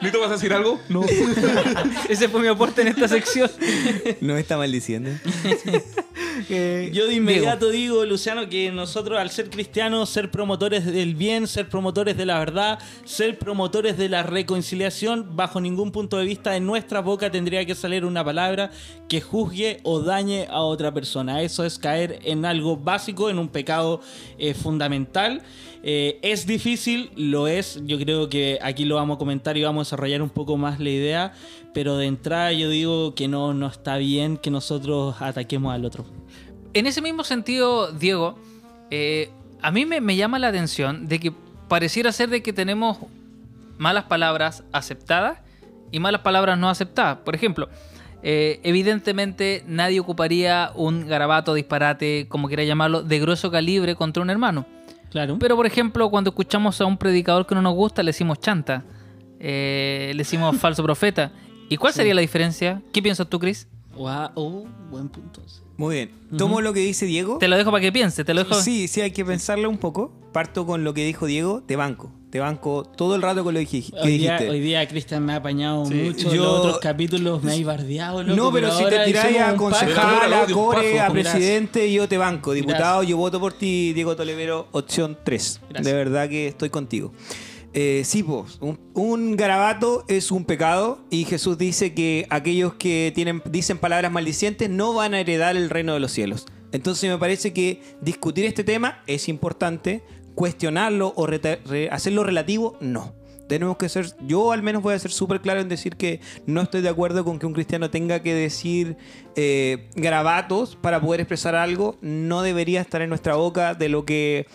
[0.00, 0.80] ¿Nito vas a decir algo?
[0.88, 1.04] No.
[2.08, 3.50] Ese fue mi aporte en esta sección.
[4.20, 5.10] No me está maldiciendo.
[6.48, 11.68] Yo de inmediato digo, Luciano, que nosotros al ser cristianos, ser promotores del bien, ser
[11.68, 16.60] promotores de la verdad, ser promotores de la reconciliación, bajo ningún punto de vista de
[16.60, 18.70] nuestra boca tendría que salir una palabra
[19.08, 21.42] que juzgue o dañe a otra persona.
[21.42, 24.00] Eso es caer en algo básico, en un pecado
[24.38, 25.42] eh, fundamental.
[25.82, 27.80] Eh, es difícil, lo es.
[27.84, 30.80] Yo creo que aquí lo vamos a comentar y vamos a desarrollar un poco más
[30.80, 31.32] la idea.
[31.74, 36.04] Pero de entrada yo digo que no, no está bien que nosotros ataquemos al otro.
[36.74, 38.38] En ese mismo sentido, Diego,
[38.90, 39.30] eh,
[39.60, 41.32] a mí me, me llama la atención de que
[41.68, 42.98] pareciera ser de que tenemos
[43.78, 45.38] malas palabras aceptadas
[45.90, 47.18] y malas palabras no aceptadas.
[47.18, 47.68] Por ejemplo,
[48.22, 54.30] eh, evidentemente nadie ocuparía un garabato, disparate, como quiera llamarlo, de grueso calibre contra un
[54.30, 54.66] hermano.
[55.10, 55.38] Claro.
[55.38, 58.84] Pero, por ejemplo, cuando escuchamos a un predicador que no nos gusta, le decimos chanta,
[59.40, 61.32] eh, le decimos falso profeta.
[61.68, 62.82] ¿Y cuál sería la diferencia?
[62.92, 63.68] ¿Qué piensas tú, Chris?
[63.94, 65.42] Guau, oh, buen punto.
[65.78, 66.10] Muy bien.
[66.36, 67.38] Tomo lo que dice Diego.
[67.38, 68.60] Te lo dejo para que piense, te lo dejo.
[68.60, 70.12] Sí, sí, hay que pensarlo un poco.
[70.32, 72.12] Parto con lo que dijo Diego, te banco.
[72.30, 73.66] Te banco todo el rato con lo que
[74.02, 74.50] Hoy día, dijiste.
[74.50, 76.34] hoy día Cristian me ha apañado Sí, mucho.
[76.34, 78.22] yo- Los otros capítulos me ha bardeado.
[78.22, 81.32] loco, no, pero si te tiráis a concejal, a core, a gracias.
[81.32, 82.52] presidente, yo te banco.
[82.52, 83.08] Diputado, Gracias.
[83.10, 85.60] yo voto por ti, Diego Tolevero, opción 3.
[85.70, 85.86] Gracias.
[85.86, 87.12] De verdad que estoy contigo.
[87.74, 93.12] Eh, sí, pues, un, un garabato es un pecado y Jesús dice que aquellos que
[93.14, 96.46] tienen, dicen palabras maldicientes no van a heredar el reino de los cielos.
[96.72, 100.02] Entonces me parece que discutir este tema es importante,
[100.34, 101.26] cuestionarlo o
[101.90, 103.14] hacerlo relativo, no.
[103.48, 106.60] Tenemos que ser, yo al menos voy a ser súper claro en decir que no
[106.60, 108.98] estoy de acuerdo con que un cristiano tenga que decir
[109.36, 109.88] eh,
[110.82, 111.96] para poder expresar algo.
[112.02, 114.46] No debería estar en nuestra boca de lo que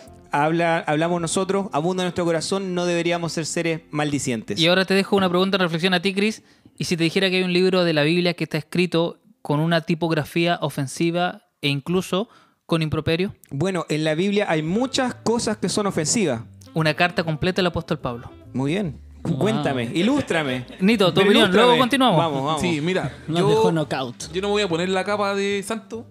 [0.42, 4.58] habla, hablamos nosotros, abunda en nuestro corazón, no deberíamos ser seres maldicientes.
[4.58, 6.42] Y ahora te dejo una pregunta en reflexión a ti, Chris.
[6.76, 9.60] Y si te dijera que hay un libro de la Biblia que está escrito con
[9.60, 12.28] una tipografía ofensiva e incluso
[12.66, 16.42] con improperio, Bueno, en la Biblia hay muchas cosas que son ofensivas.
[16.74, 18.30] una carta completa del apóstol Pablo.
[18.52, 18.98] Muy bien.
[19.22, 19.38] Wow.
[19.38, 20.66] Cuéntame, ilústrame.
[20.80, 21.66] Nito, tu Pero opinión, ilústrame.
[21.68, 22.18] luego continuamos.
[22.18, 22.60] Vamos, vamos.
[22.60, 23.12] Sí, mira.
[23.28, 24.32] Nos yo, dejó knockout.
[24.32, 26.06] yo no voy a poner la capa de santo.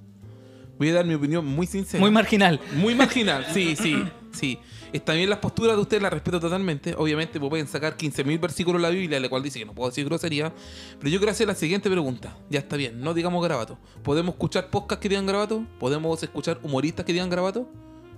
[0.78, 2.02] Voy a dar mi opinión muy sincera.
[2.02, 2.60] Muy marginal.
[2.76, 4.60] Muy marginal, sí, sí, sí.
[4.94, 6.94] Está bien las posturas de ustedes, las respeto totalmente.
[6.96, 9.90] Obviamente pues, pueden sacar 15.000 versículos de la Biblia, la cual dice que no puedo
[9.90, 10.54] decir grosería.
[11.00, 12.38] Pero yo quiero hacer la siguiente pregunta.
[12.50, 13.80] Ya está bien, no digamos garabato.
[14.04, 15.66] ¿Podemos escuchar podcasts que digan garabato?
[15.80, 17.68] ¿Podemos escuchar humoristas que digan garabato?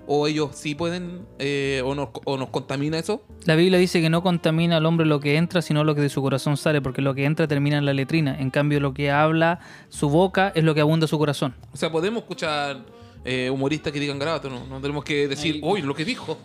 [0.07, 3.23] ¿O ellos sí pueden, eh, o, nos, o nos contamina eso?
[3.45, 6.09] La Biblia dice que no contamina al hombre lo que entra, sino lo que de
[6.09, 8.39] su corazón sale, porque lo que entra termina en la letrina.
[8.39, 11.55] En cambio, lo que habla su boca es lo que abunda su corazón.
[11.73, 12.85] O sea, podemos escuchar
[13.23, 16.37] eh, humoristas que digan garabato, no, no tenemos que decir, uy, lo que dijo.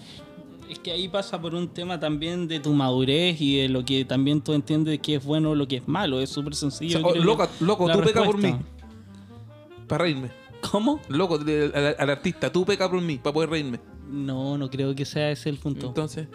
[0.70, 4.04] Es que ahí pasa por un tema también de tu madurez y de lo que
[4.04, 6.20] también tú entiendes que es bueno o lo que es malo.
[6.20, 6.98] Es súper O sencillo.
[7.00, 8.42] sea, oh, que loca, loco, tú peca por mí.
[8.52, 8.70] respuesta.
[9.88, 10.30] Para reírme.
[10.70, 11.00] ¿Cómo?
[11.08, 13.80] Loco, al, al- al artista, tú peca por mí, para poder reírme.
[14.08, 15.86] No, no creo que sea ese el punto.
[15.86, 16.26] Entonces,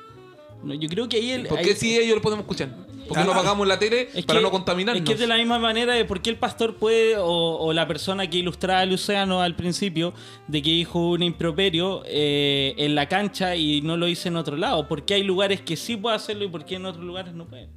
[0.63, 1.45] No, yo creo que ahí el.
[1.47, 2.69] ¿por ahí- qué si ellos lo podemos escuchar?
[3.07, 5.01] ¿Por qué no Ah, apagamos la tele para que- no contaminarnos?
[5.01, 7.27] Es que es de la misma manera de por qué el pastor puede, o,
[7.59, 10.13] o la persona que ilustraba a Luciano al principio,
[10.47, 14.57] de que dijo un improperio eh, en la cancha y no lo hice en otro
[14.57, 14.87] lado.
[14.87, 17.45] ¿Por qué hay lugares que sí puede hacerlo y por qué en otros lugares no
[17.45, 17.69] puede?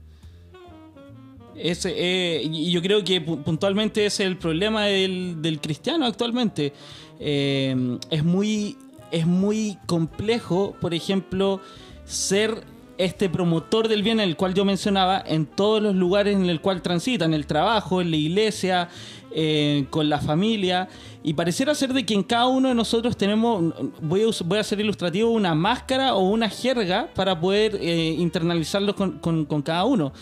[1.60, 6.72] Ese, eh, y yo creo que pu- puntualmente es el problema del, cristiano actualmente.
[7.20, 8.76] Eh, es, muy,
[9.10, 11.60] es muy complejo, por ejemplo,
[12.04, 12.62] ser
[12.96, 16.82] este promotor del bien, el cual yo mencionaba, en todos los lugares en el cual
[16.82, 18.88] transita, en el trabajo, en la iglesia,
[19.30, 20.88] eh, con la familia.
[21.22, 24.64] Y pareciera ser de que en cada uno de nosotros tenemos, voy a, voy a
[24.64, 30.12] ser ilustrativo, una máscara o una jerga para poder eh, internalizarlo con cada uno.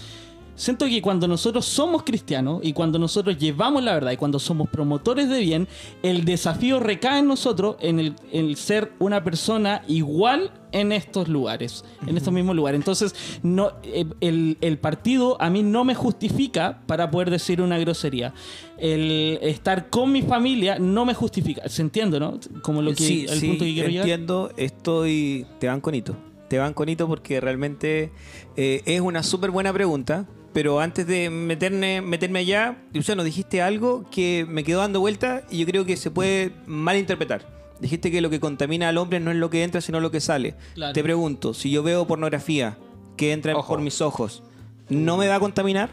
[0.57, 4.68] Siento que cuando nosotros somos cristianos y cuando nosotros llevamos la verdad y cuando somos
[4.70, 5.68] promotores de bien,
[6.02, 11.84] el desafío recae en nosotros en el, el ser una persona igual en estos lugares,
[12.07, 12.78] en estos mismos lugares.
[12.78, 17.78] Entonces, no, eh, el, el partido a mí no me justifica para poder decir una
[17.78, 18.34] grosería.
[18.78, 21.68] El estar con mi familia no me justifica.
[21.68, 22.38] ¿Se entiende, no?
[22.62, 24.09] Como lo que, sí, el sí, punto que quiero llegar.
[24.09, 25.46] entiendo, estoy...
[25.59, 26.16] Te van conito.
[26.48, 28.12] Te van conito porque realmente
[28.57, 30.26] eh, es una súper buena pregunta.
[30.57, 35.59] Pero antes de meterme, meterme allá, Luciano, dijiste algo que me quedó dando vuelta y
[35.59, 37.46] yo creo que se puede malinterpretar.
[37.78, 40.18] Dijiste que lo que contamina al hombre no es lo que entra, sino lo que
[40.20, 40.54] sale.
[40.72, 40.94] Claro.
[40.94, 42.78] Te pregunto, si yo veo pornografía
[43.18, 43.68] que entra Ojo.
[43.68, 44.42] por mis ojos,
[44.88, 45.90] ¿no me va a contaminar?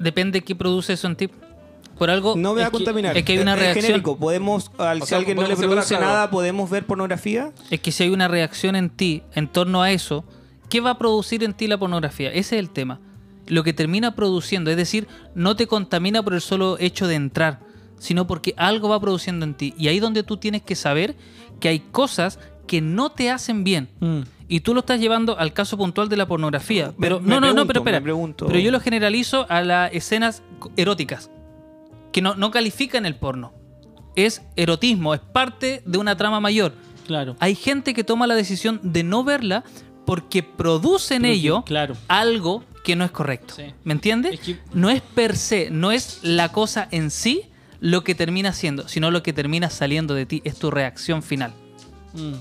[0.00, 1.30] Depende qué produce eso en ti.
[1.96, 2.34] Por algo.
[2.34, 3.16] No me va es a que- contaminar.
[3.16, 3.84] Es que hay una Es reacción.
[3.84, 4.16] genérico.
[4.18, 6.06] Podemos, al, O si sea, alguien no le produce claro.
[6.06, 7.52] nada, podemos ver pornografía.
[7.70, 10.24] Es que si hay una reacción en ti en torno a eso,
[10.68, 12.30] ¿qué va a producir en ti la pornografía?
[12.30, 12.98] Ese es el tema.
[13.50, 17.60] Lo que termina produciendo, es decir, no te contamina por el solo hecho de entrar,
[17.98, 19.74] sino porque algo va produciendo en ti.
[19.76, 21.16] Y ahí donde tú tienes que saber
[21.58, 23.88] que hay cosas que no te hacen bien.
[23.98, 24.20] Mm.
[24.48, 26.92] Y tú lo estás llevando al caso puntual de la pornografía.
[26.98, 28.00] Pero me no, no, no, pregunto, pero espera.
[28.00, 28.46] me pregunto.
[28.46, 30.42] Pero yo lo generalizo a las escenas
[30.76, 31.30] eróticas,
[32.12, 33.52] que no, no califican el porno.
[34.16, 36.72] Es erotismo, es parte de una trama mayor.
[37.06, 37.36] Claro.
[37.40, 39.64] Hay gente que toma la decisión de no verla
[40.06, 41.96] porque produce en ello claro.
[42.08, 43.54] algo que no es correcto.
[43.56, 43.64] Sí.
[43.84, 44.34] ¿Me entiendes?
[44.34, 47.42] Es que- No es per se, no es la cosa en sí
[47.80, 51.52] lo que termina siendo, sino lo que termina saliendo de ti, es tu reacción final.
[52.12, 52.34] Mm.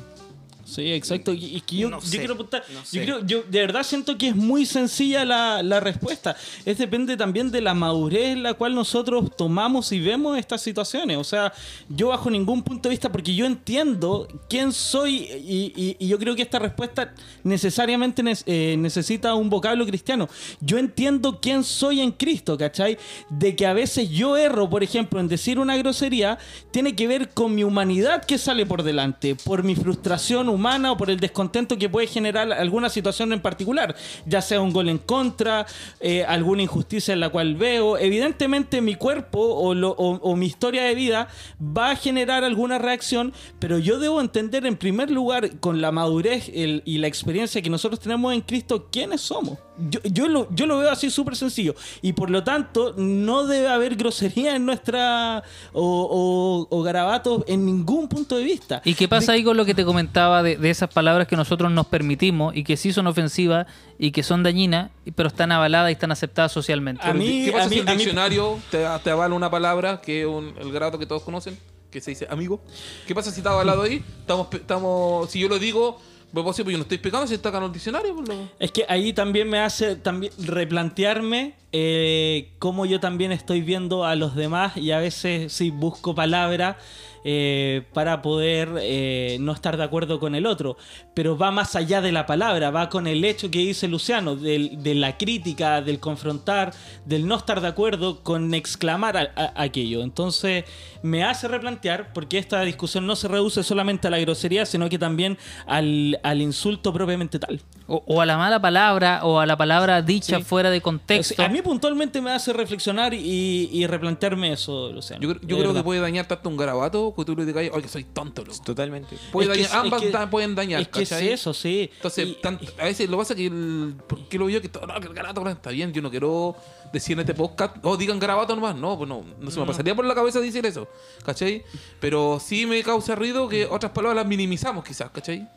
[0.70, 1.34] Sí, exacto.
[1.34, 3.84] Y, y que yo, No yo sé, quiero apuntar- no yo, creo- yo de verdad
[3.84, 6.36] siento que es muy sencilla la, la respuesta.
[6.66, 11.18] Es depende también de la madurez en la cual nosotros tomamos y vemos estas situaciones.
[11.18, 11.52] O sea,
[11.90, 16.20] yo bajo ningún punto de vista, porque yo entiendo quién soy y, y- y yo
[16.20, 17.14] creo que esta respuesta
[17.44, 20.30] necesariamente nes- eh, necesita un vocablo cristiano.
[20.62, 22.98] Yo entiendo quién soy en Cristo, ¿cachai?
[23.30, 26.38] De que a veces yo erro, por ejemplo, en decir una grosería,
[26.72, 30.59] tiene que ver con mi humanidad que sale por delante, por mi frustración humana
[30.92, 33.96] o por el descontento que puede generar alguna situación en particular,
[34.26, 35.66] ya sea un gol en contra,
[36.00, 37.98] eh, alguna injusticia en la cual veo.
[37.98, 39.96] Evidentemente mi cuerpo o, lo-
[40.36, 41.28] mi historia de vida
[41.60, 46.50] va a generar alguna reacción, pero yo debo entender en primer lugar con la madurez
[46.54, 49.58] y la experiencia que nosotros tenemos en Cristo quiénes somos.
[49.90, 53.68] Yo, yo lo, yo lo veo así súper sencillo y por lo tanto no debe
[53.70, 58.82] haber grosería en nuestra o, o- o garabatos en ningún punto de vista.
[58.84, 61.72] ¿Y qué pasa ahí con lo que te comentaba de, de esas palabras que nosotros
[61.72, 63.68] nos permitimos y que sí son ofensivas
[63.98, 67.06] y que son dañinas, pero están avaladas y están aceptadas socialmente?
[67.06, 69.50] A mí- ¿Qué pasa a mí- si el a mí- diccionario te, te avala una
[69.50, 71.58] palabra que es un- el grado que todos conocen,
[71.92, 72.62] que se dice amigo?
[73.08, 74.04] ¿Qué pasa si está avalado ahí?
[74.22, 76.00] Estamos, estamos, si yo lo digo,
[76.34, 78.16] pues, pues, sí, pues no estoy pecando si está en el diccionario.
[78.60, 84.16] Es que ahí también me hace también replantearme eh, cómo yo también estoy viendo a
[84.16, 86.78] los demás y a veces sí busco palabras
[87.26, 90.78] eh, para poder eh, no estar de acuerdo con el otro.
[91.14, 94.82] Pero va más allá de la palabra, va con el hecho que dice Luciano, del-
[94.82, 96.74] de la crítica, del confrontar,
[97.06, 100.02] del no estar de acuerdo con exclamar aquello.
[100.02, 100.64] Entonces
[101.02, 105.00] me hace replantear, porque esta discusión no se reduce solamente a la grosería, sino que
[105.00, 107.62] también al, al insulto propiamente tal.
[107.88, 110.44] O, o a la mala palabra o a la palabra dicha Sí.
[110.44, 111.42] fuera de contexto.
[111.44, 115.22] A mí puntualmente me hace reflexionar y, y replantearme eso, Luciano.
[115.22, 115.76] Yo, creo- yo creo verdad.
[115.80, 118.60] que puede dañar tanto un garabato que tú le digas, oye, que soy tonto, loco.
[118.64, 119.16] Totalmente.
[119.32, 121.90] Puede que dañar- ambas es que- da- pueden dañar, Es que es eso, sí.
[121.96, 124.86] Entonces, Y- tan- a veces lo pasa que el, ¿por qué lo veo que todo,
[124.86, 125.92] no, que el garabato está bien?
[125.94, 126.56] Yo no quiero
[126.94, 128.76] decir en este podcast, oh, digan garabato nomás.
[128.76, 130.88] No, pues no, no se me pasaría por la cabeza decir eso,
[131.26, 131.64] ¿cachai?
[132.00, 135.48] Pero sí me causa ruido que otras palabras las minimizamos quizás, ¿cachai?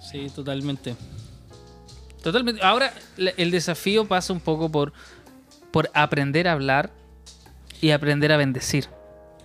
[0.00, 0.94] Sí, totalmente.
[2.22, 2.62] Totalmente.
[2.62, 4.92] Ahora, el desafío pasa un poco por,
[5.70, 6.90] por aprender a hablar
[7.80, 8.88] y aprender a bendecir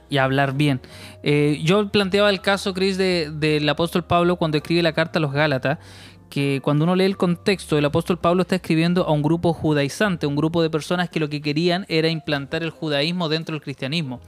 [0.10, 0.82] y a hablar bien.
[1.24, 5.22] Eh, yo planteaba el caso, Chris, de- del apóstol Pablo cuando escribe la carta a
[5.22, 5.78] los Gálatas,
[6.32, 10.26] que cuando uno lee el contexto, el apóstol Pablo está escribiendo a un grupo judaizante,
[10.26, 14.20] un grupo de personas que lo que querían era implantar el judaísmo dentro del cristianismo.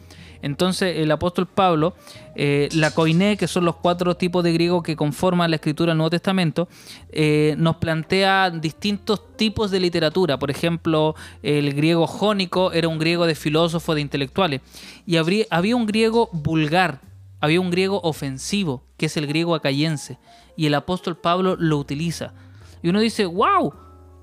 [0.41, 1.93] Entonces el apóstol Pablo,
[2.35, 5.97] eh, la koiné, que son los cuatro tipos de griego que conforman la escritura del
[5.97, 6.67] Nuevo Testamento,
[7.13, 10.37] eh, nos plantea distintos tipos de literatura.
[10.37, 14.59] Por ejemplo, el griego jónico era un griego de filósofos, de intelectuales.
[15.07, 16.99] Y habría- había un griego vulgar,
[17.43, 20.17] había un griego ofensivo, que es el griego acayense.
[20.55, 22.33] Y el apóstol Pablo lo utiliza.
[22.81, 23.73] Y uno dice, wow,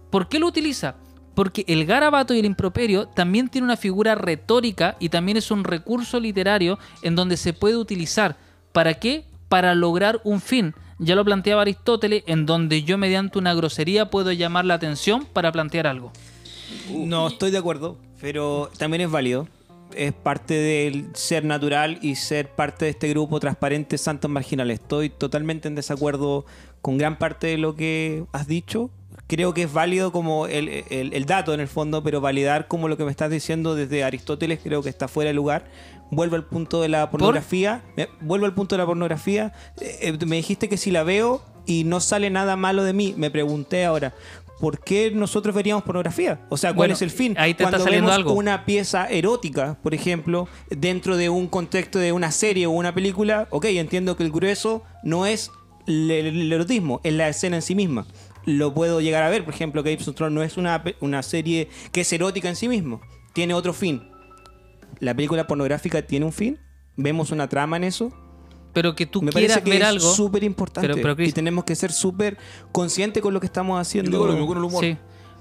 [0.08, 0.94] ¿por qué lo utiliza?
[1.34, 5.64] Porque el garabato y el improperio también tiene una figura retórica y también es un
[5.64, 8.38] recurso literario en donde se puede utilizar.
[8.72, 9.26] ¿Para qué?
[9.50, 10.74] Para lograr un fin.
[10.98, 15.52] Ya lo planteaba Aristóteles, en donde yo mediante una grosería puedo llamar la atención para
[15.52, 16.10] plantear algo.
[16.88, 19.46] No estoy de acuerdo, pero también es válido.
[19.94, 24.80] Es parte del ser natural y ser parte de este grupo transparente Santos Marginales.
[24.80, 26.46] Estoy totalmente en desacuerdo
[26.80, 28.90] con gran parte de lo que has dicho.
[29.26, 32.88] Creo que es válido como el, el- el dato en el fondo, pero validar como
[32.88, 35.64] lo que me estás diciendo desde Aristóteles creo que está fuera de lugar.
[36.10, 37.82] Vuelvo al punto de la pornografía.
[38.20, 39.52] Vuelvo al punto de la pornografía.
[39.80, 43.14] Eh, eh, me dijiste que si la veo y no sale nada malo de mí,
[43.16, 44.12] me pregunté ahora,
[44.60, 46.46] ¿por qué nosotros veríamos pornografía?
[46.50, 47.34] O sea, ¿cuál Bueno, es el fin?
[47.38, 48.32] ahí te está Cuando saliendo vemos algo.
[48.34, 53.48] una pieza erótica, por ejemplo, dentro de un contexto de una serie o una película,
[53.50, 55.50] ok, entiendo que el grueso no es
[55.86, 58.06] el, erotismo, es la escena en sí misma.
[58.46, 59.44] lo puedo llegar a ver.
[59.44, 62.68] Por ejemplo, Games of Thrones no es una, una serie que es erótica en sí
[62.68, 63.00] mismo.
[63.32, 64.02] Tiene otro fin.
[64.98, 66.58] La película pornográfica tiene un fin.
[66.96, 68.12] Vemos una trama en eso.
[68.72, 70.12] Pero que tú Me quieras parece que ver es algo.
[70.14, 70.86] súper importante.
[70.88, 72.36] Pero- pero, Chris- y tenemos que ser súper
[72.72, 74.10] conscientes con lo que estamos Yo haciendo.
[74.12, 74.84] digo lo mismo con el humor.
[74.84, 74.96] Sí.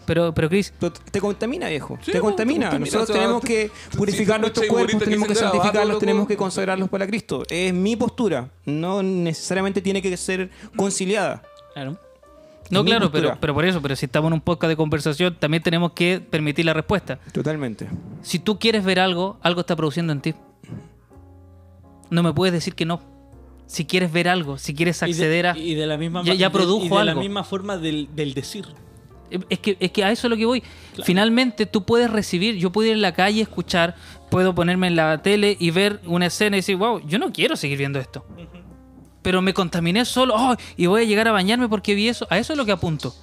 [0.06, 2.00] Pero, pero Chris, Pero te contamina, viejo.
[2.02, 2.72] Sí, te contamina.
[2.72, 5.36] te contamina, Nosotros o sea, tenemos te- que si purificar te nuestros cuerpos, tenemos que
[5.36, 6.00] santificarlos, loco.
[6.00, 7.44] tenemos que consagrarlos para Cristo.
[7.48, 8.50] Es mi postura.
[8.66, 11.44] No necesariamente tiene que ser conciliada.
[11.76, 12.00] Claro.
[12.72, 13.30] no, mi claro, postura.
[13.34, 16.20] pero, pero por eso, pero si estamos en un podcast de conversación, también tenemos que
[16.28, 17.20] permitir la respuesta.
[17.32, 17.88] Totalmente.
[18.24, 20.34] Si tú quieres ver algo, algo está produciendo en ti.
[22.10, 23.00] No me puedes decir que no.
[23.70, 25.56] Si quieres ver algo, si quieres Y de- acceder a...
[25.58, 27.22] Y de la misma Ya- ya de- produjo y de la algo.
[27.22, 28.66] misma forma del, del decir.
[29.52, 30.64] Es que, es que a eso es lo que voy.
[31.04, 33.96] Finalmente tú puedes recibir, yo puedo ir en la calle, escuchar,
[34.32, 37.56] puedo ponerme en la tele y ver una escena y decir, wow, yo no quiero
[37.56, 38.26] seguir viendo esto.
[39.22, 40.36] Pero me contaminé solo
[40.78, 42.26] y voy a llegar a bañarme porque vi eso.
[42.32, 43.14] A eso es lo que apunto.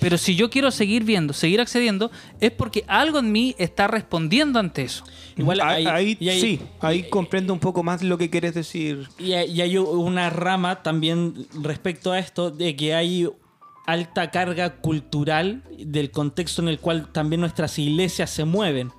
[0.00, 2.10] Pero si yo quiero seguir viendo, seguir accediendo,
[2.40, 5.04] es porque algo en mí está respondiendo ante eso.
[5.36, 8.54] Igual ahí, hay- ahí y hay- sí, ahí comprendo un poco más lo que quieres
[8.54, 9.08] decir.
[9.18, 13.28] Y hay, y hay una rama también respecto a esto de que hay
[13.86, 18.90] alta carga cultural del contexto en el cual también nuestras iglesias se mueven.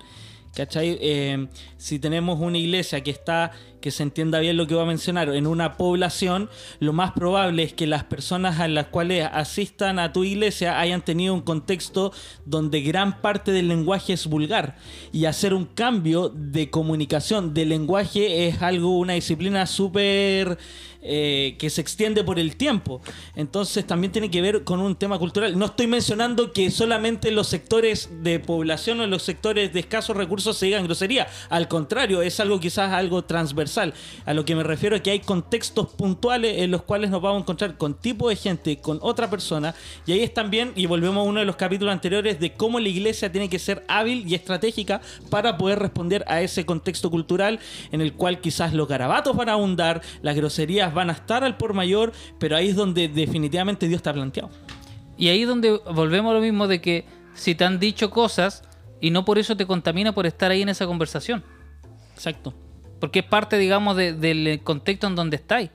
[0.54, 0.98] ¿Cachai?
[1.00, 1.48] Eh,
[1.78, 3.52] si tenemos una iglesia que está,
[3.82, 6.48] que se entienda bien lo que voy a mencionar, en una población,
[6.80, 11.02] lo más probable es que las personas a las cuales asistan a tu iglesia hayan
[11.02, 12.14] tenido un contexto
[12.46, 14.76] donde gran parte del lenguaje es vulgar.
[15.12, 20.56] Y hacer un cambio de comunicación de lenguaje es algo, una disciplina súper
[21.04, 23.00] eh, que se extiende por el tiempo.
[23.34, 25.58] Entonces también tiene que ver con un tema cultural.
[25.58, 30.56] No estoy mencionando que solamente los sectores de población o los sectores de escasos recursos
[30.56, 31.26] se digan grosería.
[31.48, 33.71] Al contrario, es algo quizás algo transversal.
[33.78, 37.38] A lo que me refiero es que hay contextos puntuales en los cuales nos vamos
[37.38, 39.74] a encontrar con tipo de gente, con otra persona.
[40.06, 42.88] Y ahí es también, y volvemos a uno de los capítulos anteriores, de cómo la
[42.88, 45.00] iglesia tiene que ser hábil y estratégica
[45.30, 49.52] para poder responder a ese contexto cultural en el cual quizás los garabatos van a
[49.52, 53.98] abundar, las groserías van a estar al por mayor, pero ahí es donde definitivamente Dios
[53.98, 54.50] está planteado.
[55.16, 57.04] Y ahí es donde volvemos a lo mismo de que
[57.34, 58.64] si te han dicho cosas
[59.00, 61.44] y no por eso te contamina por estar ahí en esa conversación.
[62.14, 62.54] Exacto.
[63.02, 65.70] Porque es parte, digamos, de- del contexto en donde estáis.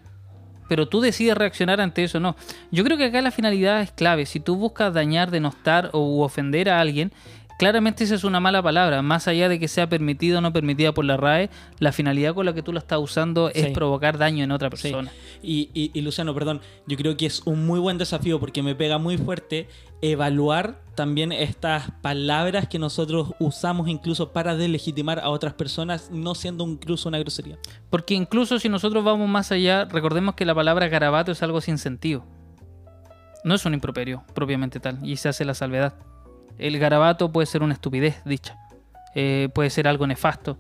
[0.70, 2.38] Pero tú decides reaccionar ante eso o no.
[2.72, 4.26] Yo creo que acá la finalidad es clave.
[4.26, 7.12] Si tú buscas dañar, denostar o ofender a alguien,
[7.58, 9.02] claramente esa es una mala palabra.
[9.02, 12.46] Más allá de que sea permitida o no permitida por la RAE, la finalidad con
[12.46, 13.72] la que tú la estás usando es Sí.
[13.72, 14.84] provocar daño en otra Sí.
[14.90, 15.12] persona.
[15.42, 18.76] Y, y- y, Luciano, perdón, yo creo que es un muy buen desafío porque me
[18.76, 19.68] pega muy fuerte
[20.02, 26.64] evaluar también estas palabras que nosotros usamos incluso para delegitimar a otras personas, no siendo
[26.68, 27.58] incluso una grosería.
[27.90, 31.78] Porque incluso si nosotros vamos más allá, recordemos que la palabra garabato es algo sin
[31.80, 32.24] sentido.
[33.44, 35.96] No es un improperio propiamente tal, y se hace la salvedad.
[36.58, 38.58] El garabato puede ser una estupidez dicha,
[39.16, 40.58] eh, puede ser algo nefasto.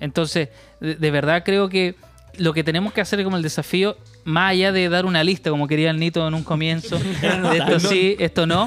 [0.00, 0.48] Entonces,
[0.80, 1.96] de, de verdad creo que
[2.38, 5.66] lo que tenemos que hacer como el desafío, más allá de dar una lista, como
[5.66, 8.66] quería el Nito en un comienzo, de esto sí, esto no,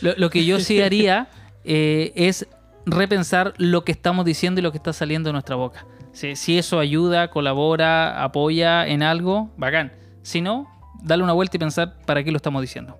[0.00, 1.28] lo, lo que yo sí haría
[1.64, 2.46] eh, es
[2.86, 5.86] repensar lo que estamos diciendo y lo que está saliendo de nuestra boca.
[6.12, 9.92] Si, si eso ayuda, colabora, apoya en algo, bacán.
[10.22, 10.68] Si no,
[11.02, 12.98] darle una vuelta y pensar para qué lo estamos diciendo.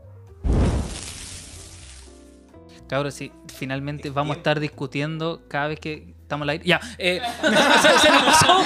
[2.88, 6.64] Cabros, sí, finalmente vamos a estar discutiendo cada vez que estamos al aire.
[6.66, 7.20] Ya, eh,
[7.82, 8.62] se, se nos pasó,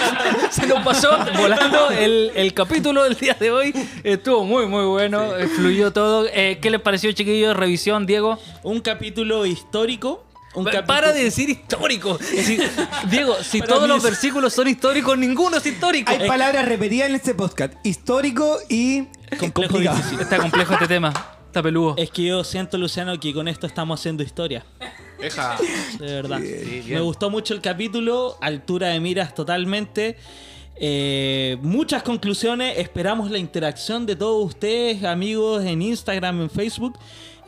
[0.51, 3.73] se nos pasó volando el, el capítulo del día de hoy.
[4.03, 6.27] Estuvo muy, muy bueno, eh, fluyó todo.
[6.33, 7.57] Eh, ¿Qué les pareció, chiquillos?
[7.57, 8.39] Revisión, Diego.
[8.65, 10.25] Un capítulo histórico.
[10.55, 12.19] Un Pa- capítulo- Para de decir histórico.
[12.19, 12.59] Si-
[13.11, 16.11] Diego, si Para todos los es- versículos son históricos, ninguno es histórico.
[16.11, 17.75] Hay palabras repetidas en este podcast.
[17.85, 19.05] Histórico y
[19.39, 19.97] Complejo complicado.
[19.97, 20.21] difícil.
[20.21, 21.13] Está complejo este tema.
[21.49, 21.95] Está peludo.
[21.97, 24.67] Es que yo siento, Luciano, que con esto estamos haciendo historia.
[25.19, 25.57] Deja.
[25.99, 26.41] De verdad.
[26.43, 30.17] Sí, Me gustó mucho el capítulo, altura de miras totalmente.
[30.77, 32.77] Eh, muchas conclusiones.
[32.77, 36.99] Esperamos la interacción de todos ustedes, amigos, en Instagram, en Facebook,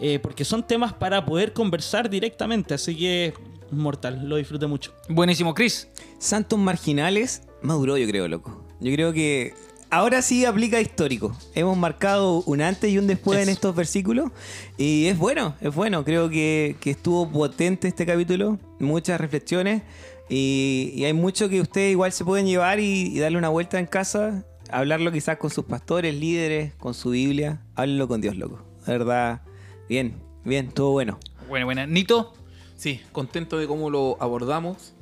[0.01, 2.73] eh, porque son temas para poder conversar directamente.
[2.73, 3.35] Así que,
[3.71, 4.95] mortal, lo disfruté mucho.
[5.11, 5.89] Buenísimo, Chris.
[6.19, 8.65] Santos marginales maduró, yo creo, loco.
[8.81, 9.53] Yo creo que
[9.91, 11.37] ahora sí aplica histórico.
[11.55, 14.31] Hemos marcado un antes y un después en estos versículos.
[14.79, 16.05] Y es bueno, es bueno.
[16.05, 18.59] Creo que, que estuvo potente este capítulo.
[18.79, 19.83] Muchas reflexiones.
[20.29, 23.79] Y, y hay mucho que ustedes igual se pueden llevar y, y darle una vuelta
[23.79, 24.45] en casa.
[24.71, 27.61] Hablarlo quizás con sus pastores, líderes, con su Biblia.
[27.75, 28.65] Háblenlo con Dios, loco.
[28.87, 29.43] De verdad,
[29.89, 31.19] bien, bien, estuvo bueno.
[31.49, 31.87] Bueno, bueno.
[31.87, 32.33] Nito.
[32.77, 34.95] Sí, contento de cómo lo abordamos.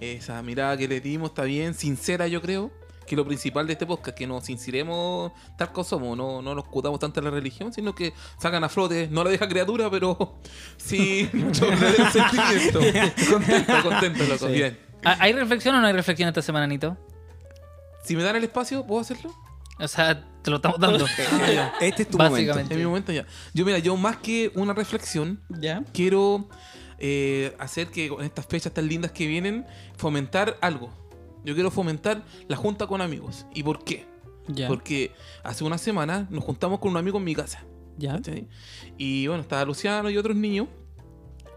[0.00, 2.70] Esa mirada que le dimos está bien, sincera yo creo.
[3.06, 6.64] Que lo principal de este podcast, que nos sinceremos tal como somos, no, no nos
[6.64, 10.38] cutamos tanto en la religión, sino que sacan a flote, no la deja criatura, pero
[10.76, 12.80] sí, un sentimiento.
[13.30, 14.78] Contento, contento, loco, bien.
[15.04, 16.96] ¿Ah, ¿Hay reflexión o no hay reflexión esta semana, Nito?
[18.04, 19.34] Si me dan el espacio, ¿puedo hacerlo?
[19.78, 21.06] O sea, te lo estamos dando.
[21.80, 22.34] Este es tu momento.
[22.34, 22.74] Básicamente.
[22.74, 23.26] En mi momento ya.
[23.52, 25.82] Yo, mira, yo más que una reflexión, ¿Ya?
[25.92, 26.48] quiero
[26.98, 29.66] eh, hacer que con estas fechas tan lindas que vienen,
[29.96, 30.92] fomentar algo.
[31.44, 33.46] Yo quiero fomentar la junta con amigos.
[33.54, 34.06] ¿Y por qué?
[34.48, 34.68] Ya.
[34.68, 35.12] Porque
[35.42, 37.64] hace una semana nos juntamos con un amigo en mi casa.
[37.96, 38.20] ¿Ya?
[38.98, 40.68] Y bueno, estaba Luciano y otros niños.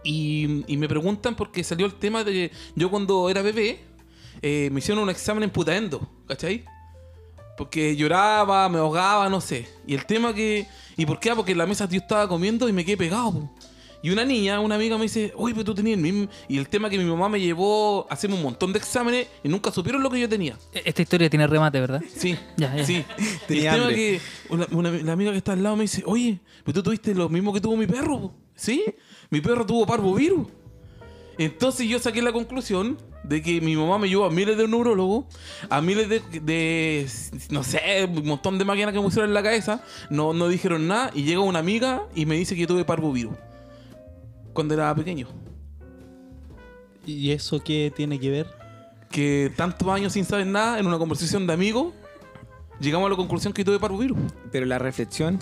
[0.03, 3.80] Y, y me preguntan porque salió el tema de yo cuando era bebé
[4.41, 6.64] eh, me hicieron un examen en putaendo, ¿cachai?
[7.57, 9.68] Porque lloraba, me ahogaba, no sé.
[9.88, 10.68] Y el tema que...
[10.95, 11.31] ¿Y por qué?
[11.31, 13.31] Ah, Porque en la mesa yo estaba comiendo y me quedé pegado.
[13.31, 13.55] po.
[14.02, 16.28] Y una niña, una amiga me dice, oye, pero tú tenías el mismo...
[16.48, 19.49] Y el tema que mi mamá me llevó a hacerme un montón de exámenes y
[19.49, 20.57] nunca supieron lo que yo tenía.
[20.72, 22.02] Esta historia tiene remate, ¿verdad?
[22.15, 22.86] Sí, Ya, ya.
[22.86, 23.03] sí.
[23.18, 23.95] Y Tenía el tema hambre.
[23.95, 27.15] que una, una- la amiga que está al lado me dice, oye, pero tú tuviste
[27.15, 28.34] lo mismo que tuvo mi perro, po".
[28.56, 28.84] ¿sí?
[29.30, 30.48] Mi perro tuvo parvovirus.
[31.40, 35.26] Entonces yo saqué la conclusión de que mi mamá me llevó a miles de neurólogos,
[35.69, 37.07] a miles de, de,
[37.52, 40.88] no sé, un montón de máquinas que me pusieron en la cabeza, no, no dijeron
[40.88, 43.34] nada y llega una amiga y me dice que yo tuve parvovirus
[44.57, 45.27] cuando era pequeño.
[47.05, 48.47] ¿Y eso qué tiene que ver?
[49.11, 51.93] Que tantos años sin saber nada, en una conversación de amigos,
[52.79, 54.17] llegamos a la conclusión que tuve parvovirus.
[54.51, 55.38] Pero la reflexión.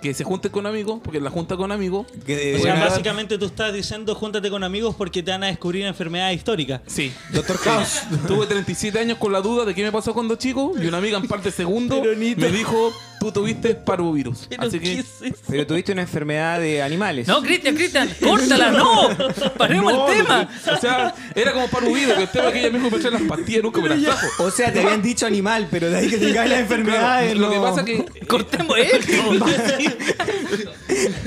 [0.00, 2.06] que se junten con amigos, porque la junta con amigos.
[2.24, 5.84] Que, O sea, básicamente tú estás diciendo júntate con amigos porque te van a descubrir
[5.84, 6.80] enfermedades históricas.
[6.86, 7.12] Sí.
[7.34, 8.02] Doctor House.
[8.26, 11.18] Tuve 37 años con la duda de qué me pasó cuando chico y una amiga
[11.18, 12.92] en parte segundo me dijo,
[13.32, 14.46] tú tuviste parvovirus.
[14.48, 14.98] Pero Así ¿qué que...
[15.28, 15.34] es?
[15.48, 17.26] Pero tuviste una enfermedad de animales.
[17.28, 19.08] No, Cristian, Cristian, córtala, no.
[19.56, 20.48] Paremos No, el tema.
[20.66, 22.96] no, o sea, era como parvovirus, que el tema es que ella dijo que me
[23.00, 24.26] echaran las pastillas nunca me las trajo.
[24.44, 27.36] O sea, te habían dicho animal, pero de ahí que tengáis las Claro, enfermedades.
[27.36, 27.62] lo que no.
[27.62, 29.46] pasa que Cortemos esto.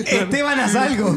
[0.05, 1.15] Esteban, haz algo.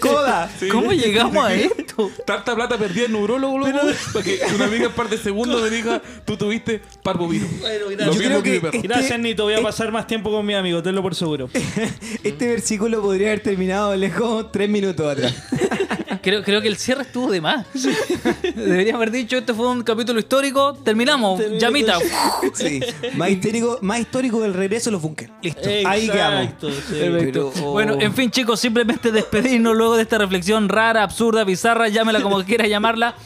[0.00, 0.50] Coda.
[0.70, 2.10] ¿Cómo llegamos a esto?
[2.26, 3.78] tanta plata perdí en neurólogo loco,
[4.12, 7.48] para que una amiga en parte segundo me diga, tú tuviste parvovirus.
[7.60, 8.06] Bueno, Lo gracias.
[8.16, 8.76] Yo mismo creo que que perro.
[8.76, 9.44] este- Gracias, Nito.
[9.44, 11.48] Voy a pasar más tiempo con mi amigo, tenlo por seguro.
[12.22, 15.34] Este versículo podría haber terminado lejos tres minutos atrás.
[16.22, 17.66] Creo, creo que el cierre estuvo de más.
[18.54, 20.72] Deberíamos haber dicho, este fue un capítulo histórico.
[20.72, 21.38] Terminamos.
[21.38, 21.62] Terminamos.
[21.62, 21.98] Llamita.
[22.54, 22.80] Sí.
[23.14, 25.30] Más histórico, más histórico del regreso de los bunkers.
[25.42, 25.68] Listo.
[25.86, 26.44] Ahí quedamos.
[26.44, 26.94] Exacto, sí.
[26.98, 31.88] Pero, oh, Bueno, en fin, chicos, simplemente despedirnos luego de esta reflexión rara, absurda, bizarra,
[31.88, 33.16] llámela como quieras llamarla.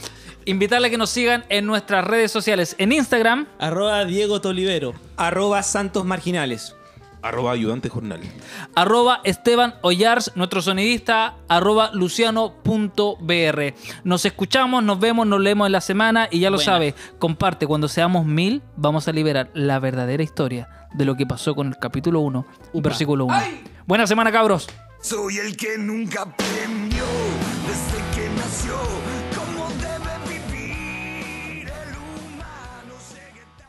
[0.49, 2.75] Invitarle a que nos sigan en nuestras redes sociales.
[2.79, 4.95] En Instagram, Arroba Diego Tolivero.
[5.19, 6.75] Arroba Santos Marginales.
[7.20, 8.20] Arroba ayudante jornal.
[8.75, 13.75] arroba Esteban Ollars, nuestro sonidista, arroba luciano.br.
[14.05, 16.73] Nos escuchamos, nos vemos, nos leemos en la semana y ya lo Buena.
[16.73, 21.55] sabe, comparte, cuando seamos mil vamos a liberar la verdadera historia de lo que pasó
[21.55, 23.37] con el capítulo 1, versículo 1.
[23.87, 24.66] Buena semana, cabros.
[25.03, 26.25] Soy el que nunca